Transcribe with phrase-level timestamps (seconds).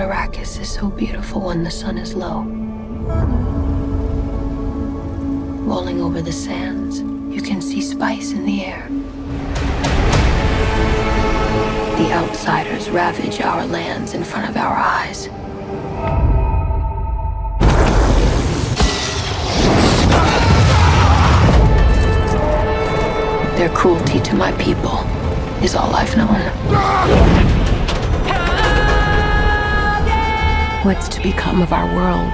[0.00, 2.42] that Arrakis is so beautiful when the sun is low.
[5.66, 7.00] Rolling over the sands,
[7.34, 8.88] you can see spice in the air.
[11.98, 15.26] The outsiders ravage our lands in front of our eyes.
[23.58, 24.98] Their cruelty to my people
[25.62, 27.39] is all I've known.
[30.82, 32.32] What's to become of our world?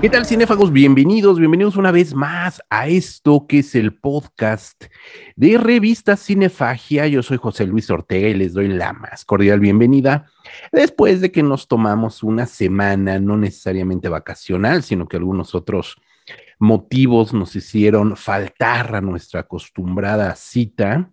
[0.00, 0.72] ¿Qué tal, cinéfagos?
[0.72, 4.86] Bienvenidos, bienvenidos una vez más a esto que es el podcast
[5.36, 7.06] de Revista Cinefagia.
[7.06, 10.26] Yo soy José Luis Ortega y les doy la más cordial bienvenida
[10.72, 15.94] después de que nos tomamos una semana, no necesariamente vacacional, sino que algunos otros
[16.58, 21.12] motivos nos hicieron faltar a nuestra acostumbrada cita,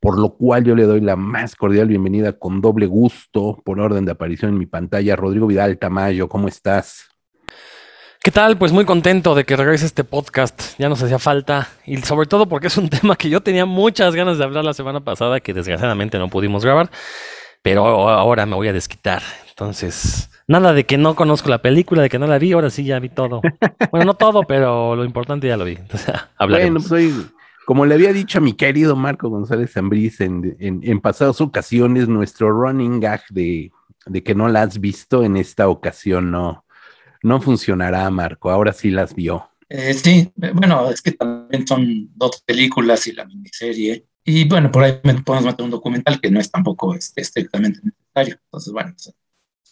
[0.00, 4.04] por lo cual yo le doy la más cordial bienvenida con doble gusto por orden
[4.04, 5.16] de aparición en mi pantalla.
[5.16, 7.08] Rodrigo Vidal Tamayo, ¿cómo estás?
[8.22, 8.58] ¿Qué tal?
[8.58, 10.78] Pues muy contento de que regrese este podcast.
[10.78, 11.68] Ya nos hacía falta.
[11.86, 14.74] Y sobre todo porque es un tema que yo tenía muchas ganas de hablar la
[14.74, 16.90] semana pasada, que desgraciadamente no pudimos grabar.
[17.62, 19.22] Pero ahora me voy a desquitar.
[19.48, 22.84] Entonces, nada de que no conozco la película, de que no la vi, ahora sí
[22.84, 23.40] ya vi todo.
[23.90, 25.72] Bueno, no todo, pero lo importante ya lo vi.
[25.72, 26.88] Entonces, hablaremos.
[26.88, 27.37] Bueno, pues
[27.68, 32.50] como le había dicho a mi querido Marco González Zambriz en, en, pasadas ocasiones, nuestro
[32.50, 33.70] running gag de,
[34.06, 36.64] de que no la has visto en esta ocasión no,
[37.22, 38.50] no funcionará, Marco.
[38.50, 39.50] Ahora sí las vio.
[39.68, 44.06] Eh, sí, bueno, es que también son dos películas y la miniserie.
[44.24, 48.40] Y bueno, por ahí podemos meter un documental que no es tampoco este, estrictamente necesario.
[48.44, 48.94] Entonces, bueno,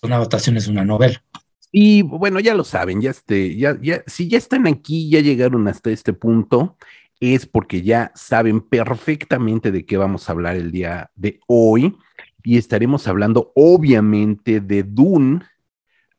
[0.02, 1.24] una votación es una novela.
[1.72, 5.66] Y bueno, ya lo saben, ya, este, ya, ya, si ya están aquí, ya llegaron
[5.66, 6.76] hasta este punto,
[7.20, 11.96] es porque ya saben perfectamente de qué vamos a hablar el día de hoy.
[12.42, 15.40] Y estaremos hablando, obviamente, de Dune,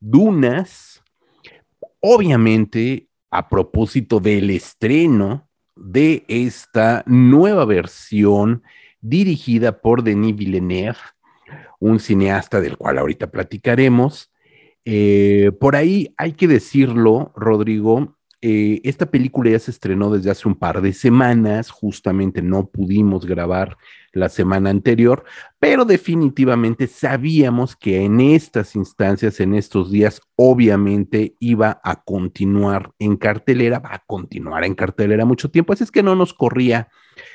[0.00, 1.02] Dunas,
[2.00, 8.62] obviamente a propósito del estreno de esta nueva versión
[9.00, 10.98] dirigida por Denis Villeneuve,
[11.78, 14.32] un cineasta del cual ahorita platicaremos.
[14.84, 20.46] Eh, por ahí hay que decirlo, Rodrigo, eh, esta película ya se estrenó desde hace
[20.46, 23.76] un par de semanas, justamente no pudimos grabar
[24.12, 25.24] la semana anterior,
[25.58, 33.16] pero definitivamente sabíamos que en estas instancias, en estos días, obviamente iba a continuar en
[33.16, 36.88] cartelera, va a continuar en cartelera mucho tiempo, así es que no nos corría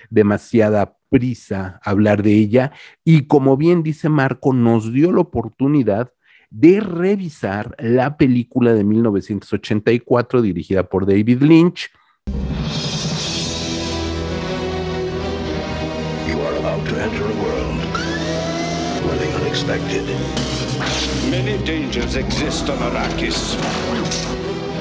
[0.10, 2.72] demasiada prisa hablar de ella
[3.04, 6.14] y como bien dice Marco, nos dio la oportunidad
[6.54, 11.90] de revisar la película de 1984 dirigida por David Lynch.
[16.28, 17.82] You are about to enter a world
[19.04, 20.06] where the unexpected.
[21.32, 23.58] Many dangers exist on Arrakis.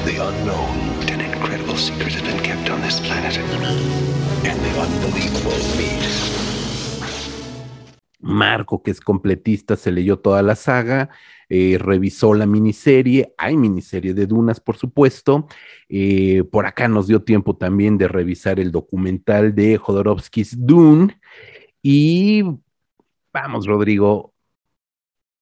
[0.04, 0.76] The unknown.
[1.08, 3.38] An incredible secret has been kept on this planet.
[4.44, 6.42] And the unbelievable meet.
[8.20, 11.10] Marco, que es completista, se leyó toda la saga
[11.54, 15.48] eh, revisó la miniserie, hay miniserie de Dunas, por supuesto.
[15.86, 21.20] Eh, por acá nos dio tiempo también de revisar el documental de Jodorowsky's Dune.
[21.82, 22.42] Y
[23.34, 24.32] vamos, Rodrigo,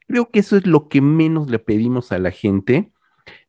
[0.08, 2.92] Creo que eso es lo que menos le pedimos a la gente,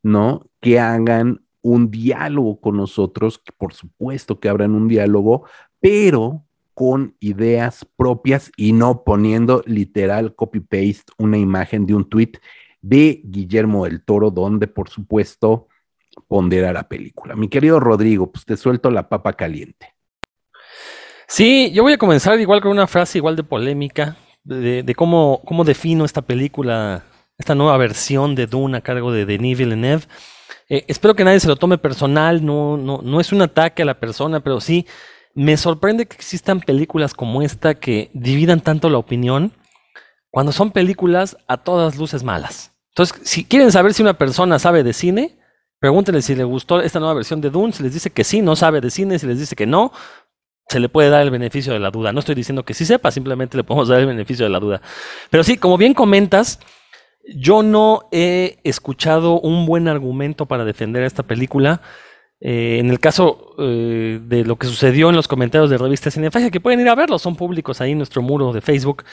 [0.03, 0.45] ¿no?
[0.59, 5.45] Que hagan un diálogo con nosotros, por supuesto que abran un diálogo,
[5.79, 6.43] pero
[6.73, 12.33] con ideas propias y no poniendo literal copy-paste una imagen de un tweet
[12.81, 15.67] de Guillermo del Toro, donde por supuesto
[16.27, 17.37] pondera la película.
[17.37, 19.95] Mi querido Rodrigo, pues te suelto la papa caliente.
[21.29, 25.63] Sí, yo voy a comenzar igual con una frase igual de polémica, de, cómo, cómo,
[25.63, 27.03] defino esta película,
[27.37, 30.05] esta nueva versión de Dune a cargo de Denis Villeneuve.
[30.69, 33.85] Eh, espero que nadie se lo tome personal, no, no, no es un ataque a
[33.85, 34.87] la persona, pero sí
[35.35, 39.53] me sorprende que existan películas como esta que dividan tanto la opinión,
[40.31, 42.73] cuando son películas a todas luces malas.
[42.89, 45.37] Entonces, si quieren saber si una persona sabe de cine,
[45.79, 48.55] pregúntenle si le gustó esta nueva versión de Dune, si les dice que sí, no
[48.55, 49.93] sabe de cine, si les dice que no,
[50.69, 52.13] se le puede dar el beneficio de la duda.
[52.13, 54.81] No estoy diciendo que sí sepa, simplemente le podemos dar el beneficio de la duda.
[55.29, 56.59] Pero sí, como bien comentas,
[57.35, 61.81] yo no he escuchado un buen argumento para defender esta película.
[62.41, 66.51] Eh, en el caso eh, de lo que sucedió en los comentarios de revista Cinefagia,
[66.51, 69.03] que pueden ir a verlos, son públicos ahí en nuestro muro de Facebook.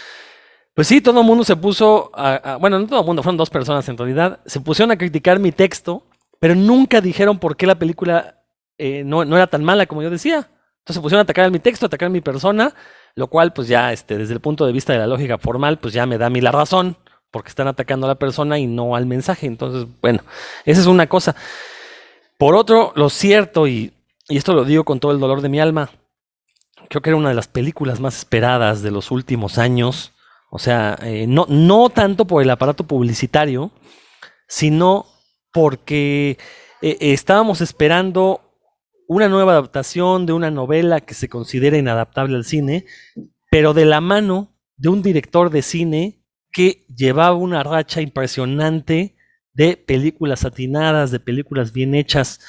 [0.74, 3.48] Pues sí, todo el mundo se puso, a, bueno, no todo el mundo, fueron dos
[3.48, 6.04] personas en realidad, se pusieron a criticar mi texto,
[6.38, 8.42] pero nunca dijeron por qué la película
[8.76, 10.50] eh, no, no, era tan mala como yo decía.
[10.86, 12.72] Entonces se pusieron a atacar a mi texto, a atacar a mi persona,
[13.16, 15.92] lo cual pues ya este, desde el punto de vista de la lógica formal, pues
[15.92, 16.96] ya me da a mí la razón,
[17.32, 19.48] porque están atacando a la persona y no al mensaje.
[19.48, 20.20] Entonces, bueno,
[20.64, 21.34] esa es una cosa.
[22.38, 23.94] Por otro, lo cierto, y,
[24.28, 25.90] esto lo digo con todo el dolor de mi alma,
[26.88, 30.12] creo que era una de las películas más esperadas de los últimos años.
[30.50, 33.72] O sea, eh, no, no tanto por el aparato publicitario,
[34.46, 35.06] sino
[35.50, 36.38] porque
[36.80, 38.45] eh, estábamos esperando
[39.08, 42.86] una nueva adaptación de una novela que se considera inadaptable al cine,
[43.50, 46.22] pero de la mano de un director de cine
[46.52, 49.16] que llevaba una racha impresionante
[49.52, 52.40] de películas atinadas, de películas bien hechas,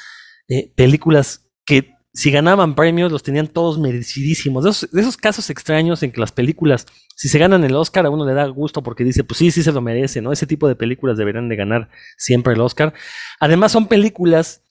[0.49, 4.63] eh, películas que si ganaban premios los tenían todos merecidísimos.
[4.63, 8.05] De esos, de esos, casos extraños en que las películas, si se ganan el Oscar,
[8.05, 10.31] a uno le da gusto porque dice, pues sí, sí se lo merece, ¿no?
[10.31, 12.93] Ese tipo de películas deberían de ganar siempre el Oscar.
[13.39, 14.63] Además son películas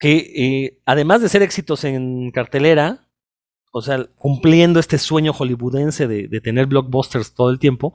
[0.00, 3.06] que, eh, además de ser éxitos en cartelera,
[3.70, 7.92] o sea, cumpliendo este sueño hollywoodense de, tener blockbusters todo el tiempo,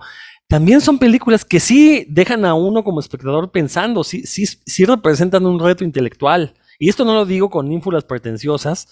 [0.48, 5.46] también son películas que sí dejan a uno como espectador pensando, sí, sí, sí representan
[5.48, 6.54] un reto intelectual.
[6.78, 8.88] Y esto no lo digo con ínfulas pretenciosas,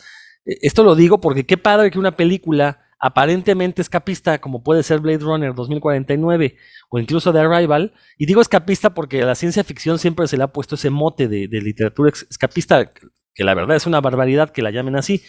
[0.46, 5.02] e, esto lo digo porque qué padre que una película aparentemente escapista, como puede ser
[5.02, 6.56] Blade Runner 2049
[6.90, 10.44] o incluso The Arrival, y digo escapista porque a la ciencia ficción siempre se le
[10.44, 12.94] ha puesto ese mote de, de literatura escapista,
[13.34, 15.22] que la verdad es una barbaridad que la llamen así,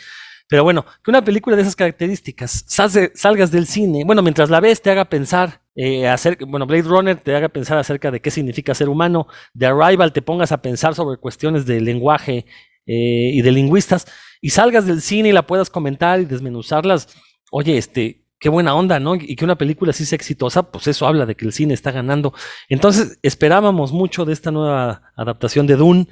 [0.49, 4.81] pero bueno, que una película de esas características salgas del cine, bueno, mientras la ves
[4.81, 8.73] te haga pensar, eh, acerca, bueno, Blade Runner te haga pensar acerca de qué significa
[8.77, 9.27] ser humano,
[9.59, 12.47] The Arrival te pongas a pensar sobre cuestiones de lenguaje
[12.87, 14.07] eh, y de lingüistas,
[14.41, 17.09] y salgas del cine y la puedas comentar y desmenuzarlas,
[17.51, 19.15] oye, este, qué buena onda, ¿no?
[19.15, 21.93] Y que una película así sea exitosa, pues eso habla de que el cine está
[21.93, 22.35] ganando.
[22.69, 26.09] Entonces, esperábamos mucho de esta nueva adaptación de Dune,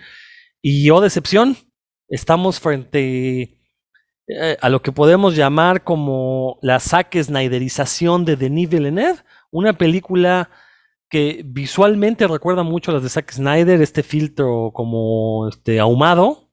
[0.62, 1.56] y oh decepción,
[2.08, 3.58] estamos frente
[4.28, 9.18] eh, a lo que podemos llamar como la saque snyderización de Denis Villeneuve,
[9.50, 10.50] una película
[11.10, 16.48] que visualmente recuerda mucho a las de Zack Snyder, este filtro como este, ahumado,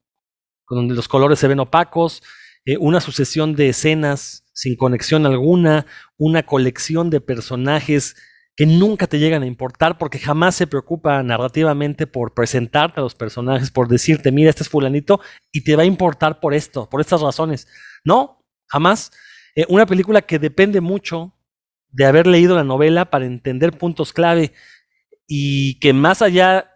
[0.67, 2.23] donde los colores se ven opacos,
[2.69, 5.87] eh, una sucesión de escenas sin conexión alguna,
[6.17, 8.15] una colección de personajes
[8.55, 13.15] que nunca te llegan a importar porque jamás se preocupa narrativamente por presentarte a los
[13.15, 15.19] personajes, por decirte, mira, este es fulanito
[15.51, 17.67] y te va a importar por esto, por estas razones.
[18.03, 19.11] No, jamás.
[19.55, 21.33] Eh, una película que depende mucho
[21.87, 24.53] de haber leído la novela para entender puntos clave
[25.25, 26.69] y que más allá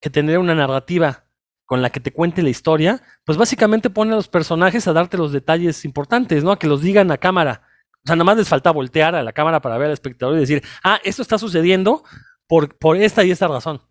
[0.00, 1.25] que tener una narrativa
[1.66, 5.18] con la que te cuente la historia, pues básicamente pone a los personajes a darte
[5.18, 6.52] los detalles importantes, ¿no?
[6.52, 7.62] A que los digan a cámara
[7.96, 10.40] o sea, nada más les falta voltear a la cámara para ver al espectador y
[10.40, 12.04] decir, ah, esto está sucediendo
[12.46, 13.82] por, por esta y esta razón.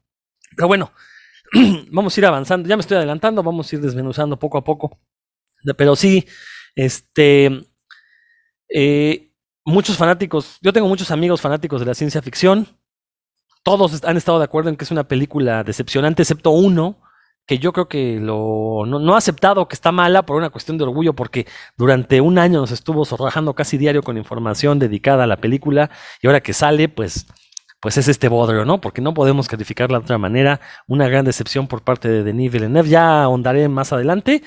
[0.55, 0.93] Pero bueno,
[1.91, 2.69] vamos a ir avanzando.
[2.69, 5.01] Ya me estoy adelantando, vamos a ir desmenuzando poco a poco.
[5.75, 6.25] Pero sí,
[6.75, 7.67] este,
[8.69, 9.33] eh,
[9.65, 12.69] muchos fanáticos, yo tengo muchos amigos fanáticos de la ciencia ficción.
[13.63, 17.01] Todos han estado de acuerdo en que es una película decepcionante, excepto uno,
[17.45, 20.83] que yo creo que lo, no, ha aceptado que está mala por una cuestión de
[20.83, 21.47] orgullo, porque
[21.77, 26.27] durante un año nos estuvo zorrajando casi diario con información dedicada a la película, y
[26.27, 27.27] ahora que sale, pues,
[27.79, 28.81] pues es este bodrio, ¿no?
[28.81, 30.59] Porque no podemos calificarla de otra manera.
[30.87, 32.89] Una gran decepción por parte de Denis Villeneuve.
[32.89, 34.41] Ya ahondaré más adelante.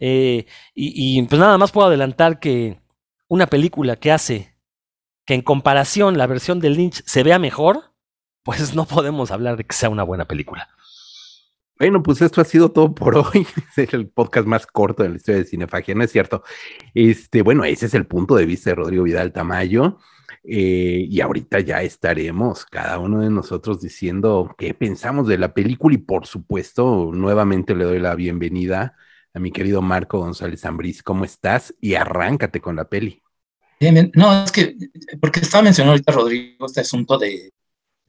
[0.00, 2.80] Eh, y, y pues nada más puedo adelantar que
[3.28, 4.56] una película que hace
[5.24, 7.92] que en comparación la versión de Lynch se vea mejor,
[8.42, 10.68] pues no podemos hablar de que sea una buena película.
[11.80, 13.46] Bueno, pues esto ha sido todo por hoy.
[13.74, 16.44] Es el podcast más corto de la historia de Cinefagia, ¿no es cierto?
[16.92, 19.98] Este, bueno, ese es el punto de vista de Rodrigo Vidal Tamayo.
[20.44, 25.94] Eh, y ahorita ya estaremos cada uno de nosotros diciendo qué pensamos de la película
[25.94, 28.94] y por supuesto nuevamente le doy la bienvenida
[29.32, 31.02] a mi querido Marco González Ambriz.
[31.02, 31.74] ¿Cómo estás?
[31.80, 33.22] Y arráncate con la peli.
[34.14, 34.76] No, es que
[35.18, 37.54] porque estaba mencionando ahorita Rodrigo este asunto de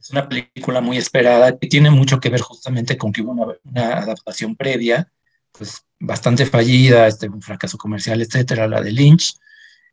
[0.02, 3.98] es una película muy esperada que tiene mucho que ver justamente con que hubo una,
[3.98, 5.12] adaptación previa,
[5.52, 9.36] pues bastante fallida, este, un fracaso comercial, etcétera, la de Lynch.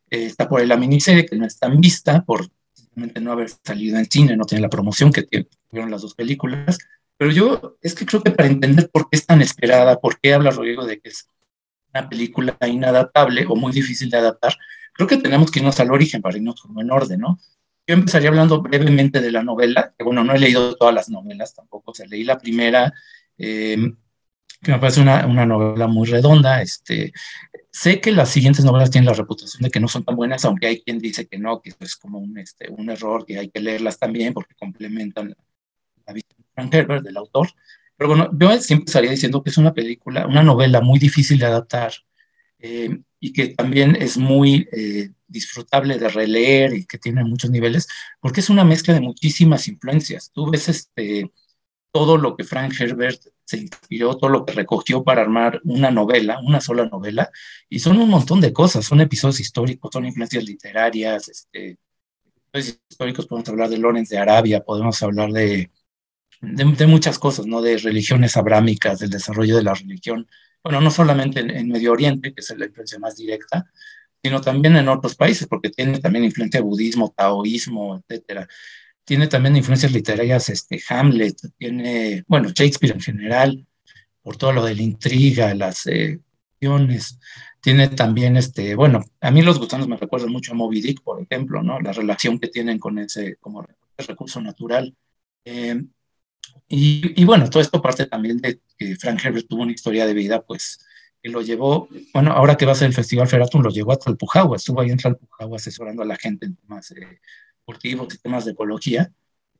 [0.09, 2.49] Eh, está por la miniserie que no es tan vista por
[2.95, 5.23] no haber salido en cine, no tiene la promoción que
[5.69, 6.79] tuvieron las dos películas.
[7.15, 10.33] Pero yo es que creo que para entender por qué es tan esperada, por qué
[10.33, 11.27] habla Rodrigo de que es
[11.93, 14.57] una película inadaptable o muy difícil de adaptar,
[14.93, 17.39] creo que tenemos que irnos al origen para irnos como en orden, ¿no?
[17.89, 21.55] Yo empezaría hablando brevemente de la novela, que bueno, no he leído todas las novelas
[21.55, 22.93] tampoco, o sea, leí la primera,
[23.35, 23.77] eh,
[24.61, 26.61] que me parece una, una, novela muy redonda.
[26.61, 27.11] Este,
[27.71, 30.67] sé que las siguientes novelas tienen la reputación de que no son tan buenas, aunque
[30.67, 33.59] hay quien dice que no, que es como un, este, un error, que hay que
[33.59, 35.35] leerlas también porque complementan
[36.05, 37.49] la visión de Frank Herbert, del autor.
[37.97, 41.47] Pero bueno, yo siempre estaría diciendo que es una película, una novela muy difícil de
[41.47, 41.91] adaptar
[42.59, 47.87] eh, y que también es muy eh, disfrutable de releer y que tiene muchos niveles,
[48.19, 50.31] porque es una mezcla de muchísimas influencias.
[50.33, 51.31] Tú ves este,
[51.91, 56.39] todo lo que Frank Herbert se inspiró, todo lo que recogió para armar una novela,
[56.43, 57.31] una sola novela,
[57.67, 61.79] y son un montón de cosas, son episodios históricos, son influencias literarias, este,
[62.53, 65.71] históricos, podemos hablar de Lorenz de Arabia, podemos hablar de,
[66.41, 67.61] de, de, muchas cosas, ¿no?
[67.61, 70.27] De religiones abrámicas, del desarrollo de la religión,
[70.63, 73.65] bueno, no solamente en, en Medio Oriente, que es la influencia más directa,
[74.21, 78.47] sino también en otros países, porque tiene también influencia de budismo, taoísmo, etcétera
[79.09, 83.65] tiene también influencias literarias, este, Hamlet, tiene, bueno, Shakespeare en general,
[84.21, 86.19] por todo lo de la intriga, las eh,
[87.59, 91.19] tiene también, este, bueno, a mí los gusanos me recuerdan mucho a Moby Dick, por
[91.23, 91.79] ejemplo, ¿no?
[91.79, 93.65] La relación que tienen con ese, como
[93.97, 94.95] recurso natural.
[95.43, 95.81] Eh,
[96.67, 100.13] y, y, bueno, todo esto parte también de que Frank Herbert tuvo una historia de
[100.13, 100.85] vida, pues,
[101.21, 103.97] que lo llevó, bueno, ahora que va a ser el Festival Feratum, lo llevó a
[103.97, 107.19] Talpujagua, estuvo ahí en Talpujagua asesorando a la gente en temas eh,
[108.23, 109.11] temas de ecología.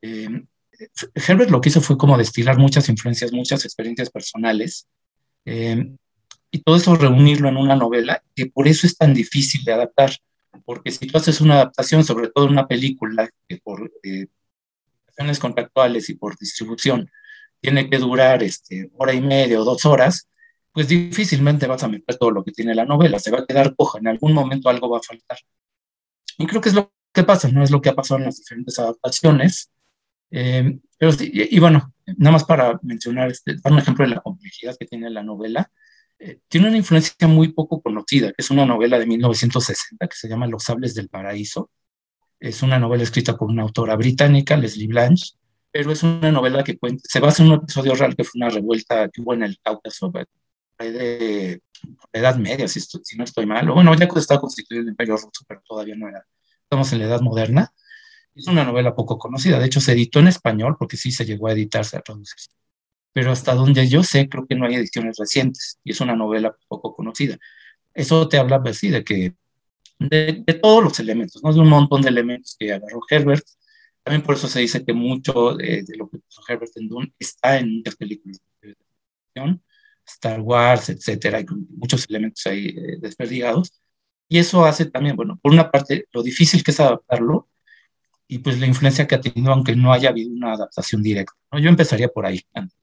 [0.02, 0.42] Eh,
[1.14, 4.88] Herbert lo que hizo fue como destilar muchas influencias, muchas experiencias personales,
[5.44, 5.92] eh,
[6.50, 10.10] y todo eso reunirlo en una novela, que por eso es tan difícil de adaptar,
[10.64, 14.26] porque si tú haces una adaptación, sobre todo una película, que por eh,
[15.38, 17.10] contractuales y por distribución
[17.60, 20.28] tiene que durar este, hora y media o dos horas,
[20.72, 23.74] pues difícilmente vas a meter todo lo que tiene la novela, se va a quedar
[23.76, 25.38] coja, en algún momento algo va a faltar.
[26.38, 28.38] Y creo que es lo qué pasa, no es lo que ha pasado en las
[28.38, 29.70] diferentes adaptaciones.
[30.30, 34.20] Eh, pero y, y, bueno, nada más para mencionar, este, dar un ejemplo de la
[34.20, 35.70] complejidad que tiene la novela,
[36.18, 40.28] eh, tiene una influencia muy poco conocida, que es una novela de 1960 que se
[40.28, 41.70] llama Los Sables del Paraíso.
[42.38, 45.34] Es una novela escrita por una autora británica, Leslie Blanche,
[45.70, 48.50] pero es una novela que cuenta, se basa en un episodio real que fue una
[48.50, 50.12] revuelta que hubo en el Cáucaso,
[50.88, 51.62] de,
[52.12, 55.16] Edad Media, si, estoy, si no estoy mal, o bueno, ya estaba constituido el Imperio
[55.16, 56.24] Ruso, pero todavía no era
[56.70, 57.72] estamos en la Edad Moderna.
[58.34, 61.48] Es una novela poco conocida, de hecho se editó en español porque sí se llegó
[61.48, 62.50] a editarse, a traducirse.
[63.12, 66.56] Pero hasta donde yo sé, creo que no hay ediciones recientes y es una novela
[66.68, 67.36] poco conocida.
[67.92, 69.34] Eso te habla, pues sí, de que
[69.98, 71.52] de, de, todos los elementos, ¿no?
[71.52, 73.44] de un montón de elementos que agarró Herbert.
[74.04, 77.12] También por eso se dice que mucho de, de lo que puso Herbert en Dune
[77.18, 78.76] está en muchas películas de
[79.34, 79.62] televisión,
[80.14, 83.72] Star Wars, etcétera, hay muchos elementos ahí eh, desperdigados.
[84.28, 87.48] Y eso hace también, bueno, por una parte, lo difícil que es adaptarlo
[88.28, 91.32] y pues la influencia que ha tenido, aunque no haya habido una adaptación directa.
[91.50, 91.58] ¿no?
[91.58, 92.40] Yo empezaría por ahí.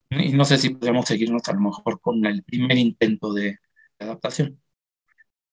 [0.09, 3.57] Y no sé si podemos seguirnos a lo mejor con el primer intento de,
[3.97, 4.59] de adaptación.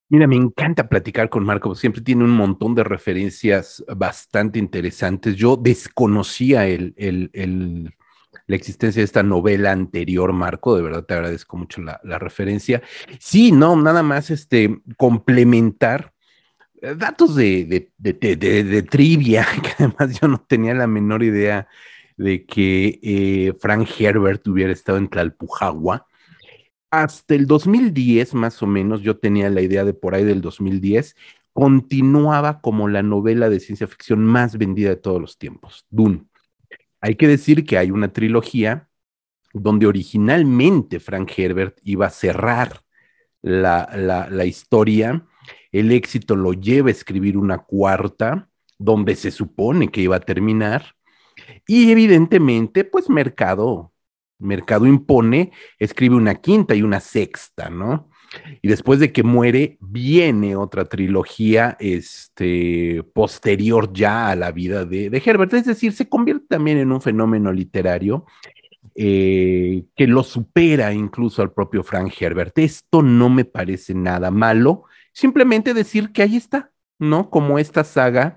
[0.09, 5.35] Mira, me encanta platicar con Marco, siempre tiene un montón de referencias bastante interesantes.
[5.35, 7.95] Yo desconocía el, el, el,
[8.47, 12.83] la existencia de esta novela anterior, Marco, de verdad te agradezco mucho la, referencia.
[13.19, 16.13] Sí, no, nada más este, complementar
[16.81, 21.69] eh, datos de, de, de, de, trivia, que además yo no tenía la menor idea
[22.17, 26.07] de que eh, Frank Herbert hubiera estado en Tlalpujagua.
[26.91, 31.17] Hasta el 2010, más o menos, yo tenía la idea de por ahí del 2010,
[31.53, 36.27] continuaba como la novela de ciencia ficción más vendida de todos los tiempos, Dune.
[37.05, 38.89] Hay que decir que hay una trilogía
[39.53, 42.81] donde originalmente Frank Herbert iba a cerrar
[43.43, 43.91] la,
[44.31, 45.27] la, historia.
[45.71, 50.95] El éxito lo lleva a escribir una cuarta, donde se supone que iba a terminar.
[51.67, 53.93] Y evidentemente, pues Mercado,
[54.39, 58.09] Mercado impone, escribe una quinta y una sexta, ¿no?
[58.63, 65.11] Y después de que muere, viene otra trilogía este, posterior ya a la vida de,
[65.11, 65.55] de Herbert.
[65.55, 68.27] Es decir, se convierte también en un fenómeno literario
[68.97, 72.57] eh, que lo supera incluso al propio Frank Herbert.
[72.59, 77.29] Esto no me parece nada malo, simplemente decir que ahí está, ¿no?
[77.29, 78.37] Como esta saga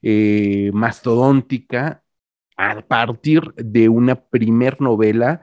[0.00, 2.02] eh, mastodóntica
[2.56, 5.42] a partir de una primer novela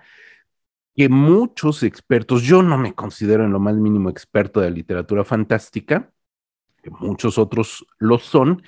[0.97, 5.23] que muchos expertos, yo no me considero en lo más mínimo experto de la literatura
[5.23, 6.11] fantástica,
[6.81, 8.63] que muchos otros lo son,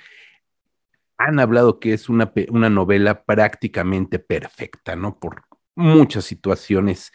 [1.18, 5.18] han hablado que es una, una novela prácticamente perfecta, ¿no?
[5.18, 5.42] Por
[5.74, 7.12] muchas situaciones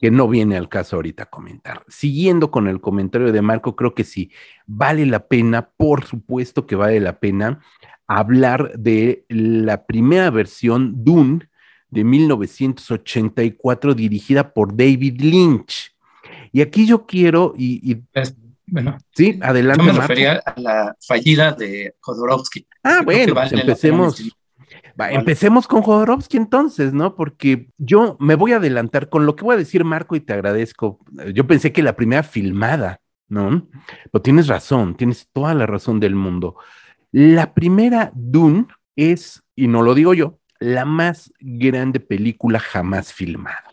[0.00, 1.84] que no viene al caso ahorita comentar.
[1.86, 4.32] Siguiendo con el comentario de Marco, creo que sí,
[4.66, 7.60] vale la pena, por supuesto que vale la pena
[8.08, 11.48] hablar de la primera versión Dune
[11.90, 15.94] de 1984 dirigida por David Lynch.
[16.52, 18.02] Y aquí yo quiero, y,
[18.66, 19.84] bueno, sí, adelante.
[19.84, 22.66] Yo me refería a la fallida de Jodorowsky.
[22.82, 24.22] Ah, bueno, pues empecemos.
[24.98, 27.14] empecemos con Jodorowsky entonces, ¿no?
[27.14, 30.32] Porque yo me voy a adelantar con lo que voy a decir, Marco, y te
[30.32, 30.98] agradezco.
[31.32, 33.68] Yo pensé que la primera filmada, ¿no?
[34.10, 36.56] Pero tienes razón, tienes toda la razón del mundo.
[37.12, 38.66] La primera Dune
[38.96, 43.64] es, y no lo digo yo, la más grande película jamás filmada.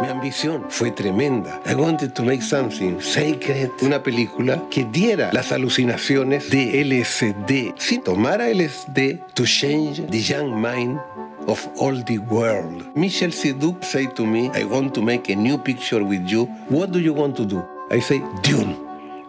[0.00, 1.60] Mi ambición fue tremenda.
[1.66, 7.74] I wanted to make something sacred, una película que diera las alucinaciones de LSD.
[7.76, 10.98] Si tomara LSD to change the young mind
[11.46, 12.82] of all the world.
[12.96, 16.46] Michel Siduk say to me, I want to make a new picture with you.
[16.70, 17.62] What do you want to do?
[17.90, 18.76] I say, Dune.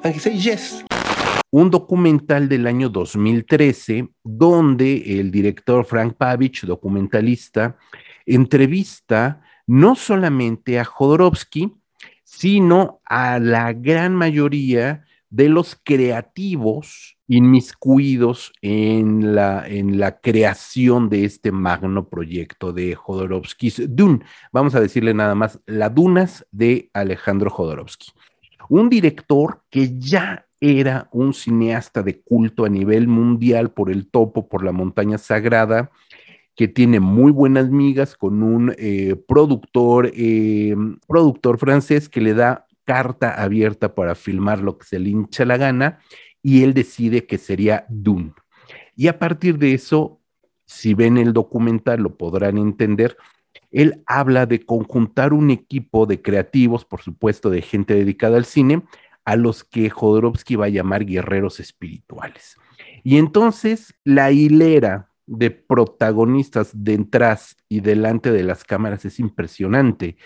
[0.04, 0.84] And he say, yes
[1.52, 7.78] un documental del año 2013 donde el director Frank Pavich, documentalista,
[8.26, 11.74] entrevista no solamente a Jodorowsky,
[12.24, 21.26] sino a la gran mayoría de los creativos inmiscuidos en la, en la creación de
[21.26, 24.20] este magno proyecto de Jodorowsky's Dune.
[24.52, 28.12] Vamos a decirle nada más, La Dunas de Alejandro Jodorowsky.
[28.70, 34.48] Un director que ya era un cineasta de culto a nivel mundial por el topo,
[34.48, 35.92] por la montaña sagrada,
[36.56, 40.76] que tiene muy buenas migas con un eh, productor, eh,
[41.08, 45.58] productor francés que le da carta abierta para filmar lo que se le hincha la
[45.58, 46.00] gana
[46.44, 48.34] y él decide que sería Dune.
[48.96, 50.20] Y a partir de eso,
[50.66, 53.18] si ven el documental lo podrán entender,
[53.72, 58.84] él habla de conjuntar un equipo de creativos, por supuesto, de gente dedicada al cine,
[59.32, 62.58] a los que Jodorowsky va a llamar guerreros espirituales.
[63.02, 70.18] Y entonces la hilera de protagonistas detrás y delante de las cámaras es impresionante.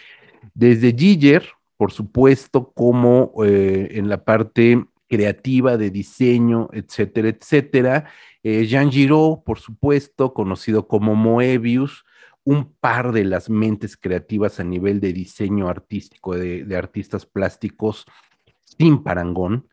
[0.55, 8.05] Desde Giger, por supuesto, como eh, en la parte creativa de diseño, etcétera, etcétera.
[8.41, 12.05] Eh, Jean Giraud, por supuesto, conocido como Moebius,
[12.43, 18.07] un par de las mentes creativas a nivel de diseño artístico de artistas plásticos
[18.77, 19.67] sin parangón.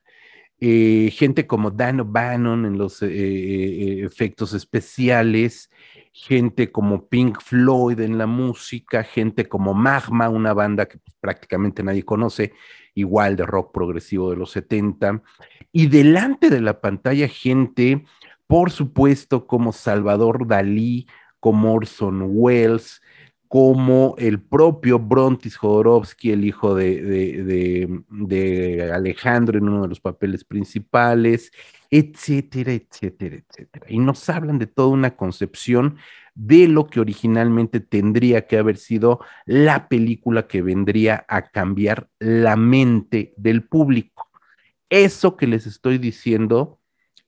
[0.64, 5.70] Eh, gente como Dan O'Bannon en los eh, eh, efectos especiales,
[6.12, 11.82] gente como Pink Floyd en la música, gente como Magma, una banda que pues, prácticamente
[11.82, 12.52] nadie conoce,
[12.94, 15.24] igual de rock progresivo de los 70,
[15.72, 18.04] y delante de la pantalla gente,
[18.46, 21.08] por supuesto, como Salvador Dalí,
[21.40, 23.01] como Orson Welles,
[23.52, 28.00] como el propio Brontis Jodorowsky, el hijo de,
[28.94, 31.52] Alejandro en uno de los papeles principales,
[31.90, 33.84] etcétera, etcétera, etcétera.
[33.90, 35.98] Y nos hablan de toda una concepción
[36.34, 42.56] de lo que originalmente tendría que haber sido la película que vendría a cambiar la
[42.56, 44.30] mente del público.
[44.88, 46.80] Eso que les estoy diciendo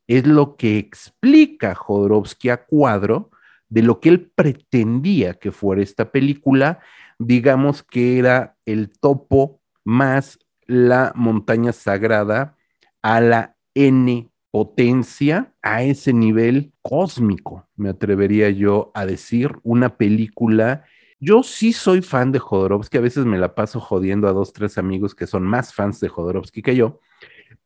[0.06, 3.30] es lo que explica Jodorowsky a cuadro
[3.68, 6.80] de lo que él pretendía que fuera esta película,
[7.18, 12.56] digamos que era el topo más la montaña sagrada
[13.02, 20.84] a la N potencia, a ese nivel cósmico, me atrevería yo a decir, una película.
[21.18, 24.78] Yo sí soy fan de Jodorowsky, a veces me la paso jodiendo a dos, tres
[24.78, 27.00] amigos que son más fans de Jodorowsky que yo,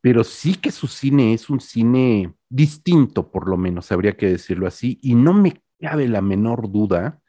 [0.01, 4.65] pero sí que su cine es un cine distinto, por lo menos, habría que decirlo
[4.65, 7.21] así, y no me cabe la menor duda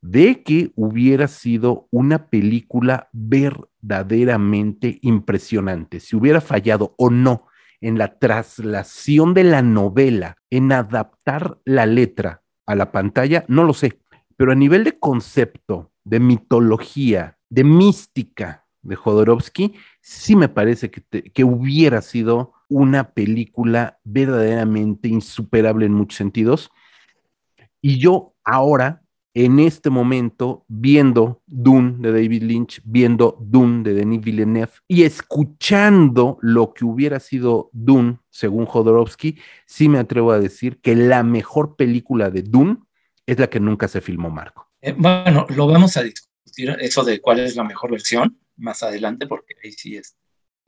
[0.00, 5.98] de que hubiera sido una película verdaderamente impresionante.
[5.98, 7.46] Si hubiera fallado o no
[7.80, 13.72] en la traslación de la novela, en adaptar la letra a la pantalla, no lo
[13.72, 13.98] sé.
[14.36, 21.02] Pero a nivel de concepto, de mitología, de mística de Jodorowsky, sí me parece que,
[21.22, 26.70] que hubiera sido una película verdaderamente insuperable en muchos sentidos
[27.84, 29.02] y yo ahora,
[29.34, 36.38] en este momento, viendo Dune de David Lynch, viendo Dune de Denis Villeneuve y escuchando
[36.40, 41.76] lo que hubiera sido Dune, según Jodorowsky, sí me atrevo a decir que la mejor
[41.76, 42.78] película de Dune
[43.26, 44.66] es la que nunca se filmó, Marco.
[44.80, 49.26] Eh, bueno, lo vamos a discutir, eso de cuál es la mejor versión más adelante,
[49.26, 50.16] porque ahí sí es,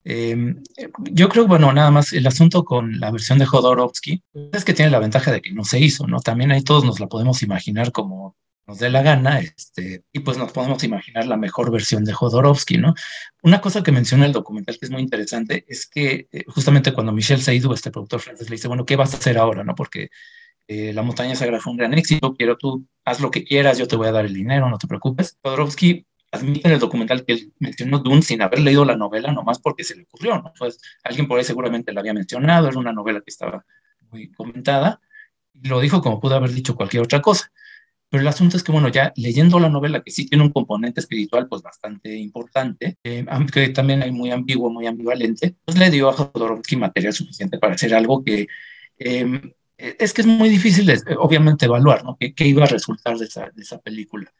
[0.09, 0.63] Em,
[1.11, 4.93] yo creo, bueno, nada más el asunto con la versión de Jodorowsky es que tiene
[4.93, 6.21] la ventaja de que no se hizo, ¿no?
[6.21, 8.37] También ahí todos nos la podemos imaginar como
[8.69, 12.79] nos dé la gana, este, y pues nos podemos imaginar la mejor versión de Jodorowsky,
[12.79, 12.95] ¿no?
[13.43, 17.11] Una cosa que menciona el documental que es muy interesante es que eh, justamente cuando
[17.13, 19.75] Michel Seydoux, este productor francés, le dice, bueno, ¿qué vas a hacer ahora, no?
[19.75, 20.11] Porque
[20.69, 23.89] eh, La montaña sagrada fue un gran éxito, quiero tú, haz lo que quieras, yo
[23.89, 25.37] te voy a dar el dinero, no te preocupes.
[25.43, 29.59] Jodorowsky admite en el documental que él mencionó Dune sin haber leído la novela, nomás
[29.59, 30.53] porque se le ocurrió, ¿no?
[30.59, 33.65] Pues alguien por ahí seguramente la había mencionado, era una novela que estaba
[34.11, 35.01] muy comentada,
[35.53, 37.51] y lo dijo como pudo haber dicho cualquier otra cosa.
[38.09, 41.01] Pero el asunto es que, bueno, ya leyendo la novela, que sí tiene un componente
[41.01, 46.09] espiritual, pues bastante importante, eh, aunque también hay muy ambiguo, muy ambivalente, pues le dio
[46.09, 48.47] a Jodorowsky material suficiente para hacer algo que
[48.99, 52.17] em, es que es muy difícil, obviamente, evaluar, ¿no?
[52.19, 54.33] ¿Qué, ¿Qué, iba a resultar de esa, de esa película?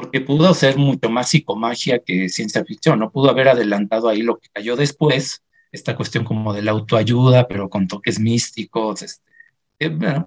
[0.00, 4.38] Porque pudo ser mucho más psicomagia que ciencia ficción, no pudo haber adelantado ahí lo
[4.38, 9.29] que cayó después, esta cuestión como de la autoayuda, pero con toques místicos, este,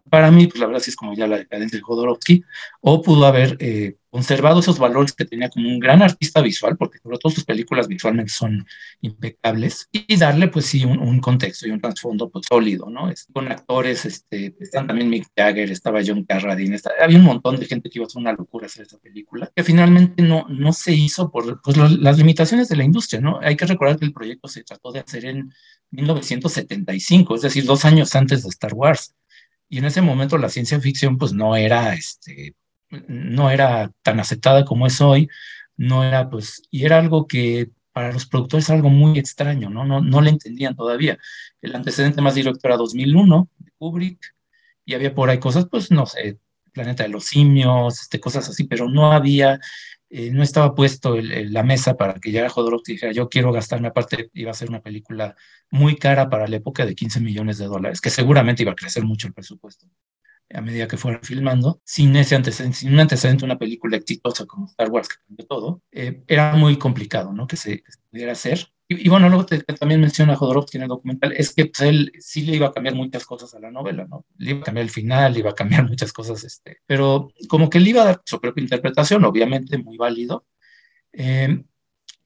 [0.10, 2.44] para mí, pues la verdad sí es como ya la decadencia de Jodorowsky,
[2.82, 6.98] o pudo haber eh, conservado esos valores que tenía como un gran artista visual, porque
[7.00, 8.66] sobre todo sus películas visualmente son
[9.02, 13.12] impecables, y darle pues sí un, contexto y un trasfondo pues sólido, ¿no?
[13.32, 17.90] Con actores, este, están también Mick Jagger, estaba John Carradine, había un montón de gente
[17.90, 21.32] que iba a hacer una locura hacer esa película, que finalmente no, no se hizo
[21.32, 23.40] por pues, las limitaciones de la industria, ¿no?
[23.40, 25.54] Hay que recordar que el proyecto se trató de hacer en
[25.92, 29.14] 1975, es decir, dos años antes de Star Wars
[29.74, 32.54] y en ese momento la ciencia ficción pues no era, este,
[33.08, 35.28] no era tan aceptada como es hoy,
[35.78, 39.84] no era pues, y era algo que para los productores algo muy extraño, ¿no?
[39.84, 41.18] No, no le entendían todavía.
[41.60, 44.36] El antecedente más directo era 2001 de Kubrick
[44.86, 46.38] y había por ahí cosas, pues no sé,
[46.72, 49.60] Planeta de los Simios, este, cosas así, pero no había
[50.16, 53.88] eh, no estaba puesto la mesa para que llegara Jodorowsky y dijera, yo quiero gastarme,
[53.88, 55.36] aparte iba a ser una película
[55.72, 59.04] muy cara para la época de 15 millones de dólares, que seguramente iba a crecer
[59.04, 59.88] mucho el presupuesto
[60.54, 64.68] a medida que fueran filmando, sin ese antecedente, sin un antecedente, una película exitosa como
[64.68, 67.48] Star Wars que cambió todo, eh, era muy complicado, ¿no?
[67.48, 68.68] Que se, que se pudiera hacer.
[69.00, 72.56] Y, bueno, luego también menciona Jodorowsky en el documental, es que pues, él sí le
[72.56, 74.26] iba a cambiar muchas cosas a la novela, ¿no?
[74.38, 77.70] Le iba a cambiar el final, le iba a cambiar muchas cosas, este, pero como
[77.70, 80.46] que le iba a dar su propia interpretación, obviamente muy válido.
[81.14, 81.64] Eh,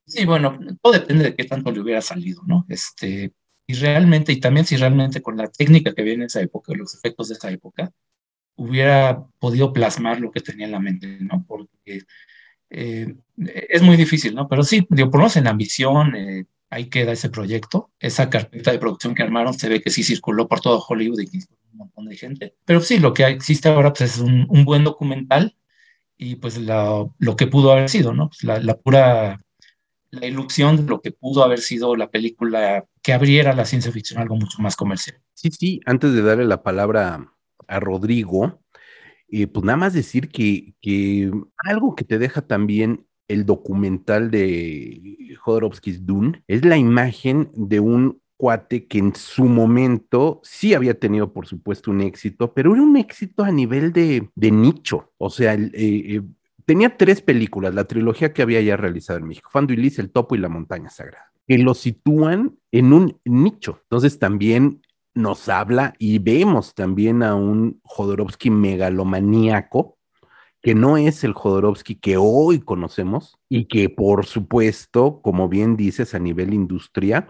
[0.06, 2.66] sí, bueno, todo depende de qué tanto le hubiera salido, ¿no?
[2.70, 3.34] Este,
[3.68, 6.96] y realmente, y también si realmente con la técnica que había en esa época, los
[6.96, 7.92] efectos de esa época,
[8.56, 11.46] hubiera podido plasmar lo que tenía en la mente, ¿no?
[11.48, 12.02] Porque
[12.70, 14.48] eh, es muy difícil, ¿no?
[14.48, 17.92] Pero sí, digo, por lo menos en ambición, eh, ahí queda ese proyecto.
[18.00, 21.38] Esa carpeta de producción que armaron se ve que sí circuló por todo Hollywood y
[21.38, 22.56] un montón de gente.
[22.66, 25.56] Pero sí, lo que existe ahora pues, es un, buen documental
[26.18, 28.30] y pues lo que pudo haber sido, ¿no?
[28.30, 29.42] Pues, la, pura,
[30.12, 34.22] la ilusión de lo que pudo haber sido la película que abriera la ciencia ficción
[34.22, 35.22] algo mucho más comercial.
[35.34, 37.32] Sí, sí, antes de darle la palabra
[37.68, 38.62] a Rodrigo,
[39.30, 45.36] eh, pues nada más decir que, que, algo que te deja también el documental de
[45.40, 51.34] Jodorowsky's Dune es la imagen de un cuate que en su momento sí había tenido,
[51.34, 55.12] por supuesto, un éxito, pero era un éxito a nivel de, nicho.
[55.18, 56.22] O sea, eh, eh,
[56.66, 60.12] tenía tres películas, la trilogía que había ya realizado en México, Fando y Liz, El
[60.12, 63.80] Topo y La Montaña Sagrada, que lo sitúan en un nicho.
[63.84, 64.82] Entonces también
[65.16, 69.97] nos habla y vemos también a un Jodorowsky megalomaníaco,
[70.68, 76.14] que no es el Jodorowsky que hoy conocemos y que por supuesto, como bien dices,
[76.14, 77.30] a nivel industria,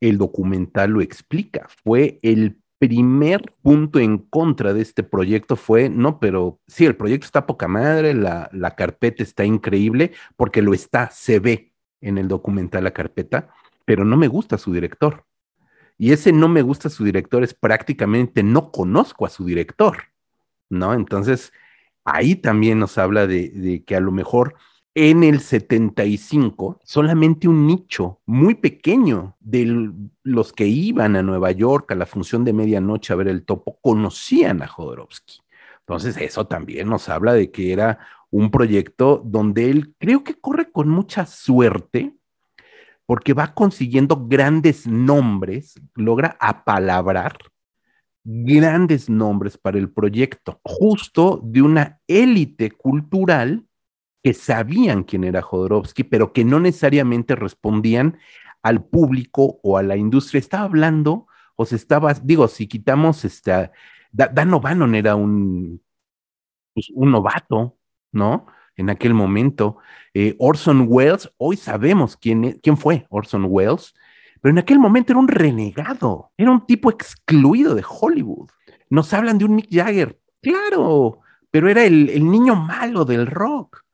[0.00, 1.68] el documental lo explica.
[1.84, 7.26] Fue el primer punto en contra de este proyecto fue, no, pero sí, el proyecto
[7.26, 12.26] está poca madre, la, la carpeta está increíble, porque lo está, se ve en el
[12.26, 13.50] documental la carpeta,
[13.84, 15.26] pero no me gusta su director.
[15.98, 20.04] Y ese no me gusta su director es prácticamente no conozco a su director,
[20.70, 20.94] ¿no?
[20.94, 21.52] Entonces,
[22.14, 24.54] ahí también nos habla de, que a lo mejor
[24.94, 29.92] en el 75 solamente un nicho muy pequeño de
[30.22, 33.78] los que iban a Nueva York a la función de medianoche a ver el topo
[33.80, 35.40] conocían a Jodorowsky.
[35.80, 37.98] Entonces, eso también nos habla de que era
[38.30, 42.14] un proyecto donde él creo que corre con mucha suerte
[43.06, 47.38] porque va consiguiendo grandes nombres, logra apalabrar
[48.30, 53.64] grandes nombres para el proyecto, justo de una élite cultural
[54.22, 58.18] que sabían quién era Jodorowsky, pero que no necesariamente respondían
[58.62, 60.40] al público o a la industria.
[60.40, 63.72] Estaba hablando, o se estaba, digo, si quitamos esta,
[64.12, 65.82] Dan O'Bannon era un,
[66.74, 67.78] pues, un novato,
[68.12, 68.46] ¿no?
[68.78, 69.78] en aquel momento.
[70.14, 73.94] Eh, Orson Welles, hoy sabemos quién, quién fue Orson Welles,
[74.40, 78.50] pero en aquel momento era un renegado, era un tipo excluido de Hollywood.
[78.90, 81.20] Nos hablan de un Mick Jagger, claro,
[81.50, 83.84] pero era el, el niño malo del rock,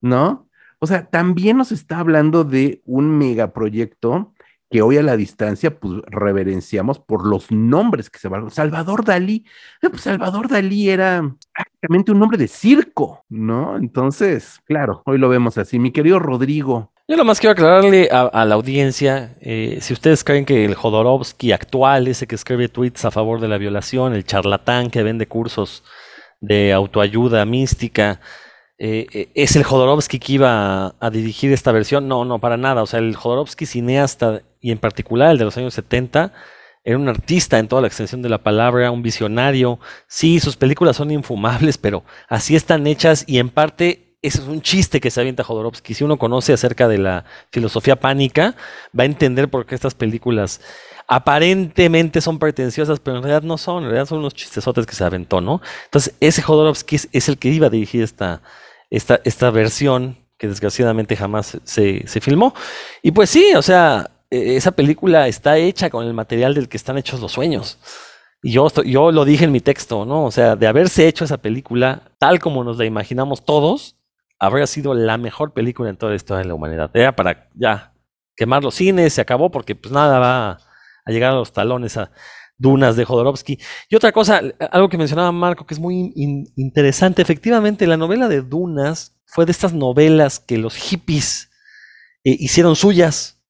[0.00, 0.48] ¿no?
[0.78, 4.32] O sea, también nos está hablando de un megaproyecto
[4.70, 8.50] que hoy a la distancia, pues reverenciamos por los nombres que se van.
[8.50, 9.44] Salvador Dalí,
[9.82, 13.76] eh, pues Salvador Dalí era prácticamente un nombre de circo, ¿no?
[13.76, 15.80] Entonces, claro, hoy lo vemos así.
[15.80, 16.92] Mi querido Rodrigo.
[17.10, 21.50] Yo lo más quiero aclararle a, la audiencia, eh, si ustedes creen que el Jodorowsky
[21.50, 25.82] actual, ese que escribe tweets a favor de la violación, el charlatán que vende cursos
[26.40, 28.20] de autoayuda mística,
[28.78, 32.06] eh, eh, es el Jodorowsky que iba a, dirigir esta versión.
[32.06, 32.80] No, no, para nada.
[32.80, 36.32] O sea, el Jodorowsky cineasta y en particular el de los años 70
[36.84, 39.80] era un artista en toda la extensión de la palabra, un visionario.
[40.06, 44.60] Sí, sus películas son infumables, pero así están hechas y en parte ese es un
[44.60, 45.94] chiste que se avienta Jodorowsky.
[45.94, 48.54] Si uno conoce acerca de la filosofía pánica,
[48.98, 50.60] va a entender por qué estas películas
[51.08, 55.04] aparentemente son pretenciosas, pero en realidad no son, en realidad son unos chistesotes que se
[55.04, 55.60] aventó, ¿no?
[55.86, 58.42] Entonces, ese Jodorowsky es el que iba a dirigir esta,
[58.90, 62.54] esta, esta versión que desgraciadamente jamás se, filmó.
[63.02, 66.78] Y pues sí, o sea, e, esa película está hecha con el material del que
[66.78, 67.78] están hechos los sueños.
[68.42, 70.24] Y yo, yo lo dije en mi texto, ¿no?
[70.24, 73.96] O sea, de haberse hecho esa película tal como nos la imaginamos todos,
[74.40, 76.90] habría sido la mejor película en toda la historia de la humanidad.
[76.94, 77.94] Era para ya
[78.34, 80.58] quemar los cines, se acabó porque pues nada va
[81.04, 82.10] a llegar a los talones a,
[82.60, 83.58] Dunas de Jodorowsky.
[83.88, 86.12] Y otra cosa, algo que mencionaba Marco, que es muy
[86.56, 91.50] interesante, efectivamente, la novela de Dunas fue de estas novelas que los hippies
[92.22, 93.42] eh, hicieron suyas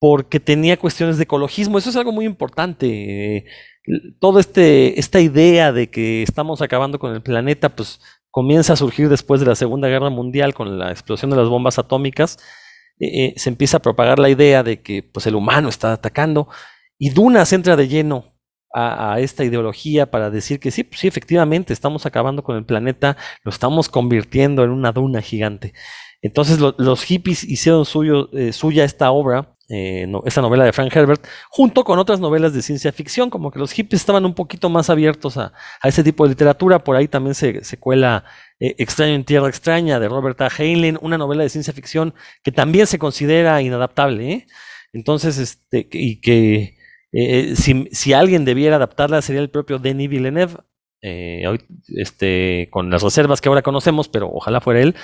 [0.00, 1.78] porque tenía cuestiones de ecologismo.
[1.78, 3.36] Eso es algo muy importante.
[3.36, 3.44] Eh,
[4.18, 8.00] Toda este, esta idea de que estamos acabando con el planeta, pues
[8.36, 11.78] comienza a surgir después de la Segunda Guerra Mundial con la explosión de las bombas
[11.78, 12.36] atómicas.
[13.00, 16.46] Eh, se empieza a propagar la idea de que pues, el humano está atacando
[16.98, 18.34] y Dunas entra de lleno
[18.74, 23.16] a, esta ideología para decir que sí, pues sí, efectivamente, estamos acabando con el planeta,
[23.42, 25.72] lo estamos convirtiendo en una duna gigante.
[26.20, 31.26] Entonces los hippies hicieron suyo, eh, suya esta obra, eh, esta novela de Frank Herbert,
[31.50, 34.90] junto con otras novelas de ciencia ficción, como que los hippies estaban un poquito más
[34.90, 35.52] abiertos a,
[35.82, 36.84] ese tipo de literatura.
[36.84, 38.24] Por ahí también se, cuela
[38.60, 40.48] eh, Extraño en Tierra Extraña de Robert A.
[40.48, 44.46] Heinlein, una novela de ciencia ficción que también se considera inadaptable.
[44.92, 46.76] Entonces, este, y que
[47.12, 50.56] eh, eh, si, alguien debiera adaptarla sería el propio Denis Villeneuve,
[51.06, 54.94] eh, este, con las reservas que ahora conocemos, pero ojalá fuera él.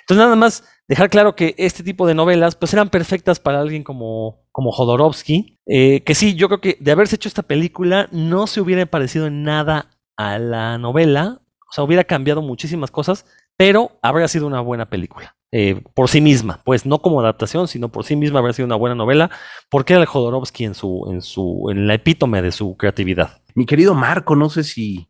[0.00, 3.84] Entonces nada más dejar claro que este tipo de novelas pues eran perfectas para alguien
[3.84, 8.60] como, como Jodorowsky, que sí, yo creo que de haberse hecho esta película no se
[8.60, 13.24] hubiera parecido en nada a la novela, o sea, hubiera cambiado muchísimas cosas,
[13.56, 15.36] pero habría sido una buena película.
[15.54, 18.76] Eh, por sí misma, pues no como adaptación, sino por sí misma habría sido una
[18.76, 19.30] buena novela,
[19.70, 23.42] porque era el Jodorowsky en su, en su, en la epítome de su creatividad.
[23.54, 25.08] Mi querido Marco, no sé si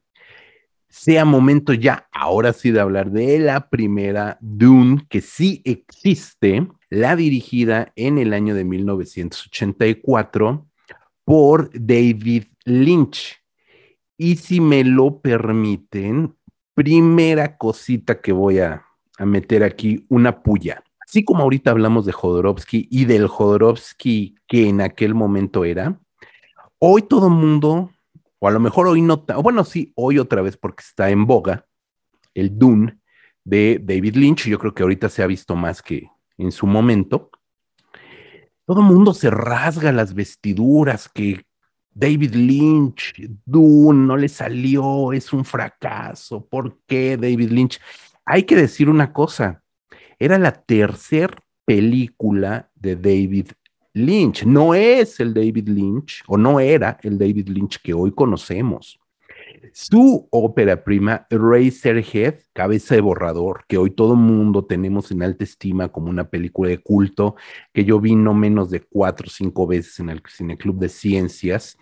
[0.92, 7.16] sea momento ya, ahora sí, de hablar de la primera Dune, que sí existe, la
[7.16, 10.68] dirigida en el año de 1984
[11.24, 13.42] por David Lynch.
[14.16, 16.37] Y si me lo permiten,
[16.74, 18.85] primera cosita que voy a
[19.18, 20.83] a meter aquí una puya.
[21.07, 26.00] Así como ahorita hablamos de Jodorowsky y del Jodorowsky que en aquel momento era,
[26.78, 27.90] hoy todo mundo,
[28.42, 31.64] o a lo mejor hoy no, bueno, sí, hoy otra vez porque está en boga,
[32.35, 32.98] el Dune
[33.44, 37.31] de David Lynch, yo creo que ahorita se ha visto más que en su momento.
[38.64, 41.46] Todo el mundo se rasga las vestiduras que
[41.94, 46.44] David Lynch, Dune, no le salió, es un fracaso.
[46.44, 47.81] ¿Por qué David Lynch?
[48.24, 49.62] Hay que decir una cosa,
[50.18, 53.52] era la tercera película de David
[53.94, 58.98] Lynch, no es el David Lynch o no era el David Lynch que hoy conocemos.
[59.72, 65.88] Su ópera prima, Razorhead, Cabeza de Borrador, que hoy todo mundo tenemos en alta estima
[65.88, 67.37] como una película de culto,
[67.72, 71.78] que yo vi no menos de cuatro o cinco veces en el Club de Ciencias,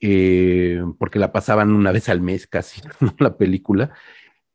[0.00, 2.80] eh, porque la pasaban una vez al mes casi,
[3.18, 3.92] la película.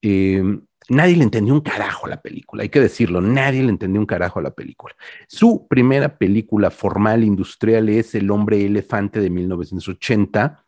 [0.01, 0.43] Eh,
[0.89, 4.05] Nadie le entendió un carajo a la película, hay que decirlo, nadie le entendió un
[4.05, 4.95] carajo a la película.
[5.27, 10.63] Su primera película formal industrial es El hombre elefante de 1980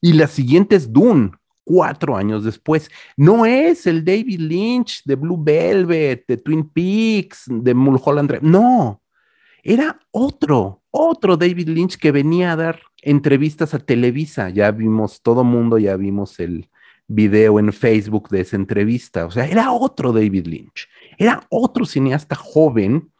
[0.00, 1.32] y la siguiente es Dune,
[1.64, 2.90] cuatro años después.
[3.16, 9.02] No es el David Lynch de Blue Velvet, de Twin Peaks, de Mulholland no,
[9.62, 15.44] era otro, otro David Lynch que venía a dar entrevistas a Televisa, ya vimos, todo
[15.44, 16.70] mundo ya vimos el
[17.08, 19.26] video en Facebook de esa entrevista.
[19.26, 23.10] O sea, era otro David Lynch, era otro cineasta joven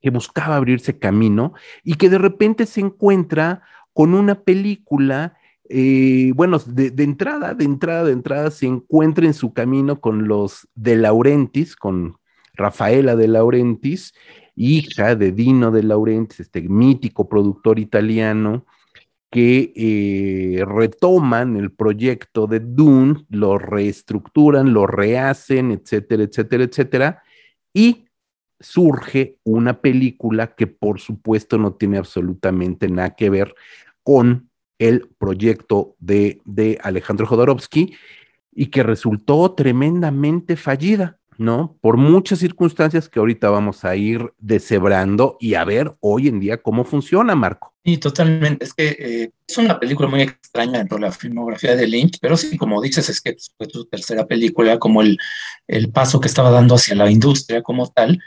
[0.00, 5.36] que buscaba abrirse camino y que de repente se encuentra con una película,
[5.68, 10.28] eh, bueno, de, de, entrada, de entrada, de entrada, se encuentra en su camino con
[10.28, 12.18] los de Laurentis, con
[12.54, 14.14] Rafaela de Laurentis,
[14.54, 18.66] hija de Dino de Laurentis, este mítico productor italiano,
[19.30, 27.22] que eh, retoman el proyecto de Dune, lo reestructuran, lo rehacen, etcétera, etcétera, etcétera,
[27.74, 28.06] y
[28.60, 33.54] surge una película que por supuesto no tiene absolutamente nada que ver
[34.02, 37.94] con el proyecto de, de Alejandro Jodorowsky
[38.52, 41.17] y que resultó tremendamente fallida.
[41.38, 41.78] ¿No?
[41.80, 46.60] Por muchas circunstancias que ahorita vamos a ir deshebrando y a ver hoy en día
[46.60, 47.74] cómo funciona, Marco.
[47.84, 48.64] Sí, totalmente.
[48.64, 52.36] Es que eh, es una película muy extraña dentro de la filmografía de Lynch, pero
[52.36, 55.16] sí, como dices, es que fue tu tercera película, como el,
[55.68, 58.20] el paso que estaba dando hacia la industria como tal.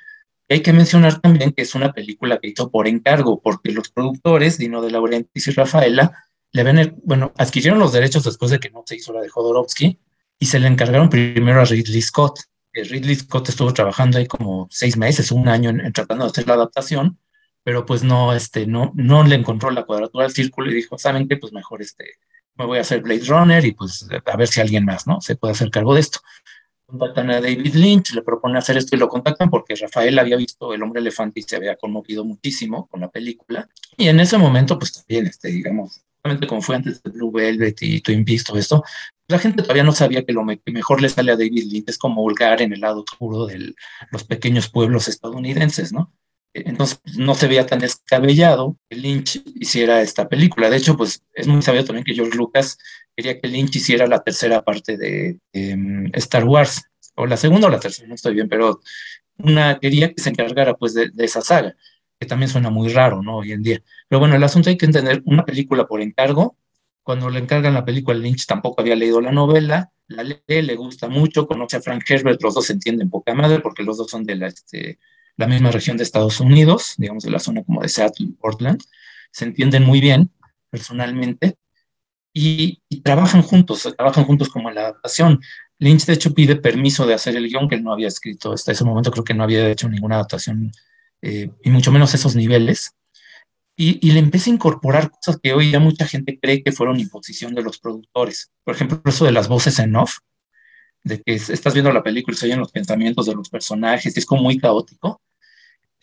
[0.49, 4.57] Hay que mencionar también que es una película que hizo por encargo, porque los productores,
[4.57, 6.13] Dino de Laurentiis y Rafaela,
[6.53, 9.99] le ven bueno, adquirieron los derechos después de que no se hizo la de Jodorowsky
[10.39, 12.39] y se le encargaron primero a Ridley Scott
[12.73, 16.53] Ridley Scott estuvo trabajando ahí como seis meses, un año en, tratando de hacer la
[16.53, 17.17] adaptación,
[17.63, 21.27] pero pues no, este, no, no le encontró la cuadratura del círculo y dijo, ¿saben
[21.27, 21.37] qué?
[21.37, 22.05] Pues mejor este,
[22.55, 25.21] me voy a hacer Blade Runner y pues a ver si alguien más, ¿no?
[25.21, 26.19] Se puede hacer cargo de esto.
[26.85, 30.73] Contactan a David Lynch, le propone hacer esto y lo contactan porque Rafael había visto
[30.73, 33.69] El Hombre Elefante y se había conmovido muchísimo con la película.
[33.95, 36.01] Y en ese momento, pues también, este, digamos,
[36.47, 38.83] como fue antes de Blue Velvet y Twin Peaks, todo esto,
[39.31, 42.21] la gente todavía no sabía que lo mejor le sale a David Lynch es como
[42.21, 43.73] vulgar en el lado oscuro de
[44.11, 46.13] los pequeños pueblos estadounidenses, ¿no?
[46.53, 50.69] Entonces no se veía tan descabellado que Lynch hiciera esta película.
[50.69, 52.77] De hecho, pues es muy sabio también que George Lucas
[53.15, 55.39] quería que Lynch hiciera la tercera parte de
[56.13, 56.83] Star Wars,
[57.15, 58.81] o la segunda o la tercera, no estoy bien, pero
[59.37, 61.75] una quería que se encargara pues de, de esa saga
[62.19, 63.37] que también suena muy raro, ¿no?
[63.37, 63.81] Hoy en día.
[64.07, 66.55] Pero bueno, el asunto hay que entender, una película por encargo,
[67.03, 71.07] cuando le encargan la película, Lynch tampoco había leído la novela, la lee, le gusta
[71.07, 74.23] mucho, conoce a Frank Herbert, los dos se entienden poca madre, porque los dos son
[74.23, 74.99] de la, este,
[75.37, 78.81] la misma región de Estados Unidos, digamos de la zona como de Seattle Portland,
[79.31, 80.31] se entienden muy bien
[80.69, 81.57] personalmente,
[82.33, 85.41] y, y, trabajan juntos, trabajan juntos como en la adaptación.
[85.79, 88.53] Lynch, de hecho, pide permiso de hacer el guion que él no había escrito.
[88.53, 90.71] Hasta ese momento creo que no había hecho ninguna adaptación
[91.21, 92.95] eh, y mucho menos esos niveles.
[93.83, 96.99] Y, y, le empieza a incorporar cosas que hoy ya mucha gente cree que fueron
[96.99, 98.51] imposición de los productores.
[98.63, 100.19] Por ejemplo, eso de las voces en off,
[101.03, 104.25] de que estás viendo la película y se oyen los pensamientos de los personajes, es
[104.27, 105.19] como muy caótico.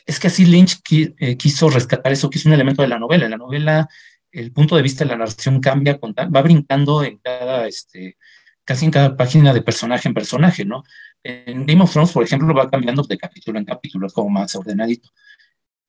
[0.05, 3.27] Es que así Lynch eh, quiso rescatar eso, que es un elemento de la novela.
[3.27, 3.89] En la novela,
[4.33, 8.17] el punto de vista de la narración cambia, va brincando en cada, este,
[8.65, 10.83] casi en cada página de personaje en personaje, ¿no?
[11.23, 14.57] En Game of Thrones, por ejemplo, va cambiando de capítulo en capítulo, es como más
[14.57, 15.11] ordenadito.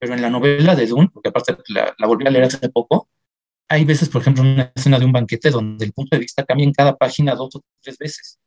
[0.00, 3.08] Pero en la novela de Dune, porque aparte la, la volví a leer hace poco,
[3.68, 6.64] hay veces, por ejemplo, una escena de un banquete donde el punto de vista cambia
[6.64, 8.40] en cada página dos o tres veces.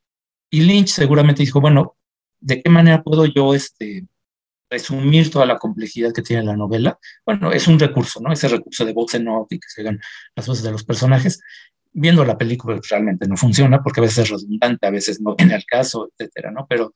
[0.50, 1.96] Y Lynch seguramente dijo, bueno,
[2.42, 4.06] ¿de qué manera puedo yo este,
[4.70, 7.00] resumir toda la complejidad que tiene la novela?
[7.26, 8.34] Bueno, es un recurso, ¿no?
[8.34, 10.02] Ese recurso de voz en off y que se hagan
[10.36, 11.40] las voces de los personajes
[11.94, 15.54] viendo la película realmente no funciona porque a veces es redundante, a veces no viene
[15.54, 16.66] al caso, etcétera, ¿no?
[16.68, 16.94] Pero,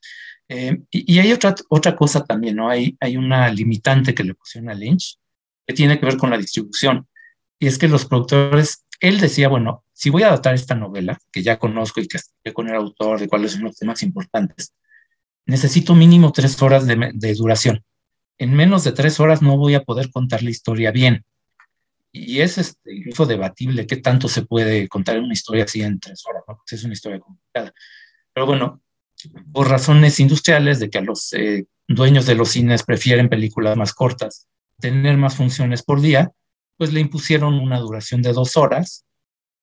[0.50, 2.70] eh, y, hay otra, otra cosa también, ¿no?
[2.70, 5.18] Hay, hay una limitante que le pusieron a Lynch
[5.66, 7.08] que tiene que ver con la distribución.
[7.60, 11.44] Y es que los productores, él decía, bueno, si voy a adaptar esta novela, que
[11.44, 14.74] ya conozco y que estoy con el autor, de cuáles son los temas importantes,
[15.46, 17.84] necesito mínimo tres horas de, duración.
[18.38, 21.26] En menos de tres horas no voy a poder contar la historia bien
[22.12, 26.24] y es este, incluso debatible qué tanto se puede contar una historia así en tres
[26.28, 26.62] horas, ¿no?
[26.70, 27.74] Es una historia complicada.
[28.34, 28.82] Pero bueno,
[29.52, 34.48] por razones industriales de que los eh, dueños de los cines prefieren películas más cortas,
[34.80, 36.32] tener más funciones por día,
[36.78, 39.06] pues le impusieron una duración de dos horas.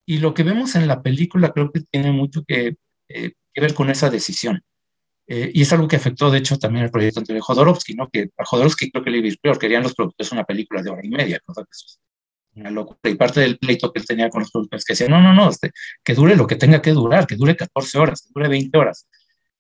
[0.06, 2.76] Y lo que vemos en la película creo que tiene mucho que,
[3.08, 4.62] eh, que ver con esa decisión.
[5.26, 8.08] Eh, y es algo que afectó, de hecho, también el proyecto de Jodorowsky, ¿no?
[8.10, 11.08] Que a Jodorowsky creo que le peor, querían los productores una película de hora y
[11.08, 12.98] media, cosa que una locura.
[13.04, 15.48] Y parte del pleito que él tenía con los productores que decían, no, no, no,
[15.48, 18.76] este, que dure lo que tenga que durar, que dure 14 horas, que dure 20
[18.78, 19.08] horas.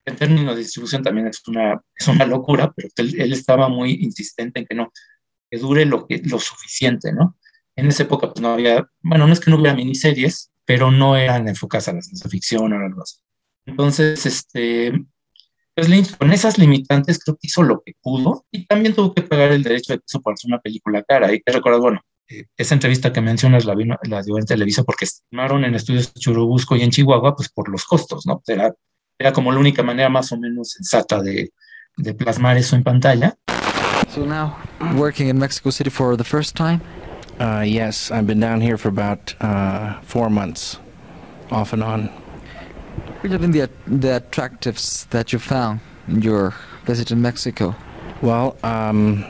[0.06, 3.92] En términos de distribución también es una, es una locura, pero él, él estaba muy
[3.92, 4.92] insistente en que no,
[5.50, 7.36] que dure lo, que, lo suficiente, ¿no?
[7.76, 11.16] En esa época pues no había, bueno, no es que no hubiera miniseries, pero no
[11.16, 13.18] eran enfocadas a la ciencia ficción o algo así.
[13.66, 14.92] Entonces, este,
[15.74, 19.22] pues Lynch con esas limitantes creo que hizo lo que pudo y también tuvo que
[19.22, 21.28] pagar el derecho de eso por hacer una película cara.
[21.28, 24.84] Hay que recordar, bueno, eh, esa entrevista que mencionas la, vino, la dio en Televisa
[24.84, 28.42] porque estimaron en estudios Churubusco y en Chihuahua, pues por los costos, ¿no?
[28.46, 28.72] Era,
[29.18, 31.52] era como la única manera más o menos sensata de,
[31.96, 33.36] de plasmar eso en pantalla.
[34.08, 34.56] So now,
[34.96, 36.80] working in Mexico City for the first time?
[37.40, 40.78] Uh, yes, I've been down here for about uh, four months,
[41.50, 42.08] off and on.
[43.20, 46.54] What have been the, the attractives that you found in your
[46.84, 47.74] visit in Mexico?
[48.22, 49.24] Well, um,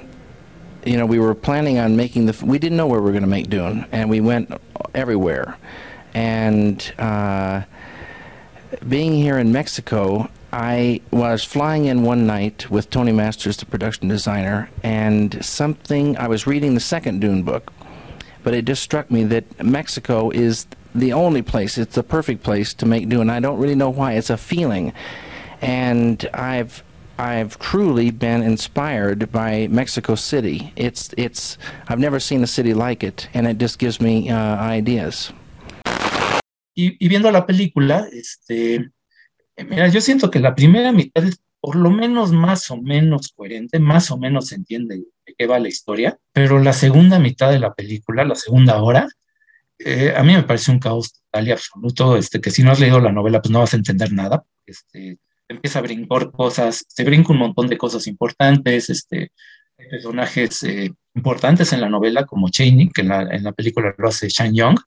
[0.84, 2.44] you know, we were planning on making the.
[2.44, 4.52] We didn't know where we were going to make Dune, and we went
[4.94, 5.56] everywhere.
[6.12, 7.62] And uh,
[8.88, 14.08] being here in Mexico, I was flying in one night with Tony Masters, the production
[14.08, 16.16] designer, and something.
[16.16, 17.72] I was reading the second Dune book,
[18.42, 21.76] but it just struck me that Mexico is the only place.
[21.76, 23.30] It's the perfect place to make Dune.
[23.30, 24.12] I don't really know why.
[24.12, 24.92] It's a feeling,
[25.60, 26.84] and I've
[27.18, 30.72] I've truly been inspired by Mexico City.
[30.76, 31.58] It's it's
[31.88, 35.32] I've never seen a city like it, and it just gives me uh, ideas.
[36.74, 38.90] Y, y, viendo la película, este,
[39.68, 43.78] mira, yo siento que la primera mitad es por lo menos más o menos coherente,
[43.78, 47.58] más o menos se entiende de qué va la historia, pero la segunda mitad de
[47.58, 49.08] la película, la segunda hora,
[49.78, 52.80] eh, a mí me parece un caos total y absoluto, este, que si no has
[52.80, 54.44] leído la novela, pues no vas a entender nada.
[54.66, 55.18] Este,
[55.48, 59.32] empieza a brincar cosas, se brinca un montón de cosas importantes, este,
[59.76, 64.08] personajes eh, importantes en la novela, como Cheney, que en la, en la película lo
[64.08, 64.78] hace Shang Young,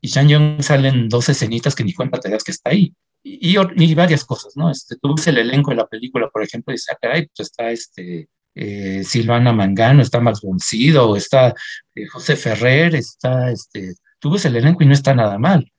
[0.00, 3.58] y Shang Young salen dos escenitas que ni cuenta te das que está ahí, y,
[3.58, 4.70] y, y varias cosas, ¿no?
[4.70, 7.48] Este, tú ves el elenco de la película, por ejemplo, y dices, ah, caray, pues
[7.48, 11.54] está este, eh, Silvana Mangano, está Max Boncido, está
[11.94, 15.70] eh, José Ferrer, está, este, tú ves el elenco y no está nada mal.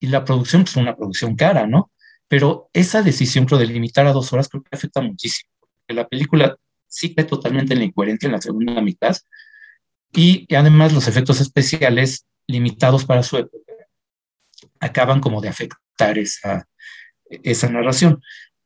[0.00, 1.90] Y la producción, pues una producción cara, ¿no?
[2.28, 5.50] Pero esa decisión, creo, de limitar a dos horas, creo que afecta muchísimo.
[5.60, 6.56] Porque la película
[6.88, 9.16] sí cae totalmente en la incoherencia en la segunda mitad.
[10.12, 13.72] Y, y además los efectos especiales limitados para su época
[14.80, 16.68] acaban como de afectar esa,
[17.28, 18.20] esa narración.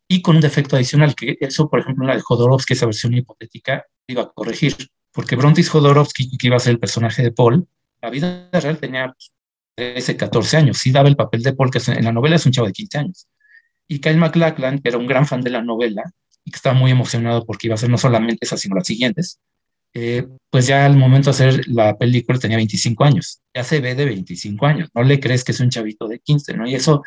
[0.08, 3.84] Y con un defecto adicional, que eso, por ejemplo, la de Jodorowsky, esa versión hipotética,
[4.06, 4.76] iba a corregir.
[5.12, 7.66] Porque Brontis Jodorowsky, que iba a ser el personaje de Paul,
[8.00, 9.14] la vida real tenía
[9.74, 10.78] 13, 14 años.
[10.78, 12.98] Sí daba el papel de Paul, que en la novela es un chavo de 15
[12.98, 13.26] años.
[13.88, 16.02] Y Kyle MacLachlan, que era un gran fan de la novela
[16.44, 19.40] y que estaba muy emocionado porque iba a ser no solamente esa, sino las siguientes,
[19.98, 23.40] eh, pues ya al momento de hacer la película tenía 25 años.
[23.54, 24.90] Ya se ve de 25 años.
[24.94, 26.68] No le crees que es un chavito de 15, ¿no?
[26.68, 27.02] Y eso,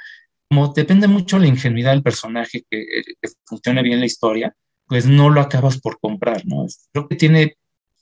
[0.49, 4.55] como depende mucho la ingenuidad del personaje, que, que funcione bien la historia,
[4.87, 6.65] pues no lo acabas por comprar, ¿no?
[6.91, 7.57] Creo que tiene,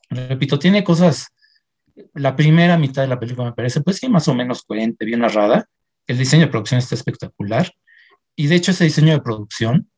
[0.10, 1.28] repito, tiene cosas.
[2.14, 5.20] La primera mitad de la película me parece, pues sí, más o menos coherente, bien
[5.20, 5.68] narrada.
[6.06, 7.74] El diseño de producción está espectacular.
[8.38, 9.90] Y de hecho ese diseño de producción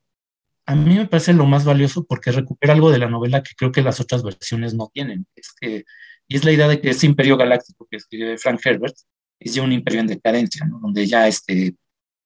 [0.69, 3.71] a mí me parece lo más valioso porque recupera algo de la novela que creo
[3.71, 5.25] que las otras versiones no tienen.
[5.35, 5.83] Es que,
[6.27, 8.95] y es la idea de que ese imperio galáctico que escribe Frank Herbert
[9.39, 10.77] es ya un imperio en decadencia, ¿no?
[10.79, 11.73] donde ya este,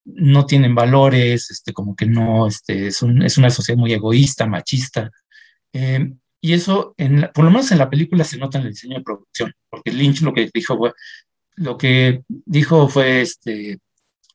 [0.03, 4.45] no tienen valores, este, como que no, este, es, un, es una sociedad muy egoísta,
[4.45, 5.09] machista.
[5.71, 8.73] Eh, y eso, en la, por lo menos en la película se nota en el
[8.73, 10.91] diseño de producción, porque Lynch lo que dijo fue,
[11.55, 13.79] lo que dijo fue, este,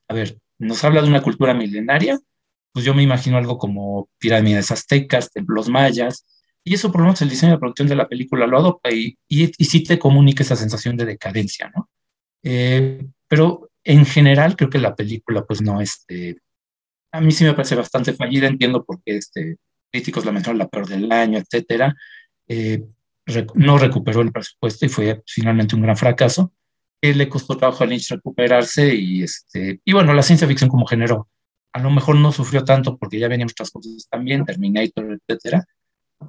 [0.07, 2.19] a ver, nos habla de una cultura milenaria,
[2.71, 6.25] pues yo me imagino algo como pirámides aztecas, templos mayas,
[6.63, 9.17] y eso por lo menos el diseño de producción de la película lo adopta y,
[9.27, 11.89] y, y sí te comunica esa sensación de decadencia, ¿no?
[12.43, 16.37] Eh, pero en general creo que la película pues no, este,
[17.11, 19.57] a mí sí me parece bastante fallida, entiendo por qué este,
[19.91, 21.95] críticos la metieron la peor del año, etcétera,
[22.47, 22.83] eh,
[23.25, 26.53] rec no recuperó el presupuesto y fue finalmente un gran fracaso,
[27.01, 30.85] que le costó trabajo a Lynch recuperarse y, este, y bueno, la ciencia ficción como
[30.85, 31.29] género
[31.73, 35.65] a lo mejor no sufrió tanto porque ya venían otras cosas también, Terminator, etcétera,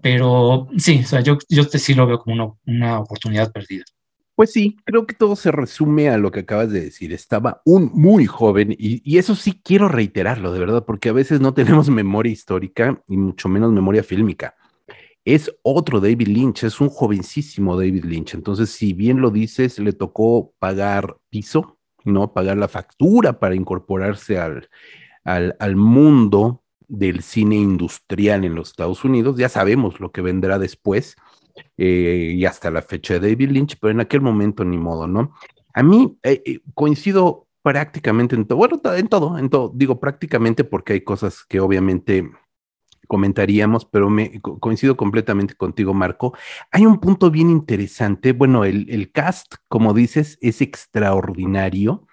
[0.02, 3.84] pero sí, o sea, yo, yo sí lo veo como una, una oportunidad perdida.
[4.34, 7.12] Pues sí, creo que todo se resume a lo que acabas de decir.
[7.12, 11.40] Estaba un muy joven y, y, eso sí quiero reiterarlo, de verdad, porque a veces
[11.40, 14.54] no tenemos memoria histórica y mucho menos memoria fílmica.
[15.26, 18.32] Es otro David Lynch, es un jovencísimo David Lynch.
[18.32, 22.32] Entonces, si bien lo dices, le tocó pagar piso, ¿no?
[22.32, 24.70] Pagar la factura para incorporarse al,
[25.24, 29.36] al, al mundo del cine industrial en los Estados Unidos.
[29.38, 31.16] Ya sabemos lo que vendrá después
[31.76, 35.32] eh, y hasta la fecha de David Lynch, pero en aquel momento ni modo, ¿no?
[35.72, 40.64] A mí eh, eh, coincido prácticamente en todo, bueno, en todo, en todo, digo prácticamente
[40.64, 42.30] porque hay cosas que obviamente
[43.06, 46.32] comentaríamos, pero me coincido completamente contigo, Marco.
[46.70, 48.32] Hay un punto bien interesante.
[48.32, 52.06] Bueno, el, el cast, como dices, es extraordinario.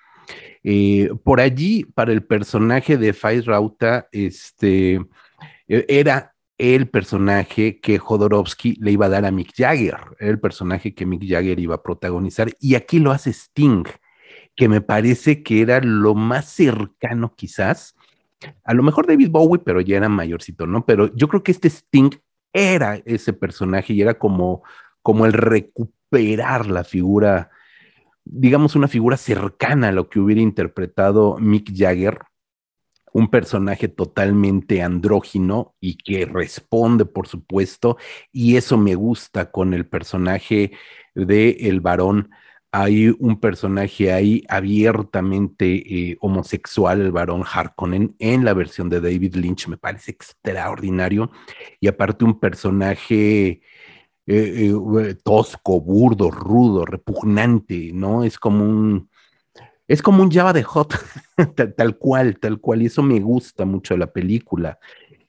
[0.63, 4.95] Eh, por allí, para el personaje de Faiz Rauta, este,
[5.67, 10.93] e, era el personaje que Jodorowsky le iba a dar a Mick Jagger, el personaje
[10.93, 13.85] que Mick Jagger iba a protagonizar, y aquí lo hace Sting,
[14.55, 17.95] que me parece que era lo más cercano quizás,
[18.63, 20.85] a lo mejor David Bowie, pero ya era mayorcito, ¿no?
[20.85, 22.11] Pero yo creo que este Sting
[22.53, 24.63] era ese personaje y era como,
[25.01, 27.49] como el recuperar la figura,
[28.29, 32.19] digamos, una figura cercana a lo que hubiera interpretado Mick Jagger,
[33.13, 37.97] un personaje totalmente andrógino y que responde, por supuesto,
[38.31, 40.71] y eso me gusta con el personaje
[41.15, 42.29] de el varón.
[42.71, 49.35] Hay un personaje ahí abiertamente eh, homosexual, el varón Harkonnen, en la versión de David
[49.35, 51.31] Lynch, me parece extraordinario.
[51.79, 53.61] Y aparte un personaje
[54.27, 58.25] eh, eh, tosco, burdo, rudo, repugnante, ¿no?
[58.25, 59.09] Es como un,
[59.87, 60.93] es como un Java de Hot,
[61.77, 64.79] tal, cual, tal cual, y eso me gusta mucho de la película.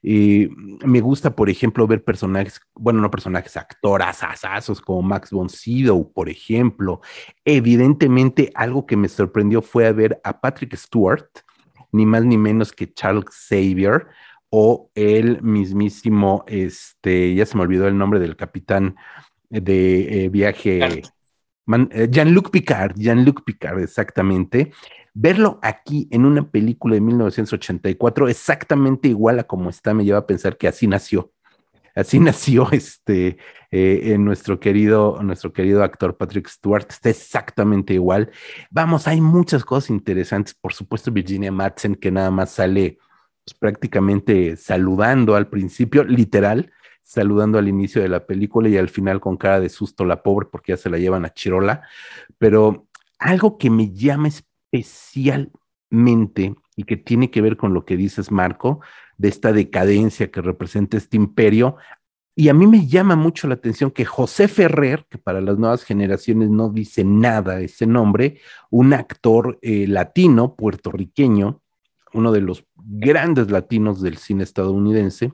[0.02, 0.48] Eh,
[0.84, 6.12] me gusta, por ejemplo, ver personajes, bueno, no personajes, actoras asazos como Max von Sydow,
[6.12, 7.00] por ejemplo.
[7.44, 11.28] Evidentemente, algo que me sorprendió fue ver a Patrick Stewart,
[11.92, 14.08] ni más ni menos que Charles Xavier,
[14.50, 18.96] o el mismísimo, este, ya se me olvidó el nombre del capitán
[19.50, 21.02] de eh, viaje.
[21.66, 24.72] Eh, Jean-Luc Picard, Jean-Luc Picard, exactamente.
[25.12, 30.26] Verlo aquí en una película de 1984, exactamente igual a como está, me lleva a
[30.26, 31.32] pensar que así nació.
[31.94, 33.36] Así nació este
[33.70, 38.30] eh, en nuestro querido, nuestro querido actor Patrick Stewart, está exactamente igual.
[38.70, 40.54] Vamos, hay muchas cosas interesantes.
[40.54, 42.98] Por supuesto, Virginia Madsen, que nada más sale
[43.48, 46.70] pues, prácticamente saludando al principio, literal,
[47.02, 50.48] saludando al inicio de la película y al final con cara de susto la pobre
[50.50, 51.82] porque ya se la llevan a Chirola.
[52.36, 52.88] Pero
[53.18, 58.80] algo que me llama especialmente y que tiene que ver con lo que dices, Marco,
[59.16, 61.76] de esta decadencia que representa este imperio.
[62.36, 65.84] Y a mí me llama mucho la atención que José Ferrer, que para las nuevas
[65.84, 68.40] generaciones no dice nada ese nombre,
[68.70, 71.62] un actor eh, latino, puertorriqueño,
[72.12, 75.32] uno de los grandes latinos del cine estadounidense,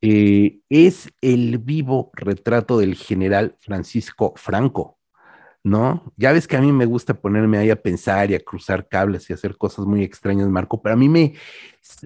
[0.00, 4.98] eh, es el vivo retrato del general Francisco Franco,
[5.64, 6.12] ¿no?
[6.16, 9.28] Ya ves que a mí me gusta ponerme ahí a pensar y a cruzar cables
[9.28, 11.34] y hacer cosas muy extrañas, Marco, pero a mí me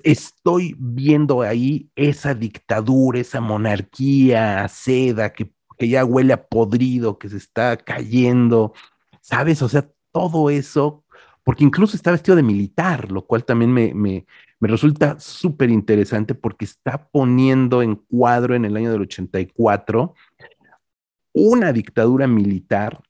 [0.03, 7.29] estoy viendo ahí esa dictadura, esa monarquía seda que, que ya huele a podrido, que
[7.29, 8.73] se está cayendo,
[9.21, 9.61] ¿sabes?
[9.61, 11.05] O sea, todo eso,
[11.45, 14.27] porque incluso está vestido de militar, lo cual también me, me,
[14.61, 20.15] me resulta súper interesante porque está poniendo en cuadro en el año del 84
[21.35, 23.03] una dictadura militar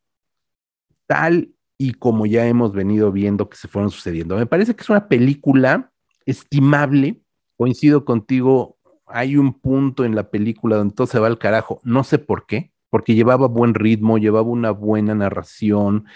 [1.07, 4.37] tal y como ya hemos venido viendo que se fueron sucediendo.
[4.37, 5.91] Me parece que es una película
[6.25, 7.21] estimable.
[7.57, 8.77] Coincido contigo,
[9.07, 11.81] hay un punto en la película donde todo se va al carajo.
[11.83, 16.07] No sé por qué, porque llevaba buen ritmo, llevaba una buena narración,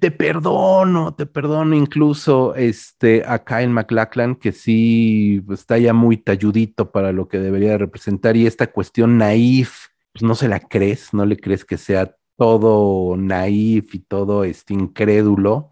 [0.00, 6.90] te perdono, te perdono incluso este, a Kyle McLachlan, que sí está ya muy talludito
[6.90, 11.24] para lo que debería representar, y esta cuestión naif, pues no se la crees, no
[11.24, 15.70] le crees que sea todo naif y todo este incrédulo.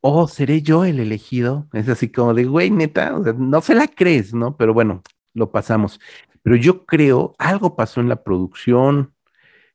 [0.00, 1.68] O seré yo el elegido.
[1.72, 4.56] Es así como de, güey, neta, no se la crees, ¿no?
[4.56, 5.02] Pero bueno,
[5.34, 6.00] lo pasamos.
[6.42, 9.14] Pero yo creo, algo pasó en la producción,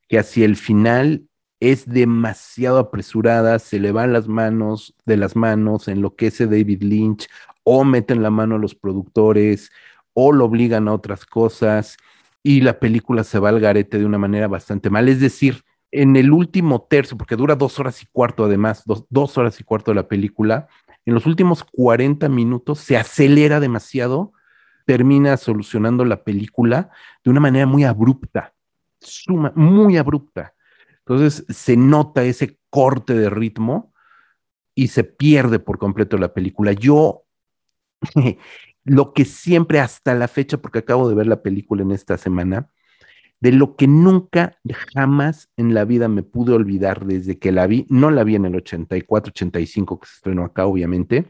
[0.07, 1.27] que hacia el final
[1.71, 6.45] es demasiado apresurada, se le van las manos de las manos, en lo que enloquece
[6.45, 7.29] David Lynch,
[7.63, 9.71] o meten la mano a los productores,
[10.11, 11.95] o lo obligan a otras cosas,
[12.43, 15.07] y la película se va al garete de una manera bastante mal.
[15.07, 19.37] Es decir, en el último tercio, porque dura dos horas y cuarto además, dos, dos
[19.37, 20.67] horas y cuarto de la película,
[21.05, 24.33] en los últimos 40 minutos se acelera demasiado,
[24.85, 26.89] termina solucionando la película
[27.23, 28.53] de una manera muy abrupta,
[28.99, 30.53] suma, muy abrupta
[31.05, 33.93] entonces se nota ese corte de ritmo
[34.75, 36.71] y se pierde por completo la película.
[36.71, 37.25] Yo,
[38.83, 42.69] lo que siempre hasta la fecha, porque acabo de ver la película en esta semana,
[43.41, 44.57] de lo que nunca,
[44.93, 48.45] jamás en la vida me pude olvidar desde que la vi, no la vi en
[48.45, 51.29] el 84, 85 que se estrenó acá, obviamente,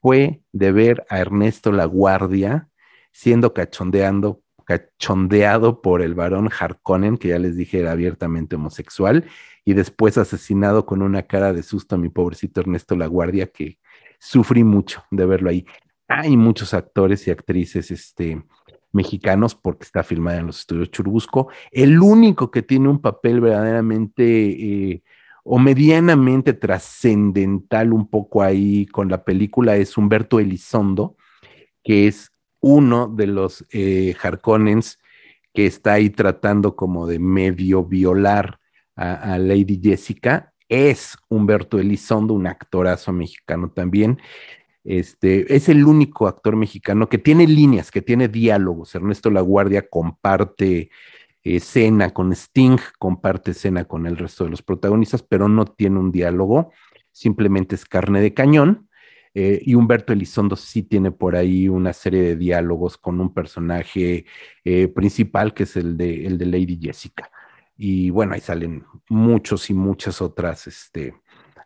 [0.00, 2.70] fue de ver a Ernesto La Guardia
[3.12, 9.24] siendo cachondeando cachondeado por el varón Harkonnen, que ya les dije era abiertamente homosexual,
[9.64, 13.78] y después asesinado con una cara de susto a mi pobrecito Ernesto Laguardia, que
[14.18, 15.66] sufrí mucho de verlo ahí.
[16.08, 18.42] Hay muchos actores y actrices este,
[18.92, 21.48] mexicanos porque está filmada en los estudios Churubusco.
[21.70, 25.02] El único que tiene un papel verdaderamente eh,
[25.42, 31.16] o medianamente trascendental un poco ahí con la película es Humberto Elizondo,
[31.82, 32.30] que es
[32.66, 34.16] uno de los eh,
[35.52, 38.58] que está ahí tratando como de medio violar
[38.96, 44.18] a, Lady Jessica es Humberto Elizondo, un actorazo mexicano también.
[44.82, 48.94] Este, es el único actor mexicano que tiene líneas, que tiene diálogos.
[48.94, 50.90] Ernesto Laguardia comparte
[51.42, 56.10] escena con Sting, comparte escena con el resto de los protagonistas, pero no tiene un
[56.10, 56.72] diálogo,
[57.12, 58.88] simplemente es carne de cañón.
[59.36, 64.26] Eh, y Humberto Elizondo sí tiene por ahí una serie de diálogos con un personaje
[64.64, 67.30] eh, principal que es el de, el de Lady Jessica.
[67.76, 71.14] Y bueno, ahí salen muchos y muchas otras este,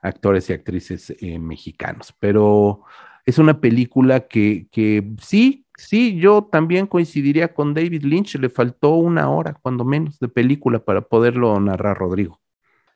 [0.00, 2.14] actores y actrices eh, mexicanos.
[2.18, 2.84] Pero
[3.26, 8.36] es una película que, que sí, sí, yo también coincidiría con David Lynch.
[8.36, 12.40] Le faltó una hora, cuando menos, de película para poderlo narrar Rodrigo.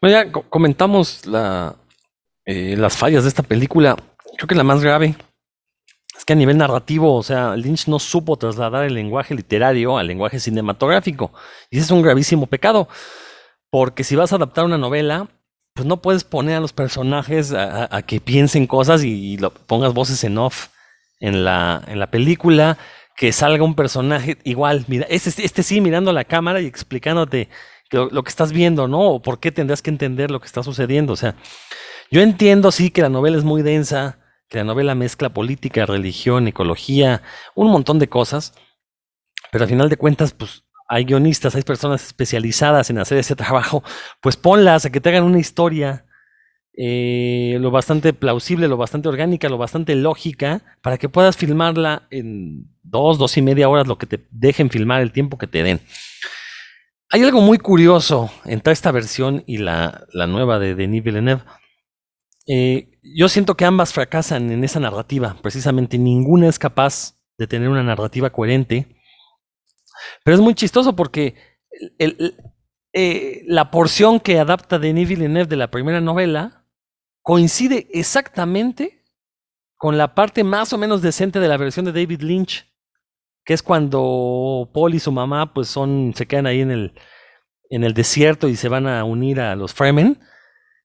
[0.00, 1.76] Bueno, ya comentamos la,
[2.46, 3.96] las fallas de esta película
[4.42, 5.14] creo que la más grave
[6.18, 10.08] es que a nivel narrativo, o sea, Lynch no supo trasladar el lenguaje literario al
[10.08, 11.32] lenguaje cinematográfico.
[11.70, 12.88] Y ese es un gravísimo pecado,
[13.70, 15.28] porque si vas a adaptar una novela,
[15.74, 20.24] pues no puedes poner a los personajes a, que piensen cosas y, lo, pongas voces
[20.24, 20.70] en off
[21.20, 22.78] en la, en la película,
[23.16, 27.48] que salga un personaje igual, mira, este, este sí mirando la cámara y explicándote
[27.90, 29.02] lo, lo, que estás viendo, ¿no?
[29.02, 31.12] O por qué tendrás que entender lo que está sucediendo.
[31.12, 31.36] O sea,
[32.10, 34.18] yo entiendo, sí, que la novela es muy densa,
[34.52, 37.22] que la novela mezcla política, religión, ecología,
[37.54, 38.52] un montón de cosas,
[39.50, 43.82] pero al final de cuentas, pues hay guionistas, hay personas especializadas en hacer ese trabajo,
[44.20, 46.04] pues ponlas a que te hagan una historia
[46.76, 52.66] eh, lo bastante plausible, lo bastante orgánica, lo bastante lógica, para que puedas filmarla en
[52.82, 55.80] dos, dos y media horas, lo que te dejen filmar, el tiempo que te den.
[57.08, 61.42] Hay algo muy curioso entre esta versión y la, la nueva de Denis Villeneuve.
[62.46, 65.36] Eh, yo siento que ambas fracasan en esa narrativa.
[65.42, 68.96] Precisamente ninguna es capaz de tener una narrativa coherente.
[70.24, 71.34] Pero es muy chistoso porque
[72.92, 76.66] eh, la porción que adapta Denis Villeneuve de la primera novela
[77.22, 79.04] coincide exactamente
[79.76, 82.72] con la parte más o menos decente de la versión de David Lynch,
[83.44, 86.94] que es cuando Paul y su mamá pues son, se quedan ahí en el,
[87.68, 90.20] en el desierto y se van a unir a los Fremen.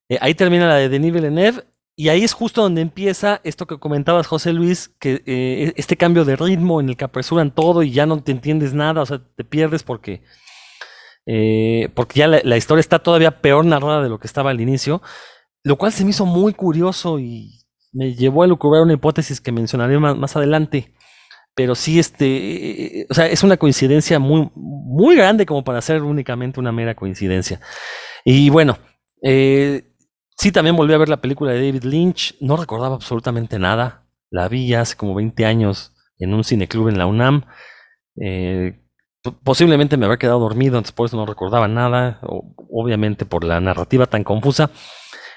[0.09, 1.63] Eh, ahí termina la de Denis Villeneuve
[1.99, 6.25] y ahí es justo donde empieza esto que comentabas, José Luis, que eh, este cambio
[6.25, 9.19] de ritmo en el que apresuran todo y ya no te entiendes nada, o sea,
[9.35, 10.21] te pierdes porque,
[11.25, 15.01] eh, porque ya la, historia está todavía peor narrada de lo que estaba al inicio,
[15.63, 19.51] lo cual se me hizo muy curioso y me llevó a lucubrar una hipótesis que
[19.51, 20.93] mencionaré más, más adelante.
[21.55, 26.59] Pero sí, este, o sea, es una coincidencia muy, muy grande como para ser únicamente
[26.59, 27.59] una mera coincidencia.
[28.23, 28.77] Y bueno,
[29.23, 29.86] eh,
[30.37, 32.35] Sí, también volví a ver la película de David Lynch.
[32.39, 34.05] No recordaba absolutamente nada.
[34.29, 37.43] La vi hace como 20 años en un cineclub en la UNAM.
[38.21, 38.79] Eh,
[39.43, 42.19] posiblemente me había quedado dormido, entonces por eso no recordaba nada.
[42.69, 44.69] obviamente por la narrativa tan confusa.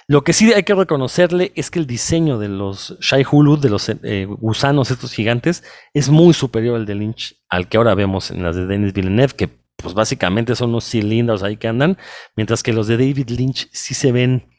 [0.06, 3.70] Lo que sí hay que reconocerle es que el diseño de los Shai Hulud, de
[3.70, 5.62] los eh, gusanos estos gigantes,
[5.94, 9.34] es muy superior al de Lynch, al que ahora vemos en las de Denis Villeneuve,
[9.34, 11.96] que pues básicamente son unos cilindros ahí que andan,
[12.36, 14.50] mientras que los de David Lynch sí se ven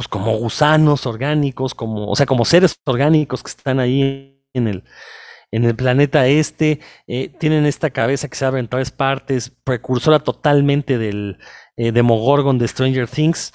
[0.00, 4.82] pues como gusanos orgánicos, como, o sea, como seres orgánicos que están ahí en el,
[5.50, 10.18] en el planeta este, eh, tienen esta cabeza que se abre en tres partes, precursora
[10.20, 11.36] totalmente del
[11.76, 13.52] eh, Demogorgon de Stranger Things.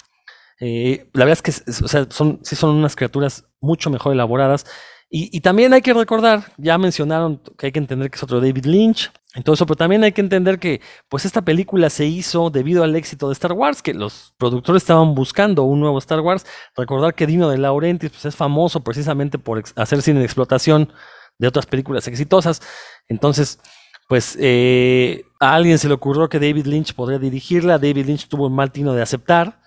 [0.60, 4.68] Eh, la verdad es que o sea, son, sí son unas criaturas mucho mejor elaboradas.
[5.10, 8.66] Y, también hay que recordar, ya mencionaron que hay que entender que es otro David
[8.66, 12.96] Lynch, entonces, pero también hay que entender que pues esta película se hizo debido al
[12.96, 16.46] éxito de Star Wars, que los productores estaban buscando un nuevo Star Wars.
[16.76, 20.92] Recordar que Dino de Laurentiis pues, es famoso precisamente por hacer cine de explotación
[21.38, 22.62] de otras películas exitosas.
[23.10, 23.60] Entonces,
[24.08, 27.78] pues eh, a alguien se le ocurrió que David Lynch podría dirigirla.
[27.78, 29.60] David Lynch tuvo un mal tino de aceptar.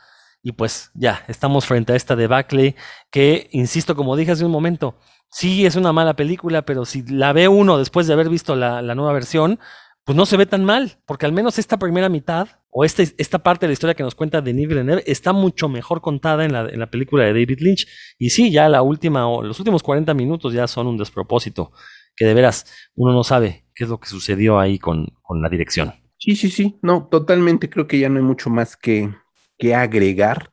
[0.43, 2.75] Y pues ya, estamos frente a esta debacle
[3.11, 4.97] que, insisto, como dije hace un momento,
[5.31, 8.83] sí es una mala película, pero si la ve uno después de haber visto la,
[8.95, 9.59] nueva versión,
[10.05, 13.39] pues no se ve tan mal, porque al menos esta primera mitad, o este, esta
[13.41, 16.68] parte de la historia que nos cuenta Denis Villeneuve, está mucho mejor contada en la,
[16.68, 17.87] en la película de David Lynch.
[18.18, 21.72] Y sí, ya la última, o los últimos 40 minutos ya son un despropósito,
[22.16, 25.49] que de veras uno no sabe qué es lo que sucedió ahí con, con la
[25.49, 25.95] dirección.
[26.18, 29.14] Sí, sí, sí, no, totalmente, creo que ya no hay mucho más que,
[29.57, 30.51] que agregar.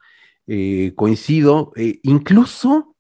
[0.48, 2.95] Eh, coincido, eh, incluso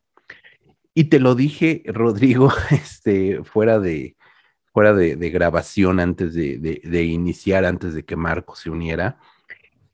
[0.95, 4.15] y te lo dije, Rodrigo, este, fuera de,
[4.73, 9.19] fuera de, grabación antes de, iniciar, antes de que Marco se uniera.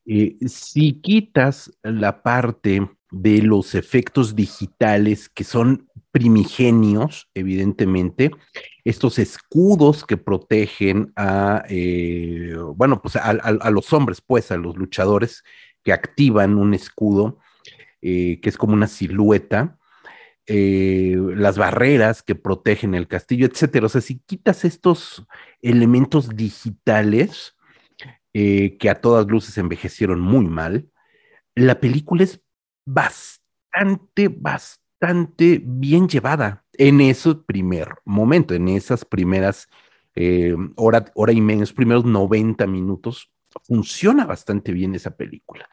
[0.06, 8.32] Eh, si quitas la parte de los efectos digitales que son primigenios, evidentemente,
[8.84, 13.34] estos escudos que protegen a, eh, bueno, pues a,
[13.72, 15.44] los hombres, pues a los luchadores
[15.84, 17.40] que activan un escudo
[18.02, 19.80] eh, que es como una silueta,
[20.48, 23.86] eh, las barreras que protegen el castillo, etcétera.
[23.86, 25.26] O sea, si quitas estos
[25.62, 27.56] elementos digitales
[28.34, 30.90] eh, que a todas luces envejecieron muy mal,
[31.56, 32.42] la película es
[32.86, 39.68] bastante, bastante bien llevada en ese primer momento, en esas primeras
[40.16, 43.32] eh, hora, hora y esos primeros 90 minutos.
[43.64, 45.70] Funciona bastante bien esa película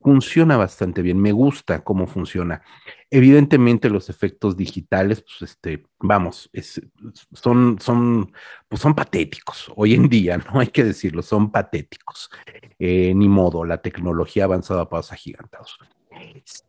[0.00, 2.62] funciona bastante bien, me gusta cómo funciona.
[3.10, 6.50] Evidentemente los efectos digitales, pues este, vamos,
[7.32, 8.32] son, son,
[8.68, 12.30] pues son patéticos hoy en día, no hay que decirlo, son patéticos.
[12.78, 15.78] Eh, ni modo, la tecnología avanzada a pasos agigantados.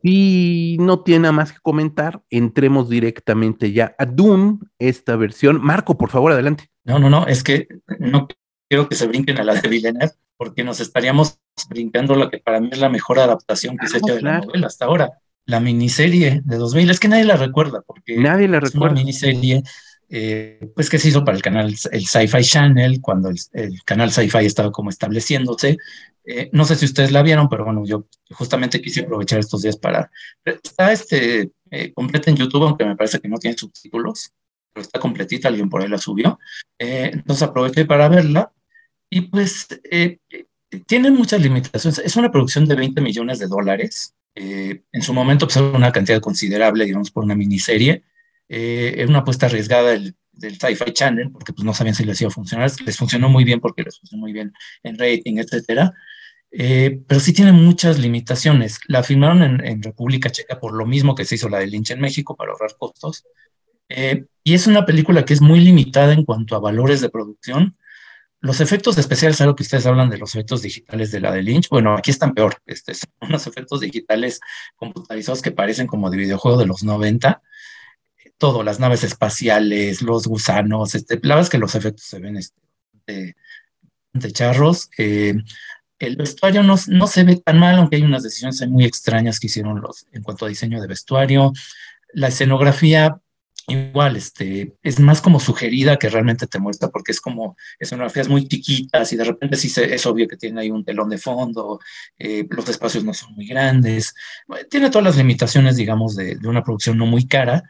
[0.02, 5.62] Si no tiene nada más que comentar, entremos directamente ya a Doom, esta versión.
[5.62, 6.70] Marco, por favor, adelante.
[6.84, 7.68] No, no, no, es que
[8.00, 8.28] no
[8.70, 12.60] quiero que se brinquen a la de Villeneuve, porque nos estaríamos brincando lo que para
[12.60, 15.12] mí es la mejor adaptación que se ha hecho de la novela hasta ahora.
[15.46, 18.94] La miniserie de 2000, es que nadie la recuerda, porque nadie la es recuerda.
[18.94, 19.64] una miniserie
[20.10, 24.12] eh, pues que se hizo para el canal, el Sci-Fi Channel, cuando el, el canal
[24.12, 25.78] Sci-Fi estaba como estableciéndose.
[26.26, 29.78] Eh, no sé si ustedes la vieron, pero bueno, yo justamente quise aprovechar estos días
[29.78, 30.12] para...
[30.46, 34.32] Está este, eh, completa en YouTube, aunque me parece que no tiene subtítulos,
[34.74, 36.40] pero está completita, alguien por ahí la subió.
[36.78, 38.52] Eh, entonces aproveché para verla
[39.10, 40.20] y pues eh,
[40.86, 42.00] tiene muchas limitaciones.
[42.00, 44.16] Es una producción de 20 millones de dólares.
[44.36, 48.04] Eh, en su momento pues, era una cantidad considerable, digamos, por una miniserie.
[48.48, 52.20] Eh, era una apuesta arriesgada del, del Sci-Fi Channel, porque pues no sabían si les
[52.22, 52.72] iba a funcionar.
[52.86, 54.54] Les funcionó muy bien porque les funcionó muy bien
[54.84, 55.94] en rating, etcétera.
[56.52, 58.80] Eh, pero sí tiene muchas limitaciones.
[58.88, 61.92] La filmaron en, en, República Checa por lo mismo que se hizo la de Lynch
[61.92, 63.26] en México para ahorrar costos.
[63.90, 67.76] Eh, y es una película que es muy limitada en cuanto a valores de producción.
[68.42, 71.70] Los efectos especiales, algo que ustedes hablan de los efectos digitales de la de Lynch,
[71.70, 72.62] bueno, aquí están peor.
[72.66, 74.40] Este, son unos efectos digitales
[74.76, 77.42] computarizados que parecen como de videojuego de los 90
[78.40, 82.38] todo, las naves espaciales, los gusanos, este, la verdad es que los efectos se ven
[82.38, 82.62] este,
[83.06, 83.36] de,
[84.14, 84.90] de, charros.
[84.98, 85.36] Eh,
[86.00, 89.48] el vestuario no, no, se ve tan mal, aunque hay unas decisiones muy extrañas que
[89.48, 91.52] hicieron los en cuanto a diseño de vestuario.
[92.14, 93.20] La escenografía,
[93.70, 98.48] igual, este, es más como sugerida que realmente te muestra, porque es como escenografías muy
[98.48, 101.80] chiquitas y de repente sí se, es obvio que tiene ahí un telón de fondo,
[102.18, 104.14] eh, los espacios no son muy grandes,
[104.70, 107.64] tiene todas las limitaciones, digamos, de, una producción no muy cara.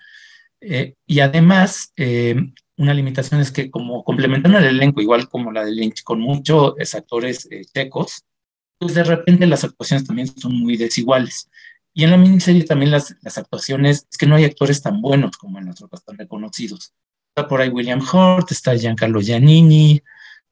[0.62, 2.36] Eh, y además, eh,
[2.78, 6.74] una limitación es que como complementan el elenco, igual como la de Lynch, con muchos
[6.96, 8.26] actores checos,
[8.80, 11.50] pues de repente las actuaciones también son muy desiguales.
[12.00, 15.36] Y en la miniserie también las, las actuaciones, es que no hay actores tan buenos
[15.36, 16.94] como en las otras tan reconocidos.
[17.36, 20.02] Está por ahí William Hurt, está Giancarlo Giannini,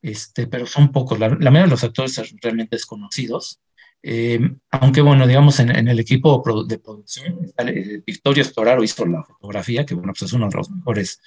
[0.01, 1.17] este, pero son pocos.
[1.17, 3.61] La, la mayoría de los actores son realmente desconocidos.
[4.03, 4.41] Eh,
[4.71, 9.85] aunque bueno, digamos, en, en el equipo de producción, eh, Victorio Storaro hizo la fotografía,
[9.85, 11.21] que bueno, pues es uno de los mejores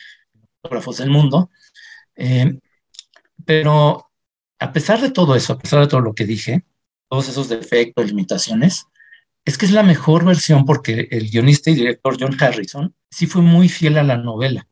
[0.61, 1.49] fotógrafos del mundo.
[2.15, 2.59] Eh,
[3.47, 4.11] pero
[4.59, 6.67] a pesar de todo eso, a pesar de todo lo que dije,
[7.09, 8.85] todos esos defectos, limitaciones,
[9.45, 13.43] es que es la mejor versión porque el guionista y director John Harrison sí fue
[13.43, 14.67] muy fiel a la novela.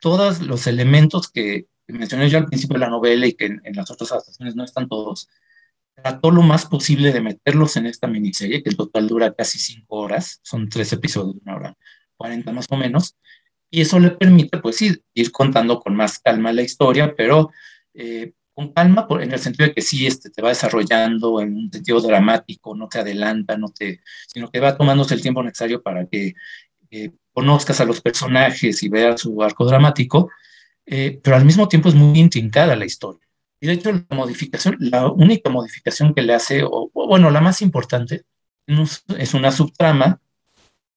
[0.00, 3.90] Todos los elementos que mencioné yo al principio de la novela y que en, las
[3.90, 5.28] otras adaptaciones no están todos,
[5.94, 9.96] trató lo más posible de meterlos en esta miniserie, que en total dura casi cinco
[9.96, 11.76] horas, son tres episodios de una hora,
[12.16, 13.16] 40 más o menos,
[13.70, 17.50] y eso le permite, pues sí, ir contando con más calma la historia, pero
[17.94, 21.72] eh, con calma en el sentido de que sí este, te va desarrollando en un
[21.72, 26.06] sentido dramático, no te adelanta, no te, sino que va tomándose el tiempo necesario para
[26.06, 26.34] que
[26.90, 30.30] eh, conozcas a los personajes y veas su arco dramático,
[30.84, 33.26] eh, pero al mismo tiempo es muy intrincada la historia.
[33.60, 37.40] Y de hecho, la modificación, la única modificación que le hace, o, o bueno, la
[37.40, 38.24] más importante,
[39.18, 40.20] es una subtrama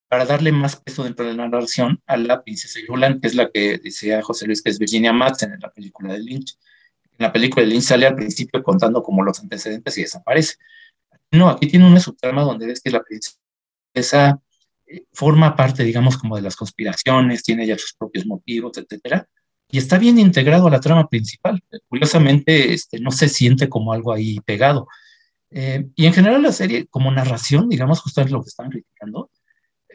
[0.08, 3.50] para darle más peso dentro de la narración a la princesa Yulan, que es la
[3.52, 6.58] que decía José Luis, que es Virginia Madsen en la película de Lynch.
[7.18, 10.56] En la película Lynch sale al principio contando como los antecedentes y desaparece.
[11.32, 14.40] No, aquí tiene una subtrama donde ves que la princesa
[15.14, 19.28] forma parte, digamos, como de las conspiraciones, tiene ya sus propios motivos, etcétera,
[19.70, 21.62] y está bien integrado a la trama principal.
[21.88, 24.88] Curiosamente, este, no se siente como algo ahí pegado.
[25.50, 29.32] Eh, y en general la serie, como narración, digamos, justo es lo que están criticando,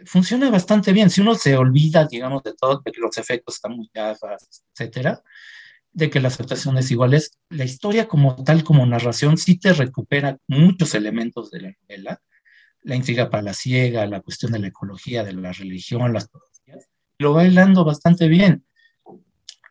[0.07, 1.11] funciona bastante bien.
[1.11, 5.23] Si uno se olvida, digamos, de todo, de que los efectos están muy gafas, etcétera,
[5.93, 10.95] de que las actuaciones iguales, la historia como tal, como narración, sí te recupera muchos
[10.95, 12.20] elementos de la novela.
[12.82, 16.88] La intriga palaciega, la cuestión de la ecología, de la religión, las profecías,
[17.18, 18.64] lo va hilando bastante bien.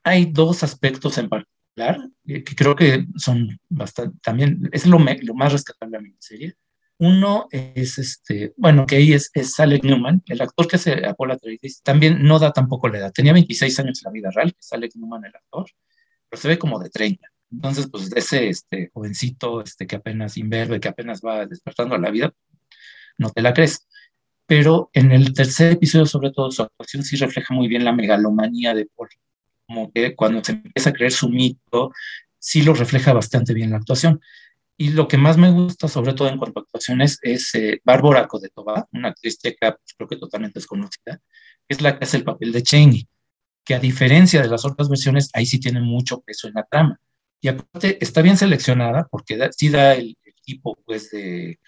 [0.03, 1.59] Hay dos aspectos en particular
[2.27, 6.53] eh, que creo que son bastante, también, es lo, más rescatable de la miniserie.
[6.99, 11.33] Uno es este, bueno, que ahí es, es Alec Newman, el actor que hace Apollo
[11.33, 13.13] Atreides, también no da tampoco la edad.
[13.13, 15.65] Tenía 26 años en la vida real, es Alec Newman el actor,
[16.29, 17.27] pero se ve como de 30.
[17.51, 22.11] Entonces, pues ese este, jovencito este, que apenas inverbe, que apenas va despertando a la
[22.11, 22.33] vida,
[23.17, 23.87] no te la crees.
[24.45, 28.73] Pero en el tercer episodio, sobre todo, su actuación sí refleja muy bien la megalomanía
[28.73, 29.09] de Paul.
[29.67, 31.91] Como que cuando se empieza a creer su mito,
[32.39, 34.21] sí lo refleja bastante bien la actuación.
[34.77, 38.27] Y lo que más me gusta, sobre todo en cuanto a actuaciones, es eh, Bárbara
[38.27, 41.19] Codetova, una actriz checa, pues, creo que totalmente desconocida,
[41.67, 43.07] que es la que hace el papel de Cheney,
[43.69, 46.99] que a diferencia de las otras versiones, ahí sí tiene mucho peso en la trama.
[47.39, 51.59] Y aparte está bien seleccionada porque sí da el, tipo pues de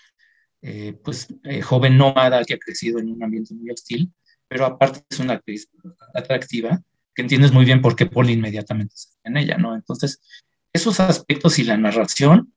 [0.63, 4.11] eh, pues, eh, joven nómada que ha crecido en un ambiente muy hostil,
[4.47, 5.69] pero aparte es una actriz
[6.15, 6.81] atractiva
[7.13, 9.75] que entiendes muy bien por qué Paul inmediatamente se en ella, ¿no?
[9.75, 10.19] Entonces,
[10.73, 12.51] esos aspectos y la narración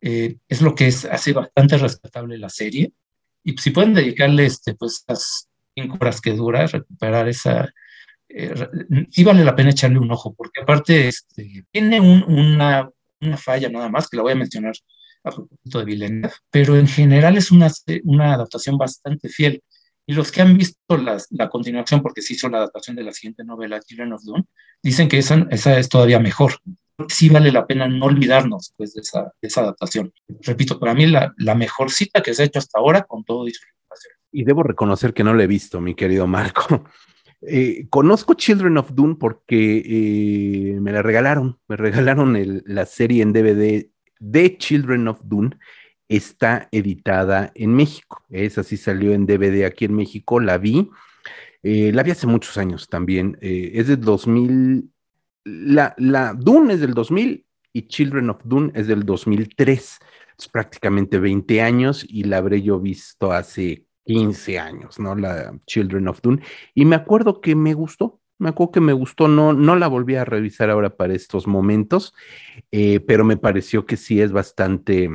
[0.00, 2.94] eh, es lo que es, hace bastante respetable la serie.
[3.44, 7.68] Y si pueden dedicarle este, pues, esas cinco horas que dura, recuperar esa...
[8.28, 8.54] Eh,
[9.10, 12.90] sí vale la pena echarle un ojo, porque aparte este, tiene una,
[13.36, 14.74] falla nada más, que la voy a mencionar
[15.24, 17.70] a propósito de Villeneuve, pero en general es una,
[18.04, 19.62] una adaptación bastante fiel.
[20.06, 23.44] Y los que han visto la continuación, porque se hizo la adaptación de la siguiente
[23.44, 24.44] novela, Children of Dune,
[24.82, 26.54] dicen que esa, esa es todavía mejor
[27.08, 30.12] sí vale la pena no olvidarnos pues, de, esa, esa adaptación.
[30.42, 33.44] Repito, para mí la, la, mejor cita que se ha hecho hasta ahora con todo
[33.44, 34.14] disfrutación.
[34.32, 36.84] Y debo reconocer que no la he visto, mi querido Marco.
[37.42, 43.32] Eh, conozco Children of Dune porque eh, me la regalaron, me regalaron la serie en
[43.32, 45.56] DVD de Children of Dune,
[46.08, 48.24] está editada en México.
[48.30, 50.90] Esa sí salió en DVD aquí en México, la vi.
[51.62, 53.38] Eh, la vi hace muchos años también.
[53.40, 54.90] Es de 2000,
[55.44, 59.98] la, la Dune es del 2000 y Children of Dune es del 2003.
[60.38, 65.14] Es prácticamente 20 años y la habré yo visto hace 15 años, ¿no?
[65.14, 66.42] La Children of Dune.
[66.74, 70.16] Y me acuerdo que me gustó, me acuerdo que me gustó, no, no la volví
[70.16, 72.14] a revisar ahora para estos momentos,
[72.72, 75.10] eh, pero me pareció que sí es bastante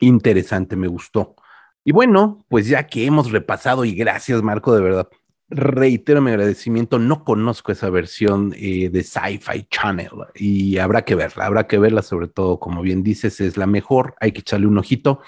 [0.00, 1.34] interesante, me gustó.
[1.82, 5.08] Y bueno, pues ya que hemos repasado, y gracias Marco, de verdad,
[5.48, 11.46] reitero mi agradecimiento, no conozco esa versión eh, de Sci-Fi Channel y habrá que verla,
[11.46, 14.76] habrá que verla, sobre todo, como bien dices, es la mejor, hay que echarle un
[14.76, 15.22] ojito.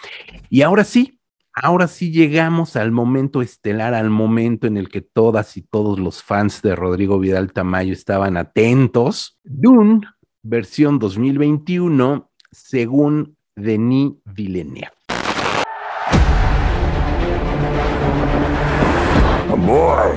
[0.51, 1.21] Y ahora sí,
[1.55, 6.22] ahora sí llegamos al momento estelar, al momento en el que todas y todos los
[6.22, 9.38] fans de Rodrigo Vidal Tamayo estaban atentos.
[9.44, 10.00] Dune,
[10.42, 14.92] versión 2021, según Denis Villeneuve.
[19.66, 20.16] boy.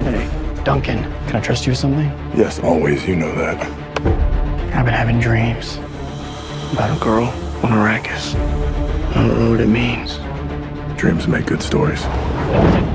[0.00, 0.28] Hey,
[0.64, 2.10] Duncan, can I trust you with something?
[2.34, 3.06] Yes, always.
[3.06, 3.60] You know that.
[4.74, 5.76] I've been having dreams
[6.72, 7.24] about a girl
[7.62, 8.34] on Arrakis.
[9.14, 10.18] I don't know what it means.
[10.96, 12.02] Dreams make good stories.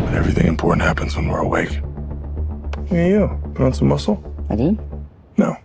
[0.06, 1.82] But everything important happens when we're awake.
[2.89, 3.30] Look at you.
[3.54, 4.18] Put on some muscle?
[4.49, 4.80] I did?
[5.38, 5.56] No.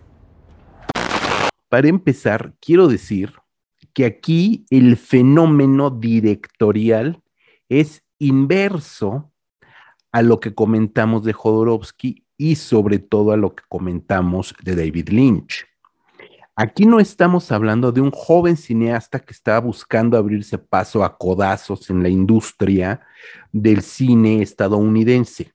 [1.69, 3.33] Para empezar, quiero decir
[3.93, 7.21] que aquí el fenómeno directorial
[7.69, 9.31] es inverso
[10.11, 15.09] a lo que comentamos de Jodorowsky y sobre todo a lo que comentamos de David
[15.09, 15.65] Lynch.
[16.59, 21.91] Aquí no estamos hablando de un joven cineasta que estaba buscando abrirse paso a codazos
[21.91, 23.01] en la industria
[23.51, 25.53] del cine estadounidense.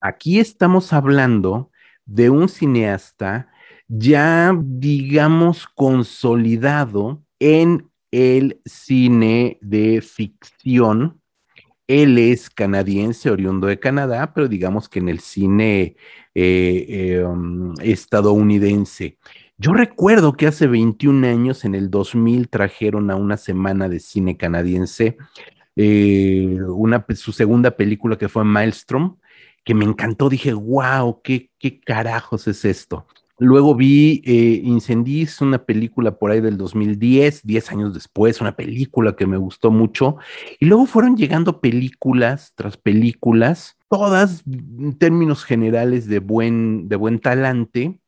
[0.00, 1.72] Aquí estamos hablando
[2.04, 3.50] de un cineasta
[3.88, 11.20] ya, digamos, consolidado en el cine de ficción
[11.86, 15.96] él es canadiense, oriundo de Canadá, pero digamos que en el cine
[16.34, 19.18] eh, eh, um, estadounidense.
[19.56, 24.36] Yo recuerdo que hace 21 años, en el 2000, trajeron a una semana de cine
[24.36, 25.16] canadiense
[25.76, 29.16] eh, una, su segunda película que fue Maelstrom,
[29.64, 30.28] que me encantó.
[30.28, 33.06] Dije, wow, ¿qué, qué carajos es esto?
[33.38, 39.16] Luego vi eh, Incendies, una película por ahí del 2010, 10 años después, una película
[39.16, 40.16] que me gustó mucho.
[40.60, 47.18] Y luego fueron llegando películas tras películas, todas en términos generales de buen, de buen
[47.18, 47.98] talante.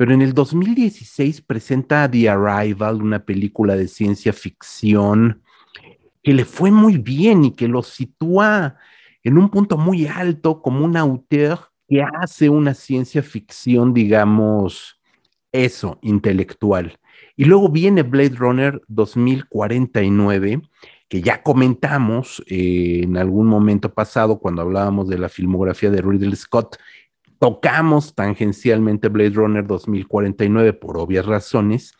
[0.00, 5.42] Pero en el 2016 presenta The Arrival, una película de ciencia ficción
[6.22, 8.76] que le fue muy bien y que lo sitúa
[9.22, 14.98] en un punto muy alto como un auteur que hace una ciencia ficción, digamos,
[15.52, 16.98] eso, intelectual.
[17.36, 20.62] Y luego viene Blade Runner 2049,
[21.10, 26.36] que ya comentamos eh, en algún momento pasado cuando hablábamos de la filmografía de Ridley
[26.36, 26.78] Scott.
[27.40, 31.94] Tocamos tangencialmente Blade Runner 2049 por obvias razones.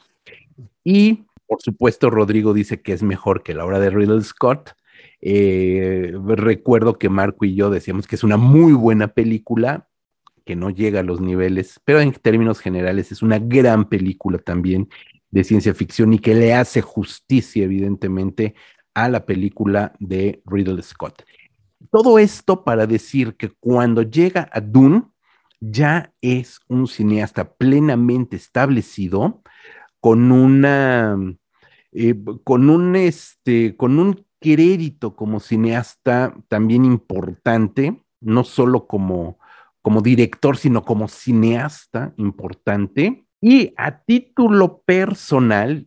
[0.84, 4.72] Y Por supuesto, Rodrigo dice que es mejor que la obra de Riddle Scott.
[5.22, 9.88] Eh, recuerdo que Marco y yo decíamos que es una muy buena película,
[10.44, 14.90] que no llega a los niveles, pero en términos generales es una gran película también
[15.30, 18.54] de ciencia ficción y que le hace justicia, evidentemente,
[18.92, 21.24] a la película de Riddle Scott.
[21.90, 25.04] Todo esto para decir que cuando llega a Dune,
[25.60, 29.42] ya es un cineasta plenamente establecido,
[30.00, 31.16] con una,
[31.92, 39.38] eh, con un, este, con un crédito como cineasta también importante, no solo como,
[39.82, 43.26] como director, sino como cineasta importante.
[43.42, 45.86] Y a título personal,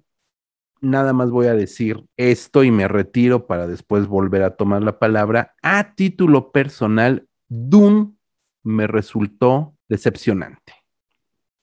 [0.82, 5.00] nada más voy a decir esto y me retiro para después volver a tomar la
[5.00, 5.56] palabra.
[5.64, 8.13] A título personal, Doom
[8.64, 10.74] me resultó decepcionante.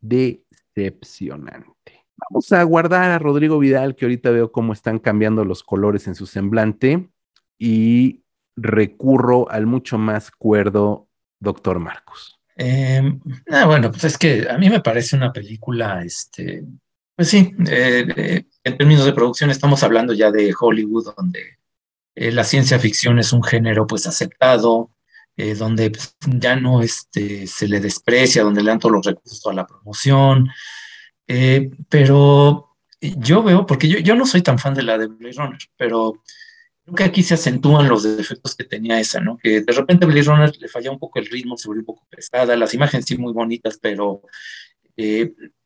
[0.00, 2.06] Decepcionante.
[2.30, 6.14] Vamos a guardar a Rodrigo Vidal, que ahorita veo cómo están cambiando los colores en
[6.14, 7.08] su semblante,
[7.58, 8.22] y
[8.56, 12.40] recurro al mucho más cuerdo doctor Marcos.
[12.56, 13.18] Eh,
[13.50, 16.64] ah, bueno, pues es que a mí me parece una película, este,
[17.16, 21.58] pues sí, eh, en términos de producción estamos hablando ya de Hollywood, donde
[22.14, 24.90] eh, la ciencia ficción es un género pues aceptado,
[25.36, 29.46] eh, donde pues, ya no este, se le desprecia, donde le dan todos los recursos
[29.46, 30.48] a la promoción.
[31.88, 35.58] pero yo veo, porque yo, yo, no soy tan fan de la de Blade Runner,
[35.76, 36.22] pero
[36.84, 39.38] creo que aquí se acentúan los defectos que tenía esa, ¿no?
[39.38, 42.06] Que de repente Blade Runner le falla un poco el ritmo, se volvió un poco
[42.10, 44.22] pesada, las imágenes sí muy bonitas, pero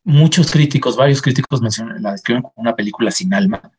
[0.04, 3.72] muchos críticos, varios críticos mencionan, la describen como una película sin alma.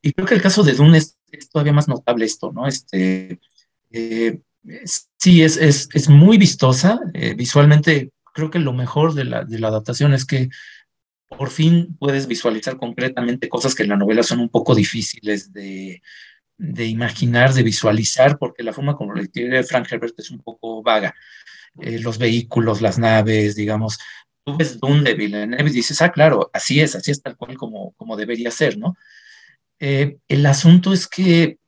[0.00, 1.18] Y creo que el caso de Dune es,
[1.52, 2.66] todavía más notable esto, ¿no?
[2.66, 3.40] Este,
[3.90, 4.40] eh,
[5.18, 7.00] sí, es, es, es, muy vistosa.
[7.14, 10.48] Eh, visualmente, creo que lo mejor de la, de la adaptación es que
[11.28, 16.02] por fin puedes visualizar concretamente cosas que en la novela son un poco difíciles de,
[16.58, 20.82] de imaginar, de visualizar, porque la forma como lo escribe Frank Herbert es un poco
[20.82, 21.14] vaga.
[21.80, 23.98] Eh, los vehículos, las naves, digamos,
[24.44, 27.92] tú ves Dune de y dices, ah, claro, así es, así es tal cual como,
[27.92, 28.96] como debería ser, ¿no?
[29.78, 31.58] Eh, el asunto es que,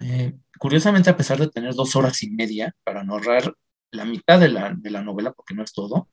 [0.00, 3.54] eh, curiosamente, a pesar de tener dos horas y media para narrar
[3.90, 6.08] la mitad de la, de la novela, porque no es todo,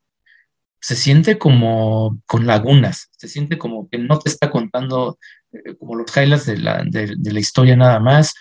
[0.79, 5.19] se siente como con lagunas, se siente como que no te está contando
[5.51, 8.33] eh, como los highlights de la, de, la, historia nada más.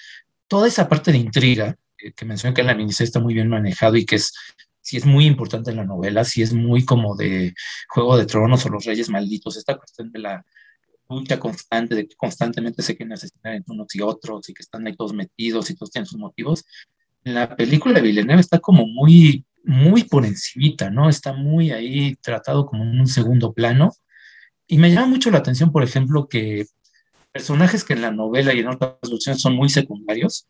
[0.49, 1.77] Toda esa parte de intriga
[2.17, 4.33] que mencioné que en la miniserie está muy bien manejado y que es
[4.81, 7.55] sí es muy importante en la novela, sí es muy como de
[7.89, 10.45] Juego de Tronos o Los Reyes Malditos, esta cuestión de la
[11.17, 14.87] lucha constante, de que constantemente se quieren asesinar entre unos y otros y que están
[14.87, 16.65] ahí todos metidos y todos tienen sus motivos.
[17.23, 21.09] La película de Villeneuve está como muy, muy por encimita, ¿no?
[21.09, 23.93] Está muy ahí tratado como un segundo plano.
[24.67, 26.67] Y me llama mucho la atención, por ejemplo, que
[27.33, 30.49] personajes que en la novela y en otras versiones son muy secundarios,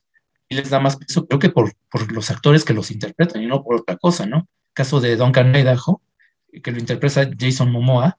[0.51, 3.47] y les da más peso, creo que por, por los actores que los interpretan y
[3.47, 4.49] no por otra cosa, ¿no?
[4.73, 6.03] Caso de Duncan Idaho,
[6.63, 8.19] que lo interpreta Jason Momoa,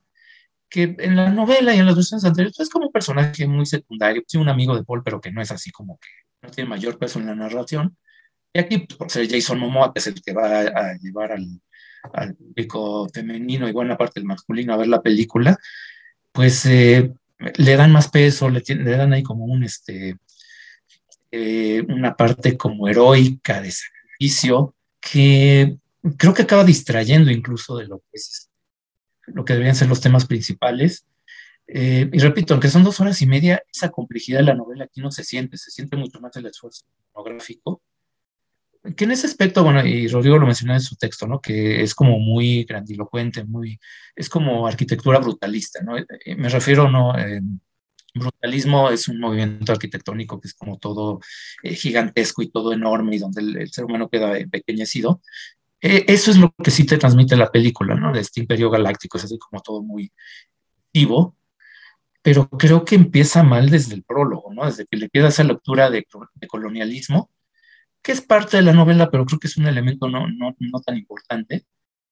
[0.72, 4.24] que en la novela y en las versiones anteriores es como un personaje muy secundario,
[4.26, 6.07] sí, un amigo de Paul, pero que no es así como que
[6.41, 7.97] no tiene mayor peso en la narración.
[8.53, 12.36] Y aquí, pues, por ser Jason Momoa, que es el que va a, llevar al,
[12.36, 15.57] público femenino y buena parte del masculino a ver la película,
[16.32, 17.13] pues eh,
[17.57, 20.15] le dan más peso, le, le, dan ahí como un, este,
[21.32, 25.78] eh, una parte como heroica de sacrificio que
[26.17, 28.51] creo que acaba distrayendo incluso de lo que es
[29.34, 31.05] lo que deberían ser los temas principales.
[31.67, 35.01] Eh, y repito, aunque son dos horas y media, esa complejidad de la novela aquí
[35.01, 37.82] no se siente, se siente mucho más el esfuerzo monográfico.
[38.95, 41.39] Que en ese aspecto, bueno, y Rodrigo lo mencionó en su texto, ¿no?
[41.39, 43.79] Que es como muy grandilocuente, muy,
[44.15, 45.97] es como arquitectura brutalista, ¿no?
[45.97, 46.05] Eh,
[46.36, 47.13] me refiero, ¿no?
[48.13, 51.19] brutalismo es un movimiento arquitectónico que es como todo
[51.63, 55.21] eh, gigantesco y todo enorme y donde el, ser humano queda empequeñecido.
[55.82, 58.13] Eh, eso es lo que sí te transmite la película, ¿no?
[58.13, 60.11] De este imperio galáctico, es así como todo muy
[60.93, 61.36] vivo,
[62.21, 64.65] pero creo que empieza mal desde el prólogo, ¿no?
[64.65, 66.05] Desde que le queda esa lectura de,
[66.47, 67.32] colonialismo,
[68.03, 70.21] que es parte de la novela, pero creo que es un elemento no,
[70.86, 71.65] tan importante,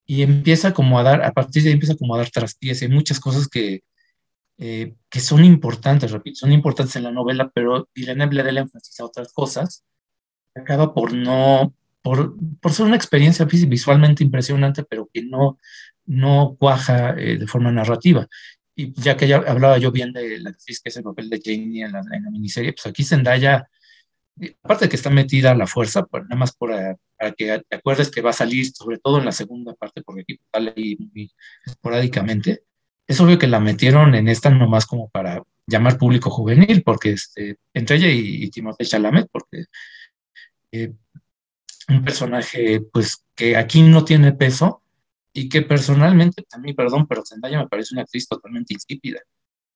[0.05, 2.89] y empieza como a dar, a partir de ahí empieza como a dar traspiés, hay
[2.89, 3.83] muchas cosas que,
[4.57, 8.57] eh, que son importantes, repito, son importantes en la novela, pero Villeneuve le da el
[8.59, 9.85] énfasis a otras cosas,
[10.55, 15.57] acaba por no, por, por ser una experiencia visualmente impresionante, pero que no,
[16.05, 18.27] no cuaja eh, de forma narrativa.
[18.75, 21.41] Y ya que ya hablaba yo bien de la actriz que es el papel de
[21.43, 23.67] Janie en la, en la miniserie, pues aquí Zendaya,
[24.63, 27.61] aparte de que está metida a la fuerza, pues nada más por, eh, para que
[27.67, 30.73] te acuerdes que va a salir, sobre todo en la segunda parte, porque aquí sale
[30.75, 31.31] ahí muy
[31.65, 32.63] esporádicamente,
[33.07, 37.57] es obvio que la metieron en esta nomás como para llamar público juvenil, porque este,
[37.73, 39.65] entre ella y, y Timothée Chalamet, porque
[40.71, 40.93] eh,
[41.89, 44.83] un personaje pues que aquí no tiene peso
[45.33, 49.19] y que personalmente, mí, perdón, pero Zendaya me parece una actriz totalmente insípida.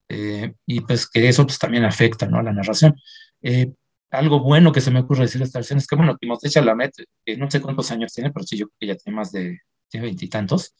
[0.09, 2.39] Eh, y pues que eso pues también afecta, ¿no?
[2.39, 2.95] A la narración.
[3.41, 3.71] Eh,
[4.11, 6.93] algo bueno que se me ocurre decir esta escena es que, bueno, Timothée Chalamet,
[7.25, 9.59] que no sé cuántos años tiene, pero sí, yo creo que ya tiene más de,
[9.89, 10.75] tiene veintitantos,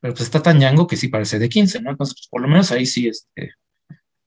[0.00, 1.90] pero pues está tan ñango que sí parece de 15, ¿no?
[1.90, 3.52] Entonces, pues, por lo menos ahí sí, este,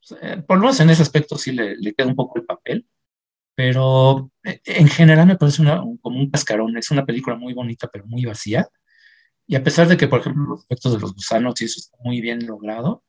[0.08, 2.46] pues, eh, por lo menos en ese aspecto sí le, le, queda un poco el
[2.46, 2.88] papel,
[3.56, 7.90] pero eh, en general me parece una, como un cascarón, es una película muy bonita,
[7.92, 8.68] pero muy vacía,
[9.46, 11.98] y a pesar de que, por ejemplo, los efectos de los gusanos y eso está
[12.04, 13.04] muy bien logrado,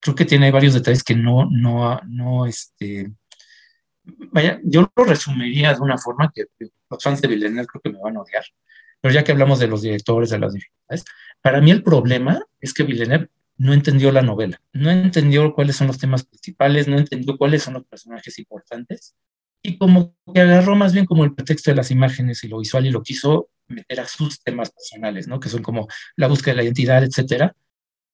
[0.00, 3.12] creo que tiene varios detalles que no, no, no, este,
[4.32, 6.44] vaya, yo lo resumiría de una forma que
[6.90, 8.44] los fans de Villeneuve creo que me van a odiar,
[9.00, 11.04] pero ya que hablamos de los directores, de las dificultades,
[11.40, 15.88] para mí el problema es que Villeneuve no entendió la novela, no entendió cuáles son
[15.88, 19.16] los temas principales, no entendió cuáles son los personajes importantes,
[19.62, 22.86] y como que agarró más bien como el pretexto de las imágenes y lo visual
[22.86, 25.40] y lo quiso meter a sus temas personales, ¿no?
[25.40, 27.54] Que son como la búsqueda de la identidad, etcétera,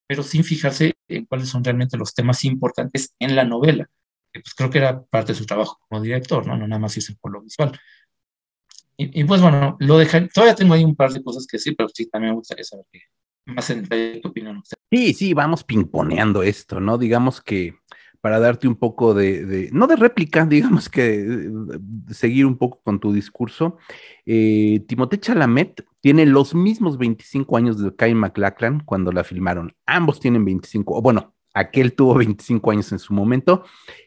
[0.06, 3.88] pero sin fijarse en cuáles son realmente los temas importantes en la novela
[4.40, 6.56] pues creo que era parte de su trabajo como director, ¿no?
[6.56, 7.78] No nada más hizo por lo visual.
[8.96, 11.72] Y, y, pues bueno, lo dejé, todavía tengo ahí un par de cosas que sí,
[11.72, 13.00] pero sí, también me gustaría saber qué,
[13.46, 14.62] más en detalle tu opinión.
[14.90, 16.96] Sí, sí, vamos pimponeando esto, ¿no?
[16.96, 17.74] Digamos que
[18.24, 21.50] para darte un poco de, no de réplica, digamos que
[22.10, 23.76] seguir un poco con tu discurso,
[24.24, 29.76] eh, Timothée Chalamet tiene los mismos 25 años de Kyle MacLachlan cuando la filmaron.
[29.84, 33.64] Ambos tienen 25, o bueno, aquel tuvo 25 años en su momento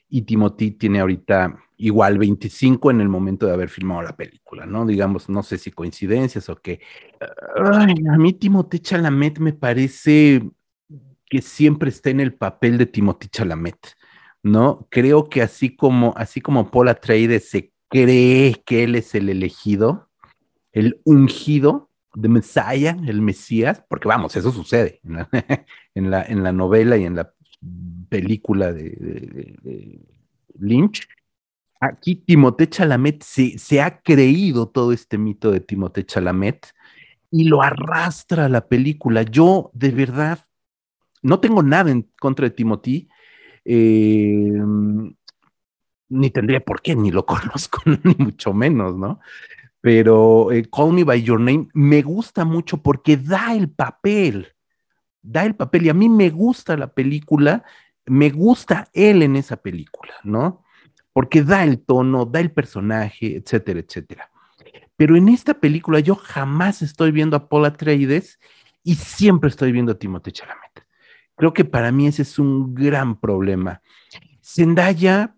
[0.09, 4.87] y Timothy tiene ahorita igual 25 en el momento de haber filmado la película, ¿no?
[4.87, 6.79] Digamos, no sé si coincidencias o qué.
[7.55, 10.41] Ay, a mí Timothy Chalamet me parece
[11.29, 13.77] que siempre está en el papel de Timothy Chalamet,
[14.47, 14.87] ¿no?
[14.89, 20.09] Creo que así como, así como Paul Atreides se cree que él es el elegido,
[20.71, 26.97] el ungido de Messiah, el Mesías, porque vamos, eso sucede en la, en la, novela
[26.97, 27.31] y en la
[28.09, 29.99] película de,
[30.59, 31.07] Lynch.
[31.79, 36.73] Aquí Timothée Chalamet se, se, ha creído todo este mito de Timothée Chalamet
[37.29, 39.21] y lo arrastra a la película.
[39.21, 40.39] Yo, de verdad,
[41.21, 43.09] no tengo nada en contra de Timothy,
[43.69, 44.61] eh,
[46.09, 49.19] ni tendría por qué, ni lo conozco, ni mucho menos, ¿no?
[49.81, 54.53] Pero eh, Call Me By Your Name me gusta mucho porque da el papel
[55.27, 57.63] da el papel y a mí me gusta la película,
[58.05, 60.63] me gusta él en esa película, ¿no?
[61.11, 64.31] Porque da el tono, da el personaje, etcétera, etcétera.
[64.95, 68.39] Pero en esta película yo jamás estoy viendo a Paul Atreides
[68.83, 70.86] y siempre estoy viendo a Timothée Chalamet.
[71.37, 73.81] Creo que para mí ese es un gran problema.
[74.43, 75.35] Zendaya,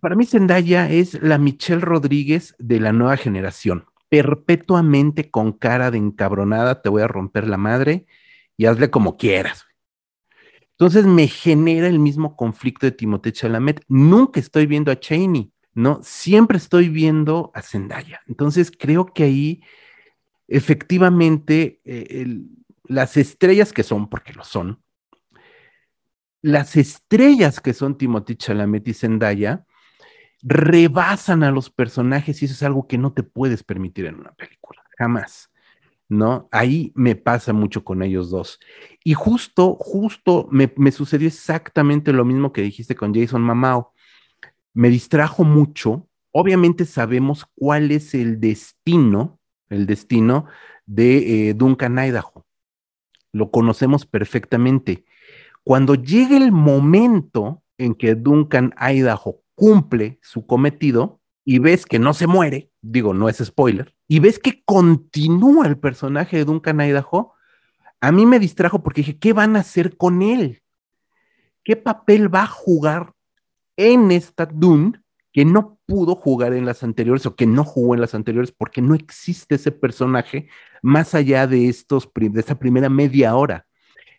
[0.00, 3.86] para mí Zendaya es la Michelle Rodríguez de la nueva generación.
[4.10, 8.06] Perpetuamente con cara de encabronada, te voy a romper la madre
[8.56, 9.66] y hazle como quieras.
[10.72, 13.82] Entonces me genera el mismo conflicto de Timothée Chalamet.
[13.88, 16.00] Nunca estoy viendo a Cheney, ¿no?
[16.02, 18.20] Siempre estoy viendo a Zendaya.
[18.26, 19.62] Entonces creo que ahí
[20.48, 22.26] efectivamente eh,
[22.84, 24.82] las estrellas que son, porque lo son,
[26.42, 29.64] las estrellas que son Timothée Chalamet y Zendaya
[30.42, 34.32] rebasan a los personajes y eso es algo que no te puedes permitir en una
[34.32, 35.50] película, jamás.
[36.10, 36.48] ¿no?
[36.50, 38.58] Ahí me pasa mucho con ellos dos.
[39.04, 43.94] Y justo, justo me, me, sucedió exactamente lo mismo que dijiste con Jason Mamao.
[44.74, 46.08] Me distrajo mucho.
[46.32, 49.38] Obviamente sabemos cuál es el destino,
[49.68, 50.46] el destino
[50.84, 52.44] de eh, Duncan Idaho.
[53.32, 55.04] Lo conocemos perfectamente.
[55.64, 62.14] Cuando llega el momento en que Duncan Idaho cumple su cometido y ves que no
[62.14, 67.34] se muere, digo, no es spoiler, y ves que continúa el personaje de Duncan Idaho,
[68.00, 70.62] a mí me distrajo porque dije, ¿qué van a hacer con él?
[71.62, 73.12] ¿Qué papel va a jugar
[73.76, 75.00] en esta Dune
[75.32, 78.82] que no pudo jugar en las anteriores o que no jugó en las anteriores porque
[78.82, 80.48] no existe ese personaje
[80.82, 83.66] más allá de estos de esa primera media hora?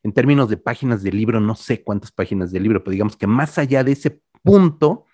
[0.03, 3.27] En términos de páginas del libro, no sé cuántas páginas del libro, pero digamos que
[3.27, 5.05] más allá de ese punto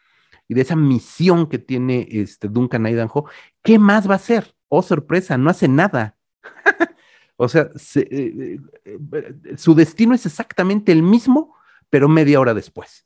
[0.47, 3.25] y de esa misión que tiene este Duncan Idaho,
[3.63, 4.57] ¿qué más va a hacer?
[4.69, 6.17] oh sorpresa, no hace nada.
[7.35, 11.55] o sea, se, eh, eh, su destino es exactamente el mismo,
[11.89, 13.05] pero media hora después.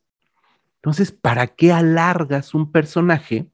[0.77, 3.51] Entonces, ¿para qué alargas un personaje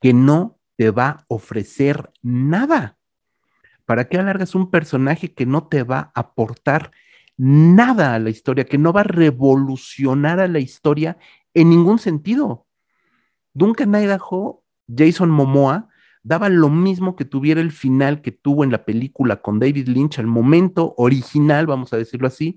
[0.00, 2.98] que no te va a ofrecer nada?
[3.84, 6.90] ¿Para qué alargas un personaje que no te va a aportar
[7.36, 11.18] nada a la historia, que no va a revolucionar a la historia
[11.54, 12.66] en ningún sentido.
[13.54, 14.64] Duncan Idaho,
[14.94, 15.88] Jason Momoa,
[16.22, 20.18] daban lo mismo que tuviera el final que tuvo en la película con David Lynch
[20.18, 22.56] al momento original, vamos a decirlo así,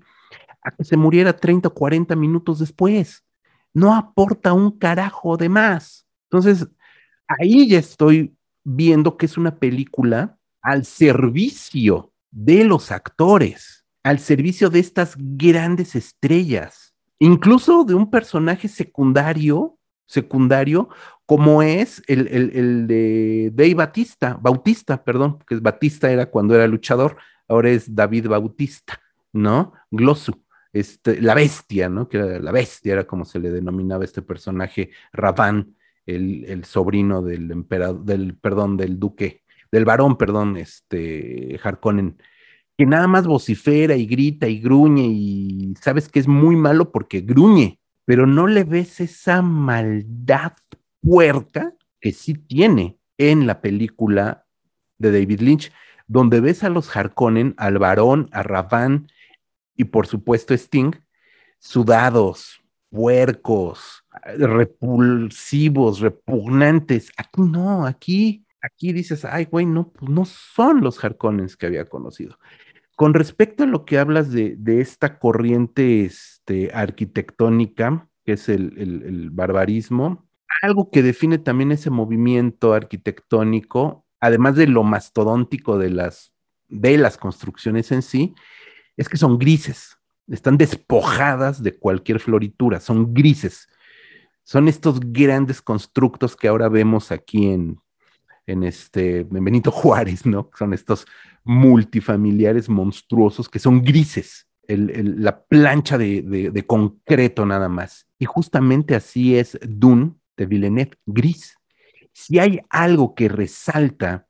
[0.62, 3.24] a que se muriera 30 o 40 minutos después.
[3.72, 6.06] No aporta un carajo de más.
[6.30, 6.68] Entonces,
[7.28, 14.70] ahí ya estoy viendo que es una película al servicio de los actores, al servicio
[14.70, 20.90] de estas grandes estrellas, incluso de un personaje secundario, secundario,
[21.26, 27.16] como es el, el, de Dave Batista, Bautista, perdón, porque Batista era cuando era luchador,
[27.48, 29.00] ahora es David Bautista,
[29.32, 29.72] ¿no?
[29.90, 30.40] Glossu.
[30.72, 32.08] Este, la bestia, ¿no?
[32.08, 35.74] Que era la bestia, era como se le denominaba este personaje, Raván,
[36.06, 39.42] el, el sobrino del emperador, del, perdón, del duque,
[39.72, 42.18] del varón, perdón, este, Harkonnen,
[42.76, 47.20] que nada más vocifera y grita y gruñe y sabes que es muy malo porque
[47.20, 50.52] gruñe, pero no le ves esa maldad
[51.00, 54.46] puerca que sí tiene en la película
[54.98, 55.72] de David Lynch,
[56.06, 59.08] donde ves a los Harkonnen, al varón, a Raván
[59.74, 60.92] y por supuesto Sting,
[61.58, 64.04] sudados, puercos,
[64.38, 67.10] repulsivos, repugnantes.
[67.16, 71.86] Aquí no, aquí, aquí dices, ay, güey, no, pues no son los Harkonnens que había
[71.86, 72.38] conocido.
[72.96, 79.30] Con respecto a lo que hablas de, esta corriente este, arquitectónica, que es el, el
[79.30, 80.26] barbarismo,
[80.62, 86.32] algo que define también ese movimiento arquitectónico, además de lo mastodóntico de las,
[86.68, 88.34] de las construcciones en sí,
[88.96, 93.68] es que son grises, están despojadas de cualquier floritura, son grises.
[94.42, 97.80] Son estos grandes constructos que ahora vemos aquí en,
[98.46, 100.50] en, este, Benito Juárez, ¿no?
[100.56, 101.06] Son estos
[101.44, 108.06] multifamiliares monstruosos que son grises, la plancha de, de, concreto nada más.
[108.18, 111.56] Y justamente así es Dune de Villeneuve, gris.
[112.12, 114.26] Si hay algo que resalta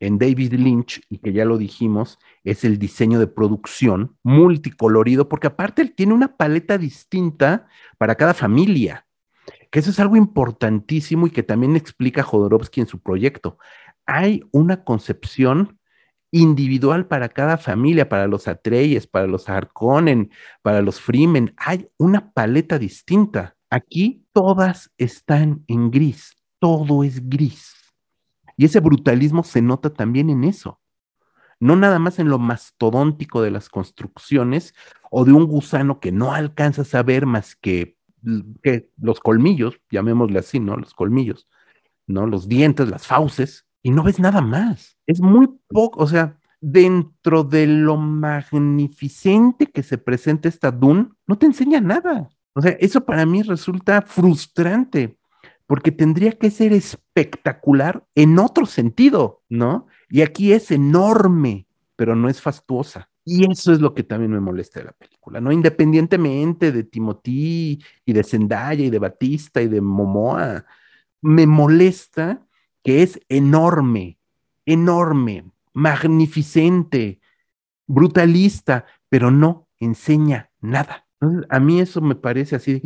[0.00, 5.48] en David Lynch, y que ya lo dijimos, es el diseño de producción multicolorido, porque
[5.48, 7.68] aparte él tiene una paleta distinta
[7.98, 9.06] para cada familia,
[9.70, 13.58] que eso es algo importantísimo y que también explica Jodorowsky en su proyecto.
[14.06, 15.78] Hay una concepción
[16.32, 20.30] individual para cada familia, para los Atreyes, para los Harkonnen,
[20.62, 23.56] para los Freemen, hay una paleta distinta.
[23.68, 27.74] Aquí todas están en gris, todo es gris.
[28.56, 30.80] Y ese brutalismo se nota también en eso.
[31.58, 34.74] No nada más en lo mastodóntico de las construcciones
[35.10, 37.96] o de un gusano que no alcanzas a ver más que,
[38.98, 40.76] los colmillos, llamémosle así, ¿no?
[40.76, 41.48] Los colmillos,
[42.06, 42.26] ¿no?
[42.26, 44.98] Los dientes, las fauces, y no ves nada más.
[45.06, 51.38] Es muy poco, o sea, dentro de lo magnificente que se presenta esta Dune, no
[51.38, 52.28] te enseña nada.
[52.52, 55.16] O sea, eso para mí resulta frustrante
[55.66, 59.86] porque tendría que ser espectacular en otro sentido, ¿no?
[60.08, 63.09] Y aquí es enorme, pero no es fastuosa.
[63.32, 65.52] Y eso es lo que también me molesta de la película, ¿no?
[65.52, 70.66] Independientemente de Timothy y de Zendaya y de Batista y de Momoa,
[71.22, 72.44] me molesta
[72.82, 74.18] que es enorme,
[74.66, 77.20] enorme, magnificente,
[77.86, 81.06] brutalista, pero no enseña nada.
[81.50, 82.82] A mí eso me parece así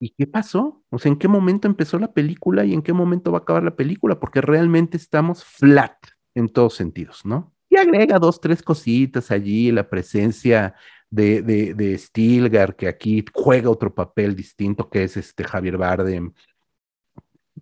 [0.00, 0.82] ¿y qué pasó?
[0.88, 3.62] O sea, ¿en qué momento empezó la película y en qué momento va a acabar
[3.62, 4.18] la película?
[4.20, 5.98] Porque realmente estamos flat
[6.34, 7.52] en todos sentidos, ¿no?
[7.76, 10.74] Y agrega dos, tres cositas allí, la presencia
[11.10, 16.32] de, de, Stilgar, que aquí juega otro papel distinto, que es este Javier Bardem.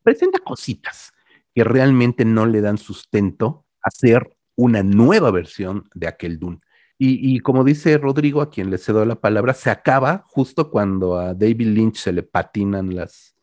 [0.05, 1.13] Presenta cositas
[1.53, 6.61] que realmente no le dan sustento a hacer una nueva versión de aquel Dune.
[6.97, 11.35] Y, como dice Rodrigo, a quien le cedo la palabra, se acaba justo cuando a
[11.35, 13.35] David Lynch se le patinan las,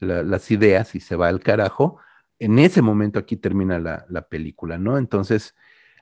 [0.00, 1.98] las ideas y se va al carajo.
[2.38, 4.96] En ese momento aquí termina la, la, película, ¿no?
[4.96, 5.54] Entonces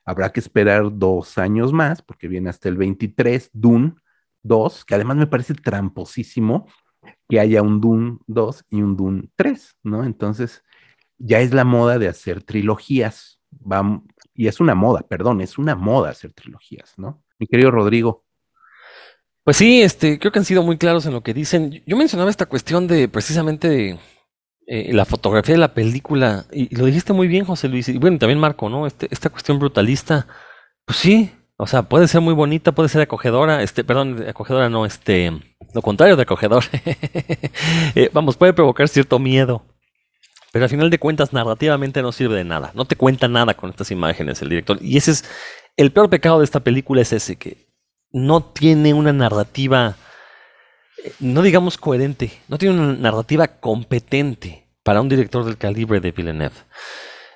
[0.04, 3.94] habrá que esperar dos años más, porque viene hasta el 23, Dune
[4.42, 6.66] 2, que además me parece tramposísimo
[7.28, 10.04] que haya un Dune 2 y un Dune 3, ¿no?
[10.04, 10.62] Entonces
[11.18, 13.40] ya es la moda de hacer trilogías.
[14.34, 17.22] Y es una moda, perdón, es una moda hacer trilogías, ¿no?
[17.38, 18.24] Mi querido Rodrigo.
[19.44, 21.82] Pues sí, este, creo que han sido muy claros en lo que dicen.
[21.86, 23.98] Yo mencionaba esta cuestión de precisamente de
[24.74, 28.16] eh, la fotografía de la película, y, lo dijiste muy bien, José Luis, y bueno,
[28.16, 28.86] también Marco, ¿no?
[28.86, 30.26] Este, esta cuestión brutalista,
[30.86, 34.86] pues sí, o sea, puede ser muy bonita, puede ser acogedora, este, perdón, acogedora no,
[34.86, 35.30] este,
[35.74, 36.64] lo contrario de acogedor.
[37.94, 39.62] Eh, vamos, puede provocar cierto miedo.
[40.52, 42.70] Pero al final de cuentas, narrativamente no sirve de nada.
[42.74, 44.78] No te cuenta nada con estas imágenes el director.
[44.80, 45.24] Y ese es
[45.76, 47.68] el peor pecado de esta película, es ese, que
[48.10, 49.96] no tiene una narrativa
[51.20, 56.56] no digamos coherente, no tiene una narrativa competente para un director del calibre de Villeneuve.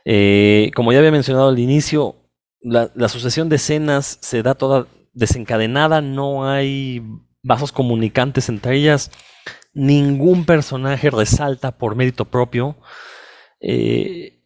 [0.05, 2.16] Eh, como ya había mencionado al inicio,
[2.60, 7.02] la, sucesión de escenas se da toda desencadenada, no hay
[7.43, 9.10] vasos comunicantes entre ellas,
[9.73, 12.77] ningún personaje resalta por mérito propio.
[13.60, 14.36] Eh,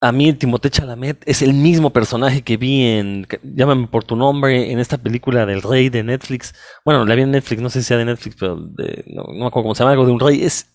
[0.00, 4.70] a mí Timothée Chalamet es el mismo personaje que vi en Llámame por tu nombre,
[4.70, 6.54] en esta película del rey de Netflix.
[6.84, 9.62] Bueno, la vi en Netflix, no sé si sea de Netflix, pero no, me acuerdo
[9.62, 10.42] cómo se llama, algo de un rey.
[10.42, 10.73] Es,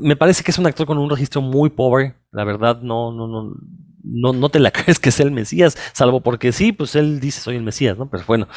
[0.00, 2.14] me parece que es un actor con un registro muy pobre.
[2.32, 3.54] La verdad, no, no, no,
[4.02, 7.40] no, no te la crees que es el Mesías, salvo porque sí, pues él dice
[7.40, 8.08] soy el Mesías, ¿no?
[8.10, 8.48] Pero bueno.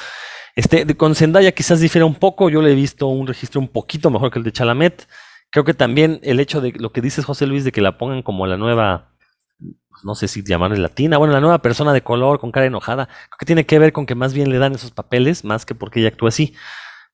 [0.56, 4.10] Este, con Zendaya quizás difiera un poco, yo le he visto un registro un poquito
[4.10, 5.08] mejor que el de Chalamet.
[5.50, 8.22] Creo que también el hecho de lo que dices José Luis de que la pongan
[8.22, 9.14] como la nueva,
[9.60, 13.06] pues, no sé si llamarle latina, bueno, la nueva persona de color con cara enojada,
[13.06, 15.76] creo que tiene que ver con que más bien le dan esos papeles más que
[15.76, 16.54] porque ella actúa así.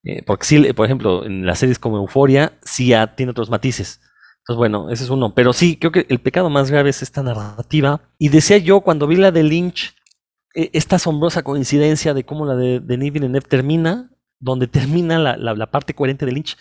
[0.03, 4.01] Eh, porque sí, por ejemplo, en las series como Euforia, sí ya tiene otros matices.
[4.47, 5.33] Entonces, bueno, ese es uno.
[5.35, 7.99] Pero sí, creo que el pecado más grave es esta narrativa.
[8.17, 9.93] Y decía yo, cuando vi la de Lynch,
[10.55, 14.09] e, esta asombrosa coincidencia de cómo la de Denis Villeneuve termina,
[14.39, 16.57] donde termina la, parte coherente de Lynch.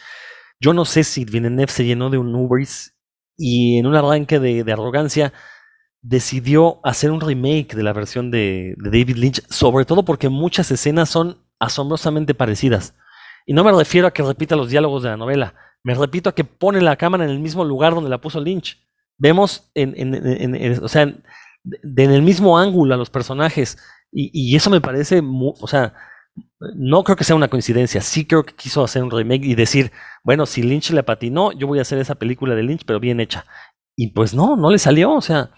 [0.59, 2.97] Yo no sé si Villeneuve se llenó de un Ubers
[3.37, 5.33] y en un arranque de, arrogancia
[6.03, 11.09] decidió hacer un remake de la versión de, David Lynch, sobre todo porque muchas escenas
[11.09, 12.97] son asombrosamente parecidas.
[13.47, 16.45] Y no me refiero a que repita los diálogos de la novela, me repito que
[16.45, 18.79] pone la cámara en el mismo lugar donde la puso Lynch.
[19.19, 23.79] Vemos en, en, o sea, en el mismo ángulo a los personajes.
[24.13, 25.95] Y, eso me parece, o sea,
[26.75, 28.01] no creo que sea una coincidencia.
[28.01, 29.93] Sí creo que quiso hacer un remake y decir,
[30.25, 33.21] bueno, si Lynch le patinó, yo voy a hacer esa película de Lynch, pero bien
[33.21, 33.45] hecha.
[33.97, 35.13] Y pues no, no le salió.
[35.13, 35.51] O sea,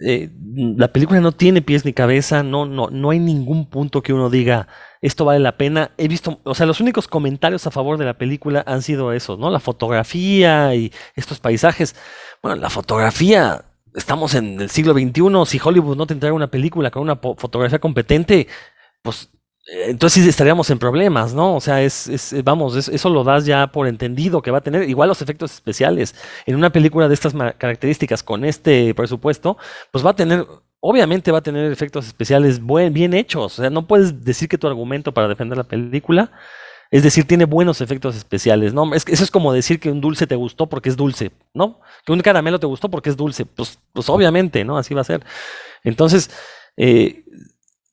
[0.00, 0.30] eh,
[0.76, 4.30] la película no tiene pies ni cabeza, no, no, no hay ningún punto que uno
[4.30, 4.68] diga,
[5.00, 5.92] esto vale la pena.
[5.98, 9.38] He visto, o sea, los únicos comentarios a favor de la película han sido esos,
[9.38, 9.50] ¿no?
[9.50, 11.94] La fotografía y estos paisajes.
[12.42, 13.64] Bueno, la fotografía
[13.94, 17.78] estamos en el siglo XXI, si Hollywood no te entrega una película con una fotografía
[17.78, 18.46] competente,
[19.02, 19.30] pues
[19.70, 21.56] entonces estaríamos en problemas, ¿no?
[21.56, 24.88] O sea, es, es vamos, eso lo das ya por entendido que va a tener
[24.88, 26.14] igual los efectos especiales.
[26.46, 29.58] En una película de estas características con este presupuesto,
[29.90, 30.46] pues va a tener,
[30.80, 33.58] obviamente va a tener efectos especiales buen, bien hechos.
[33.58, 36.30] O sea, no puedes decir que tu argumento para defender la película
[36.90, 38.94] es decir, tiene buenos efectos especiales, ¿no?
[38.94, 41.80] Es, eso es como decir que un dulce te gustó porque es dulce, ¿no?
[42.06, 43.44] Que un caramelo te gustó porque es dulce.
[43.44, 44.78] Pues, pues obviamente, ¿no?
[44.78, 45.22] Así va a ser.
[45.84, 46.30] Entonces,
[46.78, 47.24] eh,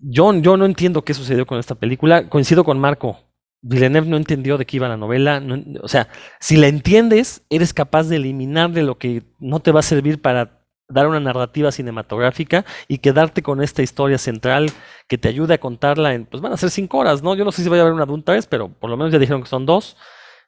[0.07, 2.29] yo, yo no entiendo qué sucedió con esta película.
[2.29, 3.19] Coincido con Marco.
[3.61, 5.41] Villeneuve no entendió de qué iba la novela.
[5.81, 6.07] o sea,
[6.39, 10.21] si la entiendes, eres capaz de eliminar de lo que no te va a servir
[10.21, 14.71] para dar una narrativa cinematográfica y quedarte con esta historia central
[15.07, 17.33] que te ayude a contarla en, pues van a ser cinco horas, ¿no?
[17.33, 19.41] Yo no sé si vaya a haber una Dune pero por lo menos ya dijeron
[19.41, 19.97] que son dos.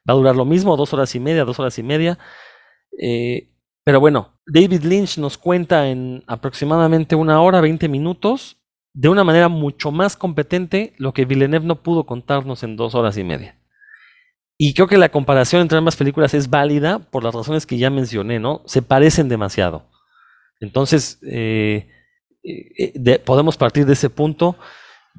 [0.08, 2.16] Va a durar lo mismo, dos horas y media, dos horas y media.
[3.00, 3.50] Eh,
[3.82, 8.57] pero bueno, David Lynch nos cuenta en aproximadamente una hora, 20 minutos,
[8.94, 13.16] de una manera mucho más competente lo que Villeneuve no pudo contarnos en dos horas
[13.16, 13.56] y media.
[14.56, 17.90] Y creo que la comparación entre ambas películas es válida por las razones que ya
[17.90, 18.62] mencioné, ¿no?
[18.66, 19.86] Se parecen demasiado.
[20.60, 21.88] Entonces, eh,
[22.42, 24.56] eh, podemos partir de ese punto.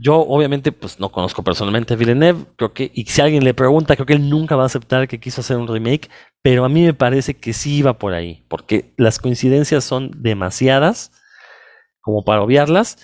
[0.02, 3.96] Yo obviamente pues no conozco personalmente a Villeneuve, creo que, y si alguien le pregunta,
[3.96, 6.10] creo que él nunca va a aceptar que quiso hacer un remake,
[6.42, 11.12] pero a mí me parece que sí iba por ahí, porque las coincidencias son demasiadas
[12.00, 12.98] como para obviarlas,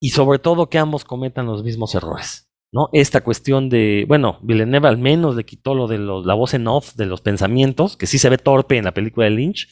[0.00, 2.48] y sobre todo que ambos cometan los mismos errores.
[2.72, 2.88] ¿no?
[2.92, 6.94] Esta cuestión de, bueno, Villeneuve al menos le quitó lo de la voz en off
[6.94, 9.68] de los pensamientos, que sí se ve torpe en la película de Lynch,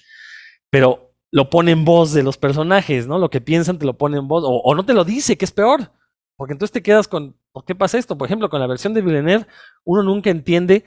[0.71, 3.19] pero lo pone en voz de los personajes, ¿no?
[3.19, 5.53] Lo que piensan te lo pone en voz, o, no te lo dice, que es
[5.53, 5.93] peor.
[6.37, 8.17] Porque entonces te quedas con, ¿por qué pasa esto?
[8.17, 9.47] Por ejemplo, con la versión de Villeneuve,
[9.85, 10.85] uno nunca entiende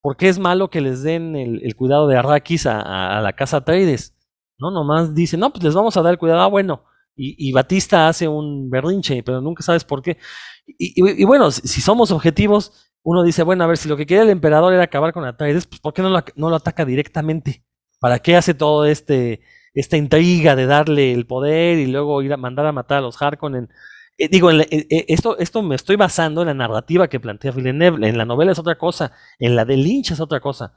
[0.00, 4.14] por qué es malo que les den el, cuidado de Arrakis a, la casa Atreides.
[4.58, 6.84] No, nomás dice, no, pues les vamos a dar el cuidado, ah, bueno.
[7.20, 10.18] Y, Batista hace un berrinche, pero nunca sabes por qué.
[10.66, 14.30] Y, bueno, si, somos objetivos, uno dice, bueno, a ver, si lo que quiere el
[14.30, 17.64] emperador era acabar con Atreides, pues ¿por qué no lo ataca directamente?
[17.98, 19.40] ¿Para qué hace todo este
[19.74, 23.20] esta intriga de darle el poder y luego ir a mandar a matar a los
[23.20, 23.68] Harkonnen.
[24.16, 28.08] Eh, digo, eh, eh, esto, esto me estoy basando en la narrativa que plantea Villeneuve.
[28.08, 30.74] En la novela es otra cosa, en la de Lynch es otra cosa.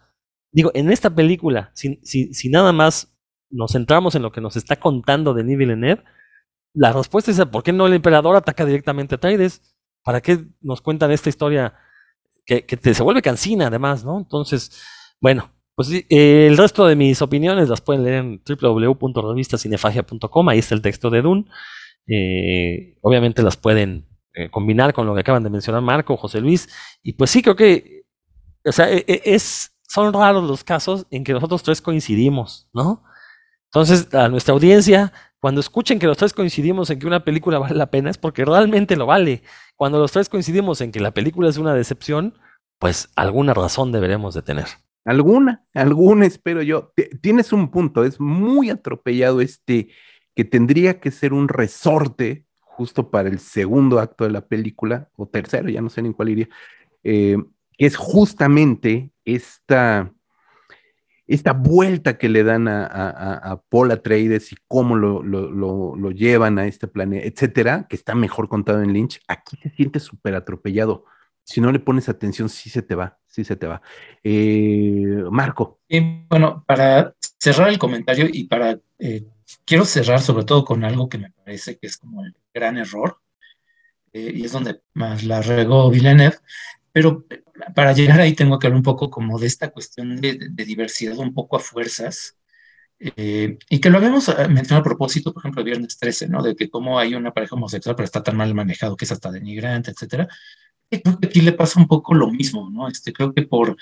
[0.52, 3.18] Digo, en esta película, si, si, nada más
[3.50, 6.04] nos centramos en lo que nos está contando Denis Villeneuve,
[6.73, 9.61] la respuesta es ¿por qué no el emperador ataca directamente a Traides?
[10.03, 11.73] ¿Para qué nos cuentan esta historia
[12.45, 14.18] que, que se vuelve cansina además, ¿no?
[14.18, 14.81] Entonces,
[15.19, 20.76] bueno, pues eh, el resto de mis opiniones las pueden leer en www.revistacinefagia.com, ahí está
[20.76, 21.45] el texto de Dune.
[22.07, 26.68] Eh, obviamente las pueden eh, combinar con lo que acaban de mencionar Marco, José Luis,
[27.03, 28.02] y pues sí, creo que
[28.65, 33.03] o sea, e, e, es, son raros los casos en que nosotros tres coincidimos, ¿no?
[33.65, 37.76] Entonces, a nuestra audiencia, cuando escuchen que los tres coincidimos en que una película vale
[37.76, 39.42] la pena, es porque realmente lo vale.
[39.76, 42.36] Cuando los tres coincidimos en que la película es una decepción,
[42.78, 44.68] pues alguna razón deberemos de tener.
[45.04, 46.94] Alguna, alguna espero yo.
[47.22, 49.90] Tienes un punto, es muy atropellado este
[50.36, 55.28] que tendría que ser un resorte justo para el segundo acto de la película, o
[55.28, 56.50] tercero, ya no sé ni cuál iría,
[57.04, 57.38] eh,
[57.78, 60.14] que es justamente esta,
[61.27, 66.60] esta vuelta que le dan a, a, a Paul Atreides y cómo lo, lo, llevan
[66.60, 71.06] a este planeta, etcétera, que está mejor contado en Lynch, aquí se siente súper atropellado.
[71.43, 73.81] Si no le pones atención, sí se te va, sí se te va.
[74.23, 75.80] Eh, Marco.
[76.30, 79.26] bueno, para cerrar el comentario y para eh,
[79.65, 83.18] quiero cerrar sobre todo con algo que me parece que es como el gran error,
[84.14, 86.38] eh, y es donde más la regó Villeneuve,
[86.91, 87.26] pero
[87.76, 91.34] para llegar ahí tengo que hablar un poco como de esta cuestión de, diversidad un
[91.34, 92.38] poco a fuerzas,
[93.00, 96.44] eh, y que lo habíamos eh, mencionado a propósito, por ejemplo, viernes 13, ¿no?
[96.44, 99.32] De que como hay una pareja homosexual, pero está tan mal manejado que es hasta
[99.32, 100.28] denigrante, etcétera.
[100.90, 102.88] Y creo que aquí le pasa un poco lo mismo, ¿no?
[102.88, 103.78] Este, creo que por,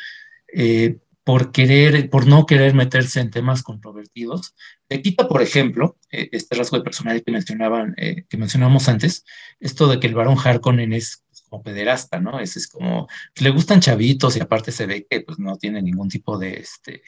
[1.30, 4.56] por querer, por no querer meterse en temas controvertidos,
[4.89, 9.26] le quita, por ejemplo, eh, este rasgo de personalidad que mencionaban, eh, que mencionamos antes,
[9.60, 12.39] esto de que el varón Harkonnen es como pederasta, ¿no?
[12.39, 13.07] Es, es como,
[13.39, 17.01] le gustan chavitos y aparte se ve que pues no tiene ningún tipo de, este,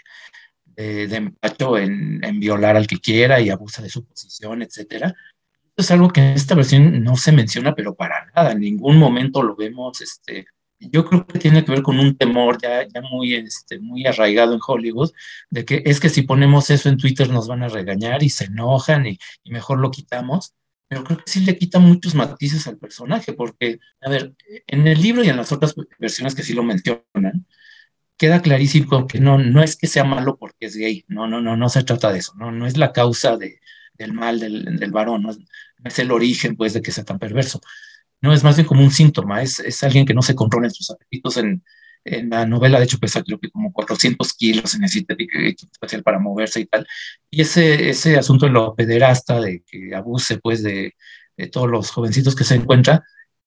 [0.75, 5.13] de, empacho en, violar al que quiera y abusa de su posición, etcétera.
[5.75, 9.41] Es algo que en esta versión no se menciona, pero para nada, en ningún momento
[9.41, 10.45] lo vemos, este,
[10.79, 14.53] yo creo que tiene que ver con un temor ya, ya muy, este, muy arraigado
[14.53, 15.11] en Hollywood,
[15.49, 18.45] de que es que si ponemos eso en Twitter nos van a regañar y se
[18.45, 20.53] enojan y mejor lo quitamos.
[20.91, 24.35] Pero creo que sí le quita muchos matices al personaje, porque, a ver,
[24.67, 27.47] en el libro y en las otras versiones que sí lo mencionan,
[28.17, 31.55] queda clarísimo que no, no es que sea malo porque es gay, no, no, no,
[31.55, 33.61] no se trata de eso, no, no es la causa de,
[33.93, 35.39] del mal del, del varón, no es,
[35.85, 37.61] es, el origen, pues, de que sea tan perverso,
[38.19, 40.73] no es más bien como un síntoma, es, es alguien que no se controla en
[40.73, 41.37] sus apetitos.
[41.37, 41.63] En,
[42.03, 46.19] en la novela, de hecho, pesa creo que como 400 kilos, se necesita especial para
[46.19, 46.87] moverse y tal.
[47.29, 50.95] Y ese, ese asunto de lo pederasta, de que abuse pues de,
[51.37, 53.03] de todos los jovencitos que se encuentra,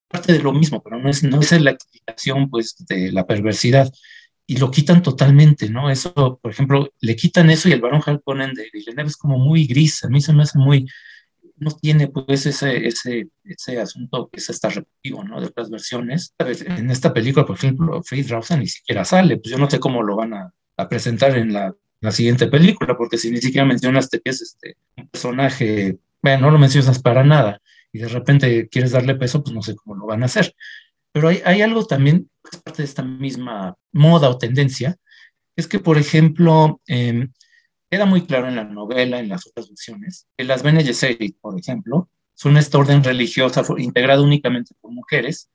[0.08, 3.92] parte de lo mismo, pero no es, no es la explicación pues de la perversidad.
[4.46, 5.90] Y lo quitan totalmente, ¿no?
[5.90, 9.66] Eso, por ejemplo, le quitan eso y el varón Harkonnen de Villeneuve es como muy
[9.66, 10.86] gris, a mí se me hace muy,
[11.64, 15.40] no tiene pues ese, ese, ese asunto que es hasta repetitivo, ¿no?
[15.40, 16.34] De otras versiones.
[16.38, 20.02] En esta película, por ejemplo, Faith Rawson ni siquiera sale, pues yo no sé cómo
[20.02, 20.52] lo van a,
[20.88, 25.08] presentar en la, la, siguiente película, porque si ni siquiera mencionaste que es este, un
[25.08, 27.62] personaje, bueno, no lo mencionas para nada,
[27.92, 30.54] y de repente quieres darle peso, pues no sé cómo lo van a hacer.
[31.12, 34.96] Pero hay, hay algo también, es parte de esta misma moda o tendencia,
[35.56, 37.28] es que, por ejemplo, eh,
[37.94, 41.56] Queda muy claro en la novela, en las otras versiones, que las Bene Gesserit, por
[41.56, 45.48] ejemplo, son esta orden religiosa integrada únicamente por mujeres,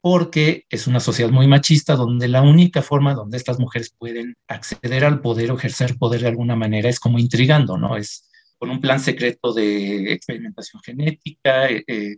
[0.00, 5.04] porque es una sociedad muy machista donde la única forma donde estas mujeres pueden acceder
[5.04, 7.96] al poder o ejercer poder de alguna manera es como intrigando, ¿no?
[7.96, 12.16] Es con un plan secreto de experimentación genética, eh, eh,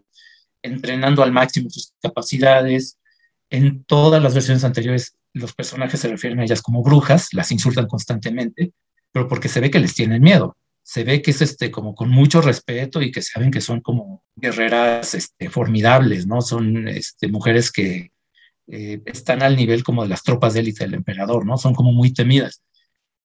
[0.62, 2.98] entrenando al máximo sus capacidades.
[3.50, 7.86] En todas las versiones anteriores los personajes se refieren a ellas como brujas, las insultan
[7.86, 8.72] constantemente,
[9.12, 10.56] pero porque se ve que les tienen miedo.
[10.82, 14.24] Se ve que es este, como con mucho respeto y que saben que son como
[14.36, 16.40] guerreras este, formidables, ¿no?
[16.40, 18.12] Son este, mujeres que
[18.68, 21.58] eh, están al nivel como de las tropas de élite del emperador, ¿no?
[21.58, 22.62] Son como muy temidas.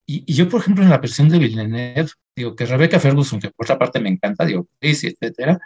[0.06, 3.50] Y, y, yo, por ejemplo, en la versión de Villeneuve, digo que Rebecca Ferguson, que
[3.52, 5.60] por otra parte me encanta, digo, sí, etcétera,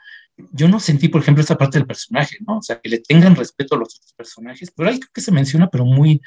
[0.52, 2.60] yo no sentí, por ejemplo, esa parte del personaje, ¿no?
[2.60, 5.70] O sea, que le tengan respeto a los otros personajes, pero hay que se menciona,
[5.70, 6.22] pero muy,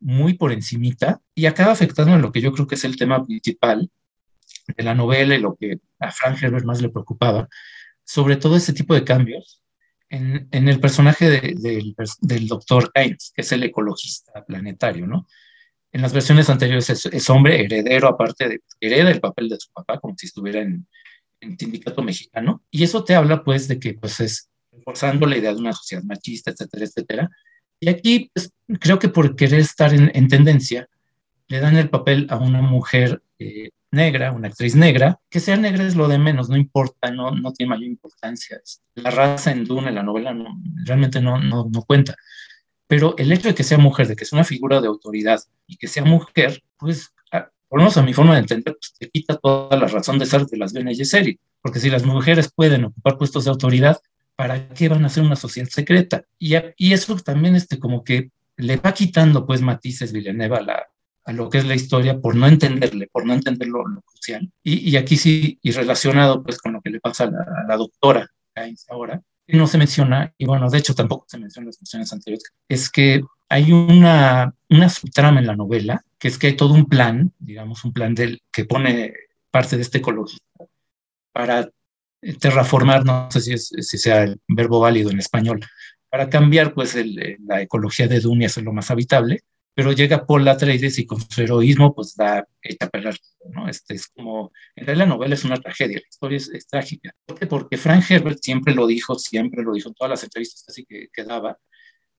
[0.00, 3.24] muy por encimita y acaba afectando en lo que yo creo que es el tema
[3.24, 3.90] principal
[4.66, 7.48] de la novela y lo que a Frank Herbert más le preocupaba,
[8.04, 9.62] sobre todo ese tipo de cambios
[10.08, 15.26] en, en el personaje de, de, del doctor Keynes, que es el ecologista planetario, ¿no?
[15.92, 19.72] En las versiones anteriores es, es, hombre heredero, aparte de hereda el papel de su
[19.72, 20.86] papá, como si estuviera en,
[21.40, 25.54] en sindicato mexicano, y eso te habla pues de que pues es reforzando la idea
[25.54, 27.30] de una sociedad machista, etcétera, etcétera,
[27.80, 30.88] y aquí pues, creo que por querer estar en, en, tendencia,
[31.48, 35.84] le dan el papel a una mujer eh, negra, una actriz negra, que sea negra
[35.84, 38.60] es lo de menos, no importa, no, no tiene mayor importancia.
[38.94, 42.14] La raza en Dune, la novela, no, realmente no, no, no cuenta.
[42.86, 45.76] Pero el hecho de que sea mujer, de que sea una figura de autoridad y
[45.76, 49.10] que sea mujer, pues, a, por lo menos a mi forma de entender, pues, te
[49.10, 51.40] quita toda la razón de ser de las Bene Gesserit.
[51.60, 54.00] Porque si las mujeres pueden ocupar puestos de autoridad,
[54.36, 56.24] ¿para qué van a hacer una sociedad secreta?
[56.38, 56.54] Y,
[56.92, 60.58] eso también este, como que le va quitando pues matices Villeneuve
[61.24, 64.48] a, lo que es la historia por no entenderle, por no entender lo, crucial.
[64.62, 68.30] Y, y, aquí sí, y relacionado pues con lo que le pasa a la, doctora
[68.88, 72.44] ahora, no se menciona, y bueno, de hecho tampoco se menciona en las versiones anteriores,
[72.68, 76.86] es que hay una, una subtrama en la novela, que es que hay todo un
[76.86, 79.12] plan, digamos, un plan del, que pone
[79.50, 80.44] parte de este ecologista
[81.32, 81.68] para
[82.34, 85.64] terraformar, no sé si, es, si sea el verbo válido en español,
[86.08, 86.96] para cambiar pues
[87.46, 89.42] la ecología de Dune y hacerlo más habitable,
[89.76, 93.12] pero llega Paul Atreides y con su heroísmo pues da echa a
[93.50, 93.68] ¿no?
[93.68, 97.14] Este es como, en realidad la novela es una tragedia, la historia es, trágica.
[97.26, 97.46] ¿Por qué?
[97.46, 101.08] Porque Frank Herbert siempre lo dijo, siempre lo dijo en todas las entrevistas así que,
[101.12, 101.58] que daba,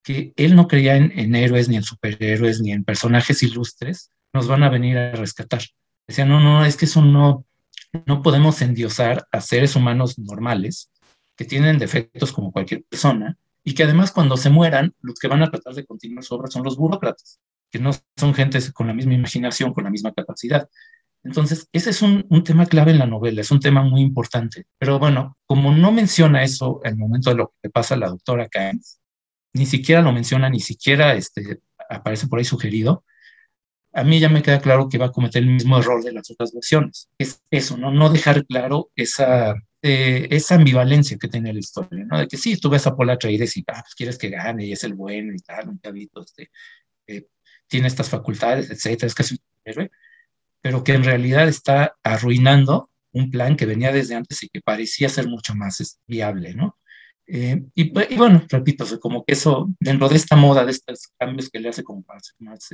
[0.04, 4.62] que él no creía en, héroes, ni en superhéroes, ni en personajes ilustres, nos van
[4.62, 5.64] a venir a rescatar.
[6.08, 7.47] Decía, no, no, es que eso no,
[8.06, 10.92] no podemos endiosar a seres humanos normales
[11.36, 15.44] que tienen defectos como cualquier persona y que además cuando se mueran, los que van
[15.44, 17.40] a tratar de continuar su obra son los burócratas,
[17.70, 20.70] que no son gentes con la misma imaginación, con la misma capacidad.
[21.24, 24.66] Entonces, ese es un, tema clave en la novela, es un tema muy importante.
[24.78, 28.08] Pero bueno, como no menciona eso el momento de lo que le pasa a la
[28.08, 29.02] doctora Keynes,
[29.54, 31.60] ni siquiera lo menciona, ni siquiera este,
[31.90, 33.04] aparece por ahí sugerido,
[33.98, 36.30] a mí ya me queda claro que va a cometer el mismo error de las
[36.30, 37.10] otras versiones.
[37.18, 37.92] Es eso, ¿no?
[37.92, 42.20] No dejar claro esa, eh, esa ambivalencia que tiene la historia, ¿no?
[42.20, 44.72] De que sí, tú ves a Paul Atreides y ah, pues quieres que gane y
[44.72, 46.52] es el bueno y tal, un chavito, este,
[47.08, 47.26] eh,
[47.66, 49.90] tiene estas facultades, etcétera, es casi un héroe,
[50.62, 55.10] pero que en realidad está arruinando un plan que venía desde antes y que parecía
[55.10, 56.78] ser mucho más viable, ¿no?
[57.26, 61.60] Eh, y, bueno, repito, como que eso, dentro de esta moda, de estos cambios que
[61.60, 62.70] le hace como para ser más,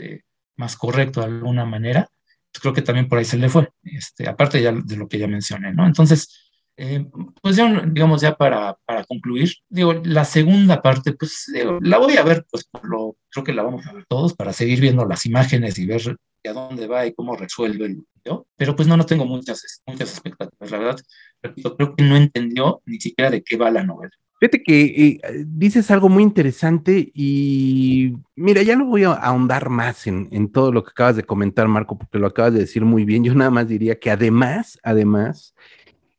[0.55, 2.09] más correcto de alguna manera,
[2.51, 5.17] pues creo que también por ahí se le fue, este, aparte ya de lo que
[5.17, 5.85] ya mencioné, ¿no?
[5.85, 7.05] Entonces, eh,
[7.41, 11.45] pues ya, digamos, ya para, para, concluir, digo, la segunda parte, pues
[11.81, 14.53] la voy a ver, pues por lo, creo que la vamos a ver todos para
[14.53, 16.15] seguir viendo las imágenes y ver
[16.45, 20.11] a dónde va y cómo resuelve el video, pero pues no, no tengo muchas, muchas
[20.11, 20.99] expectativas, la verdad,
[21.41, 24.13] repito, creo que no entendió ni siquiera de qué va la novela.
[24.43, 30.05] Fíjate que eh, dices algo muy interesante y mira, ya no voy a ahondar más
[30.05, 33.05] en, en, todo lo que acabas de comentar, Marco, porque lo acabas de decir muy
[33.05, 33.23] bien.
[33.23, 35.55] Yo nada más diría que además, además,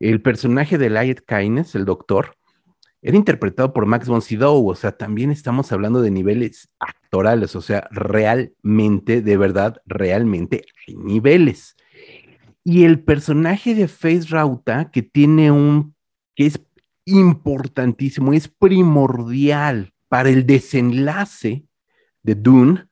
[0.01, 2.35] el personaje de Lyot Kynes, el doctor,
[3.03, 7.61] era interpretado por Max von Sydow, o sea, también estamos hablando de niveles actorales, o
[7.61, 11.77] sea, realmente, de verdad, realmente hay niveles.
[12.65, 15.95] Y el personaje de Face Rauta, que tiene un,
[16.35, 16.59] que es
[17.05, 21.67] importantísimo, es primordial para el desenlace
[22.23, 22.87] de Dune,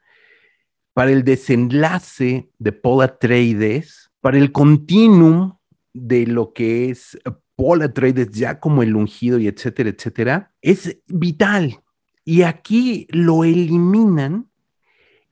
[0.93, 5.57] para el desenlace de Paul Atreides, para el continuum
[5.93, 7.19] de lo que es
[7.57, 11.81] Paul Atreides ya como el ungido y etcétera, etcétera, es vital.
[12.25, 14.49] Y aquí lo eliminan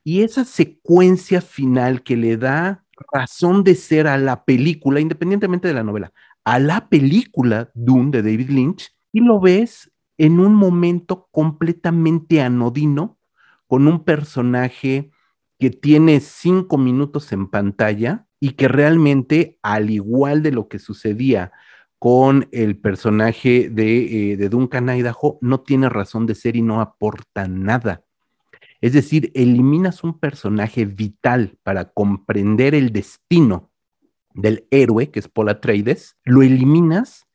[0.02, 5.74] y esa secuencia final que le da razón de ser a la película, independientemente de
[5.74, 6.12] la novela,
[6.44, 13.18] a la película Dune de David Lynch, y lo ves en un momento completamente anodino,
[13.66, 15.10] con un personaje
[15.58, 21.52] que tiene cinco minutos en pantalla y que realmente, al igual de lo que sucedía
[21.98, 26.80] con el personaje de, eh, de Duncan Idaho, no tiene razón de ser y no
[26.80, 28.04] aporta nada.
[28.80, 33.69] Es decir, eliminas un personaje vital para comprender el destino
[34.35, 37.27] del héroe, que es Paul Atreides, lo eliminas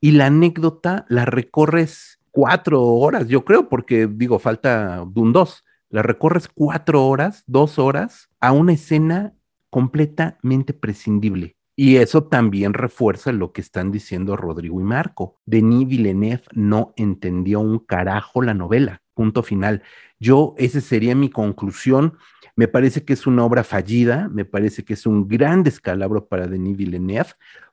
[0.00, 6.02] y la anécdota la recorres cuatro horas, yo creo, porque digo, falta Dune 2, la
[6.02, 9.34] recorres cuatro horas, dos horas, a una escena
[9.70, 11.56] completamente prescindible.
[11.76, 15.36] Y eso también refuerza lo que están diciendo Rodrigo y Marco.
[15.46, 19.01] Denis Villeneuve no entendió un carajo la novela.
[19.14, 19.82] Punto final.
[20.18, 22.16] Yo, esa sería mi conclusión.
[22.56, 26.46] Me parece que es una obra fallida, me parece que es un gran descalabro para
[26.46, 27.30] Denis Villeneuve.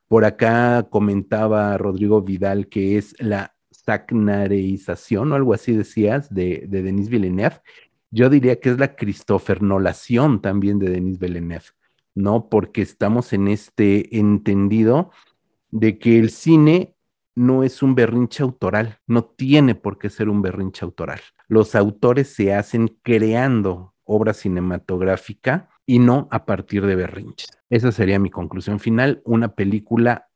[0.08, 6.82] Por acá comentaba Rodrigo Vidal que es la sacnareización o algo así decías de, de
[6.82, 7.60] Denis Villeneuve.
[8.10, 11.66] Yo diría que es la Christopher Nolación también de Denis Villeneuve
[12.14, 12.48] ¿no?
[12.48, 15.10] Porque estamos en este entendido
[15.70, 16.94] de que el cine
[17.40, 21.20] no es un berrinche autoral, no tiene por qué ser un berrinche autoral.
[21.48, 27.48] Los autores se hacen creando obra cinematográfica y no a partir de berrinches.
[27.70, 30.28] Esa sería mi conclusión final, una película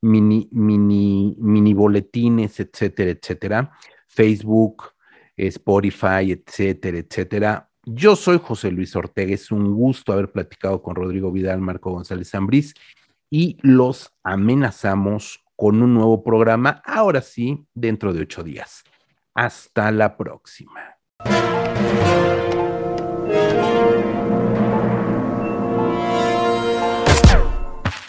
[0.00, 3.72] mini, mini, mini boletines, etcétera, etcétera.
[4.06, 4.92] Facebook,
[5.36, 7.68] Spotify, etcétera, etcétera.
[7.88, 12.28] Yo soy José Luis Ortega, es un gusto haber platicado con Rodrigo Vidal, Marco González
[12.28, 12.74] Zambriz
[13.30, 18.82] y los amenazamos con un nuevo programa, ahora sí, dentro de ocho días.
[19.34, 20.96] Hasta la próxima.